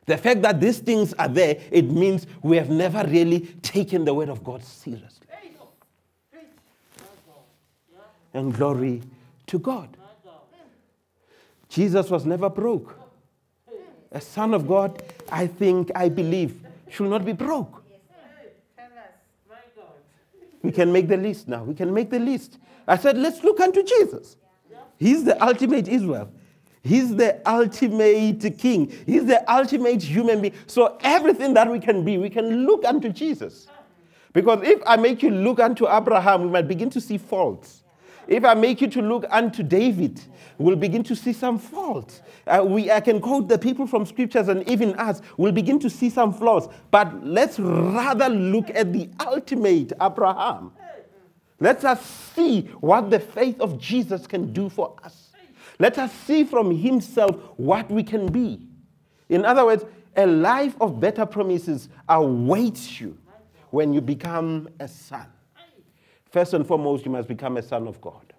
The 0.05 0.17
fact 0.17 0.43
that 0.43 0.61
these 0.61 0.79
things 0.79 1.15
are 1.15 1.29
there, 1.29 1.57
it 1.73 1.91
means 1.91 2.27
we 2.43 2.57
have 2.57 2.71
never 2.71 3.05
really 3.09 3.41
taken 3.63 4.05
the 4.05 4.15
word 4.15 4.29
of 4.29 4.45
God 4.45 4.63
seriously. 4.63 5.27
And 8.33 8.55
glory 8.55 9.03
to 9.47 9.59
God. 9.59 9.89
Jesus 11.69 12.11
was 12.11 12.25
never 12.25 12.49
broke. 12.51 12.99
A 14.13 14.21
son 14.21 14.55
of 14.55 14.69
God, 14.69 15.03
I 15.31 15.47
think, 15.47 15.91
I 15.95 16.09
believe, 16.09 16.65
should 16.89 17.11
not 17.11 17.25
be 17.25 17.33
broke. 17.33 17.83
We 20.63 20.73
can 20.73 20.93
make 20.93 21.09
the 21.09 21.17
list 21.17 21.49
now. 21.49 21.65
We 21.65 21.75
can 21.75 21.93
make 21.93 22.11
the 22.11 22.19
list. 22.19 22.59
I 22.87 22.97
said, 22.97 23.19
let's 23.19 23.43
look 23.43 23.61
unto 23.61 23.83
Jesus. 23.83 24.37
He's 24.99 25.25
the 25.25 25.43
ultimate 25.45 25.89
Israel. 25.89 26.31
He's 26.83 27.15
the 27.17 27.41
ultimate 27.49 28.59
king. 28.59 28.93
He's 29.07 29.27
the 29.27 29.51
ultimate 29.53 30.03
human 30.03 30.41
being. 30.41 30.55
So 30.67 30.97
everything 31.01 31.55
that 31.55 31.71
we 31.71 31.81
can 31.81 32.05
be, 32.05 32.17
we 32.17 32.31
can 32.31 32.65
look 32.65 32.85
unto 32.85 33.09
Jesus. 33.09 33.67
Because 34.33 34.63
if 34.63 34.81
I 34.87 34.97
make 34.97 35.23
you 35.23 35.31
look 35.31 35.59
unto 35.59 35.89
Abraham, 35.89 36.43
we 36.43 36.49
might 36.49 36.69
begin 36.69 36.91
to 36.91 37.01
see 37.01 37.19
faults. 37.19 37.83
If 38.29 38.45
I 38.45 38.55
make 38.55 38.81
you 38.81 38.89
to 38.89 39.03
look 39.03 39.25
unto 39.31 39.63
David, 39.63 40.21
we'll 40.59 40.77
begin 40.77 41.03
to 41.05 41.17
see 41.17 41.33
some 41.33 41.59
faults. 41.59 42.23
Uh, 42.47 42.65
we, 42.65 42.91
I 42.91 43.01
can 43.01 43.21
quote 43.21 43.49
the 43.49 43.59
people 43.59 43.87
from 43.87 44.05
scriptures 44.07 44.49
and 44.49 44.69
even 44.69 44.95
us, 44.95 45.23
we'll 45.37 45.53
begin 45.53 45.79
to 45.81 45.91
see 45.91 46.11
some 46.11 46.33
flaws. 46.33 46.69
But 46.91 47.25
let's 47.25 47.59
rather 47.59 48.29
look 48.29 48.71
at 48.71 48.93
the 48.93 49.09
ultimate 49.21 49.93
Abraham. 50.01 50.73
Let 51.59 51.85
us 51.85 52.05
see 52.05 52.63
what 52.81 53.11
the 53.11 53.21
faith 53.21 53.61
of 53.61 53.79
Jesus 53.79 54.27
can 54.27 54.53
do 54.53 54.69
for 54.69 54.95
us. 55.03 55.31
Let 55.79 55.99
us 55.99 56.13
see 56.13 56.45
from 56.45 56.71
Himself 56.71 57.37
what 57.57 57.91
we 57.91 58.03
can 58.03 58.31
be. 58.31 58.67
In 59.29 59.45
other 59.45 59.65
words, 59.65 59.85
a 60.17 60.27
life 60.27 60.75
of 60.81 61.01
better 61.01 61.27
promises 61.27 61.89
awaits 62.09 63.01
you 63.01 63.19
when 63.71 63.93
you 63.93 64.01
become 64.01 64.69
a 64.81 64.89
son. 64.89 65.27
First 66.31 66.55
and 66.55 66.67
foremost, 66.67 67.05
you 67.05 67.11
must 67.11 67.29
become 67.29 67.57
a 67.57 67.63
son 67.63 67.87
of 67.87 68.01
God. 68.01 68.33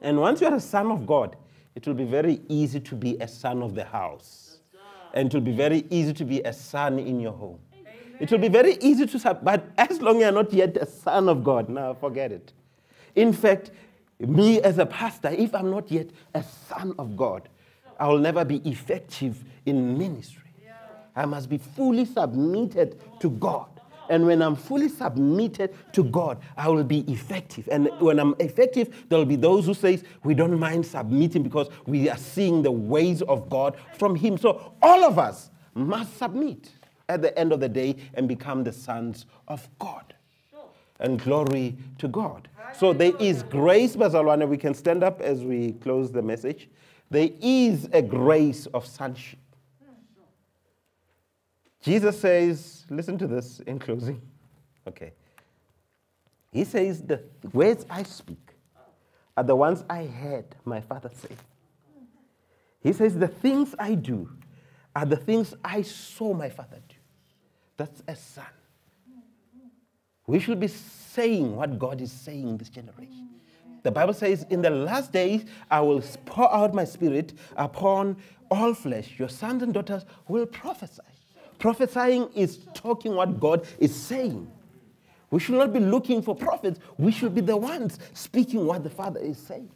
And 0.00 0.20
once 0.20 0.40
you 0.40 0.46
are 0.46 0.54
a 0.54 0.60
son 0.60 0.90
of 0.90 1.06
God, 1.06 1.36
it 1.74 1.86
will 1.86 1.94
be 1.94 2.04
very 2.04 2.40
easy 2.48 2.80
to 2.80 2.94
be 2.94 3.16
a 3.18 3.28
son 3.28 3.62
of 3.62 3.74
the 3.74 3.84
house. 3.84 4.58
And 5.14 5.28
it 5.28 5.34
will 5.34 5.44
be 5.44 5.52
very 5.52 5.84
easy 5.90 6.12
to 6.12 6.24
be 6.24 6.40
a 6.42 6.52
son 6.52 6.98
in 6.98 7.20
your 7.20 7.32
home. 7.32 7.58
It 8.20 8.30
will 8.30 8.38
be 8.38 8.48
very 8.48 8.76
easy 8.80 9.06
to 9.06 9.18
sub, 9.18 9.44
but 9.44 9.68
as 9.76 10.00
long 10.00 10.16
as 10.16 10.22
you're 10.22 10.32
not 10.32 10.52
yet 10.52 10.76
a 10.76 10.86
son 10.86 11.28
of 11.28 11.44
God, 11.44 11.68
now 11.68 11.94
forget 11.94 12.32
it. 12.32 12.52
In 13.14 13.32
fact, 13.32 13.70
me 14.18 14.60
as 14.60 14.78
a 14.78 14.86
pastor, 14.86 15.28
if 15.28 15.54
I'm 15.54 15.70
not 15.70 15.90
yet 15.90 16.10
a 16.34 16.42
son 16.42 16.94
of 16.98 17.16
God, 17.16 17.48
I 17.98 18.08
will 18.08 18.18
never 18.18 18.44
be 18.44 18.56
effective 18.68 19.44
in 19.66 19.96
ministry. 19.96 20.42
I 21.14 21.26
must 21.26 21.48
be 21.48 21.58
fully 21.58 22.04
submitted 22.04 23.00
to 23.20 23.30
God. 23.30 23.66
And 24.08 24.24
when 24.24 24.40
I'm 24.40 24.56
fully 24.56 24.88
submitted 24.88 25.74
to 25.92 26.04
God, 26.04 26.38
I 26.56 26.68
will 26.68 26.84
be 26.84 27.00
effective. 27.12 27.68
And 27.70 27.90
when 27.98 28.18
I'm 28.18 28.34
effective, 28.38 29.04
there 29.08 29.18
will 29.18 29.26
be 29.26 29.36
those 29.36 29.66
who 29.66 29.74
say, 29.74 30.00
we 30.22 30.34
don't 30.34 30.58
mind 30.58 30.86
submitting 30.86 31.42
because 31.42 31.68
we 31.86 32.08
are 32.08 32.16
seeing 32.16 32.62
the 32.62 32.70
ways 32.70 33.20
of 33.22 33.50
God 33.50 33.76
from 33.98 34.14
Him. 34.14 34.38
So 34.38 34.74
all 34.80 35.04
of 35.04 35.18
us 35.18 35.50
must 35.74 36.16
submit 36.16 36.70
at 37.08 37.22
the 37.22 37.36
end 37.38 37.52
of 37.52 37.60
the 37.60 37.68
day 37.68 37.96
and 38.14 38.28
become 38.28 38.64
the 38.64 38.72
sons 38.72 39.26
of 39.46 39.68
God. 39.78 40.14
And 41.00 41.20
glory 41.20 41.76
to 41.98 42.08
God. 42.08 42.48
So 42.76 42.92
there 42.92 43.12
is 43.20 43.44
grace, 43.44 43.94
Bazalwana. 43.94 44.48
We 44.48 44.58
can 44.58 44.74
stand 44.74 45.04
up 45.04 45.20
as 45.20 45.44
we 45.44 45.72
close 45.74 46.10
the 46.10 46.22
message. 46.22 46.68
There 47.08 47.30
is 47.40 47.88
a 47.92 48.02
grace 48.02 48.66
of 48.66 48.84
sonship. 48.84 49.38
Jesus 51.80 52.20
says, 52.20 52.84
listen 52.90 53.16
to 53.18 53.28
this 53.28 53.60
in 53.60 53.78
closing. 53.78 54.20
Okay. 54.86 55.12
He 56.52 56.64
says, 56.64 57.02
The 57.02 57.22
words 57.52 57.84
I 57.88 58.02
speak 58.02 58.54
are 59.36 59.44
the 59.44 59.56
ones 59.56 59.84
I 59.88 60.04
heard 60.06 60.56
my 60.64 60.80
father 60.80 61.10
say. 61.14 61.34
He 62.80 62.92
says, 62.92 63.16
The 63.16 63.28
things 63.28 63.74
I 63.78 63.94
do 63.94 64.30
are 64.96 65.06
the 65.06 65.16
things 65.16 65.54
I 65.62 65.82
saw 65.82 66.32
my 66.34 66.48
father 66.48 66.80
do. 66.88 66.94
That's 67.78 68.02
a 68.06 68.14
son. 68.14 68.44
We 70.26 70.40
should 70.40 70.60
be 70.60 70.68
saying 70.68 71.56
what 71.56 71.78
God 71.78 72.02
is 72.02 72.12
saying 72.12 72.46
in 72.46 72.58
this 72.58 72.68
generation. 72.68 73.30
The 73.82 73.90
Bible 73.90 74.12
says, 74.12 74.44
In 74.50 74.60
the 74.60 74.68
last 74.68 75.12
days, 75.12 75.46
I 75.70 75.80
will 75.80 76.02
pour 76.26 76.52
out 76.52 76.74
my 76.74 76.84
spirit 76.84 77.32
upon 77.56 78.16
all 78.50 78.74
flesh. 78.74 79.18
Your 79.18 79.28
sons 79.30 79.62
and 79.62 79.72
daughters 79.72 80.04
will 80.26 80.44
prophesy. 80.44 81.00
Prophesying 81.58 82.28
is 82.34 82.58
talking 82.74 83.14
what 83.14 83.40
God 83.40 83.66
is 83.78 83.94
saying. 83.94 84.50
We 85.30 85.40
should 85.40 85.54
not 85.54 85.72
be 85.72 85.80
looking 85.80 86.20
for 86.20 86.34
prophets. 86.34 86.80
We 86.98 87.12
should 87.12 87.34
be 87.34 87.40
the 87.40 87.56
ones 87.56 87.98
speaking 88.12 88.66
what 88.66 88.82
the 88.82 88.90
Father 88.90 89.20
is 89.20 89.38
saying. 89.38 89.70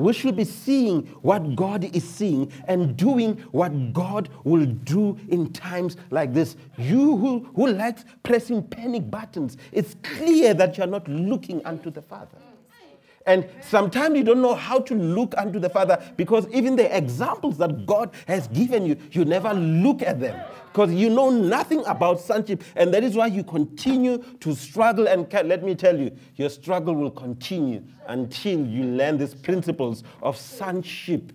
We 0.00 0.14
should 0.14 0.34
be 0.34 0.44
seeing 0.44 1.02
what 1.20 1.54
God 1.54 1.84
is 1.84 2.08
seeing 2.08 2.50
and 2.66 2.96
doing 2.96 3.36
what 3.52 3.92
God 3.92 4.30
will 4.44 4.64
do 4.64 5.18
in 5.28 5.52
times 5.52 5.98
like 6.10 6.32
this. 6.32 6.56
You 6.78 7.16
who, 7.18 7.50
who 7.54 7.68
likes 7.68 8.04
pressing 8.22 8.62
panic 8.62 9.10
buttons, 9.10 9.58
it's 9.72 9.96
clear 10.02 10.54
that 10.54 10.78
you're 10.78 10.86
not 10.86 11.06
looking 11.06 11.64
unto 11.66 11.90
the 11.90 12.00
Father. 12.00 12.38
And 13.26 13.48
sometimes 13.60 14.16
you 14.16 14.24
don't 14.24 14.40
know 14.40 14.54
how 14.54 14.78
to 14.80 14.94
look 14.94 15.34
unto 15.36 15.58
the 15.58 15.68
Father 15.68 16.02
because 16.16 16.46
even 16.52 16.74
the 16.74 16.96
examples 16.96 17.58
that 17.58 17.84
God 17.84 18.10
has 18.26 18.48
given 18.48 18.86
you, 18.86 18.96
you 19.12 19.24
never 19.26 19.52
look 19.52 20.02
at 20.02 20.20
them 20.20 20.40
because 20.72 20.92
you 20.92 21.10
know 21.10 21.28
nothing 21.28 21.84
about 21.86 22.20
sonship. 22.20 22.62
And 22.76 22.94
that 22.94 23.04
is 23.04 23.16
why 23.16 23.26
you 23.26 23.44
continue 23.44 24.18
to 24.40 24.54
struggle. 24.54 25.06
And 25.06 25.30
let 25.32 25.62
me 25.62 25.74
tell 25.74 25.98
you, 25.98 26.16
your 26.36 26.48
struggle 26.48 26.94
will 26.94 27.10
continue 27.10 27.82
until 28.06 28.66
you 28.66 28.84
learn 28.84 29.18
these 29.18 29.34
principles 29.34 30.02
of 30.22 30.36
sonship. 30.36 31.32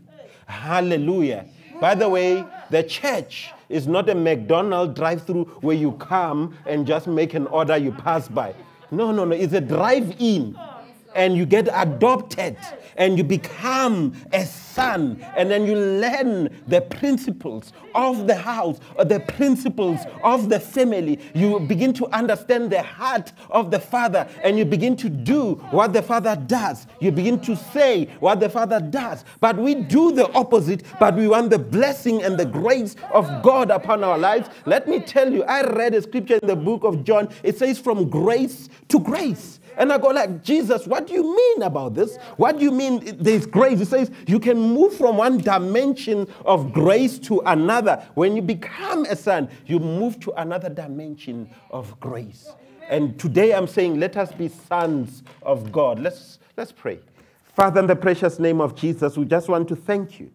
Hallelujah. 0.47 1.45
By 1.79 1.93
the 1.93 2.09
way, 2.09 2.43
the 2.71 2.81
church 2.83 3.51
is 3.69 3.85
not 3.87 4.09
a 4.09 4.15
McDonald's 4.15 4.95
drive 4.95 5.23
through 5.23 5.45
where 5.61 5.75
you 5.75 5.91
come 5.93 6.57
and 6.65 6.87
just 6.87 7.05
make 7.05 7.33
an 7.33 7.47
order, 7.47 7.77
you 7.77 7.91
pass 7.91 8.27
by. 8.27 8.55
No, 8.91 9.11
no, 9.11 9.25
no. 9.25 9.35
It's 9.35 9.53
a 9.53 9.61
drive 9.61 10.15
in 10.19 10.57
and 11.15 11.35
you 11.35 11.45
get 11.45 11.69
adopted 11.73 12.57
and 12.97 13.17
you 13.17 13.23
become 13.23 14.13
a 14.33 14.45
son 14.45 15.25
and 15.35 15.49
then 15.49 15.65
you 15.65 15.75
learn 15.75 16.49
the 16.67 16.81
principles 16.81 17.71
of 17.95 18.27
the 18.27 18.35
house 18.35 18.79
or 18.97 19.05
the 19.05 19.21
principles 19.21 20.01
of 20.23 20.49
the 20.49 20.59
family. 20.59 21.19
You 21.33 21.59
begin 21.61 21.93
to 21.93 22.07
understand 22.07 22.69
the 22.69 22.81
heart 22.81 23.31
of 23.49 23.71
the 23.71 23.79
father 23.79 24.27
and 24.43 24.57
you 24.57 24.65
begin 24.65 24.95
to 24.97 25.09
do 25.09 25.55
what 25.71 25.93
the 25.93 26.01
father 26.01 26.35
does. 26.35 26.87
You 26.99 27.11
begin 27.11 27.39
to 27.41 27.55
say 27.55 28.05
what 28.19 28.39
the 28.41 28.49
father 28.49 28.79
does. 28.79 29.23
But 29.39 29.57
we 29.57 29.75
do 29.75 30.11
the 30.11 30.31
opposite 30.33 30.83
but 30.99 31.15
we 31.15 31.27
want 31.27 31.49
the 31.49 31.59
blessing 31.59 32.23
and 32.23 32.37
the 32.37 32.45
grace 32.45 32.95
of 33.13 33.41
god 33.41 33.71
upon 33.71 34.03
our 34.03 34.17
lives. 34.17 34.49
Let 34.65 34.87
me 34.87 34.99
tell 34.99 35.31
you 35.31 35.43
i 35.43 35.61
read 35.61 35.93
a 35.95 36.01
scripture 36.01 36.39
in 36.41 36.47
the 36.47 36.55
book 36.55 36.83
of 36.83 37.03
john. 37.05 37.29
It 37.43 37.57
says 37.57 37.79
from 37.79 38.09
grace 38.09 38.69
to 38.89 38.99
grace 38.99 39.59
and 39.77 39.91
I 39.91 39.97
go 39.97 40.07
like, 40.07 40.43
Jesus, 40.43 40.87
what 40.87 41.07
do 41.07 41.13
you 41.13 41.23
mean 41.23 41.63
about 41.63 41.93
this? 41.93 42.17
What 42.37 42.57
do 42.57 42.63
you 42.63 42.71
mean 42.71 43.17
there's 43.19 43.45
grace? 43.45 43.79
He 43.79 43.85
says 43.85 44.11
you 44.27 44.39
can 44.39 44.57
move 44.57 44.95
from 44.95 45.17
one 45.17 45.37
dimension 45.39 46.27
of 46.45 46.71
grace 46.71 47.19
to 47.19 47.41
another. 47.41 48.05
When 48.15 48.35
you 48.35 48.41
become 48.41 49.05
a 49.05 49.15
son, 49.15 49.49
you 49.65 49.79
move 49.79 50.19
to 50.21 50.31
another 50.33 50.69
dimension 50.69 51.49
of 51.71 51.99
grace. 51.99 52.51
And 52.89 53.19
today 53.19 53.53
I'm 53.53 53.67
saying, 53.67 53.99
let 53.99 54.15
us 54.15 54.31
be 54.31 54.47
sons 54.47 55.23
of 55.41 55.71
God. 55.71 55.99
Let's, 55.99 56.39
let's 56.55 56.71
pray. 56.71 56.99
Father, 57.43 57.79
in 57.79 57.87
the 57.87 57.95
precious 57.95 58.39
name 58.39 58.61
of 58.61 58.75
Jesus, 58.75 59.17
we 59.17 59.25
just 59.25 59.47
want 59.47 59.67
to 59.69 59.75
thank 59.75 60.19
you 60.19 60.31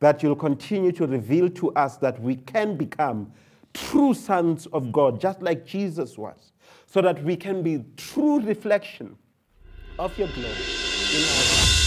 that 0.00 0.22
you'll 0.22 0.36
continue 0.36 0.92
to 0.92 1.06
reveal 1.06 1.48
to 1.50 1.72
us 1.72 1.96
that 1.98 2.20
we 2.20 2.36
can 2.36 2.76
become 2.76 3.32
true 3.74 4.14
sons 4.14 4.66
of 4.66 4.92
God, 4.92 5.20
just 5.20 5.42
like 5.42 5.66
Jesus 5.66 6.16
was 6.16 6.52
so 6.86 7.02
that 7.02 7.22
we 7.22 7.36
can 7.36 7.62
be 7.62 7.84
true 7.96 8.40
reflection 8.40 9.16
of 9.98 10.16
your 10.18 10.28
glory. 10.28 11.85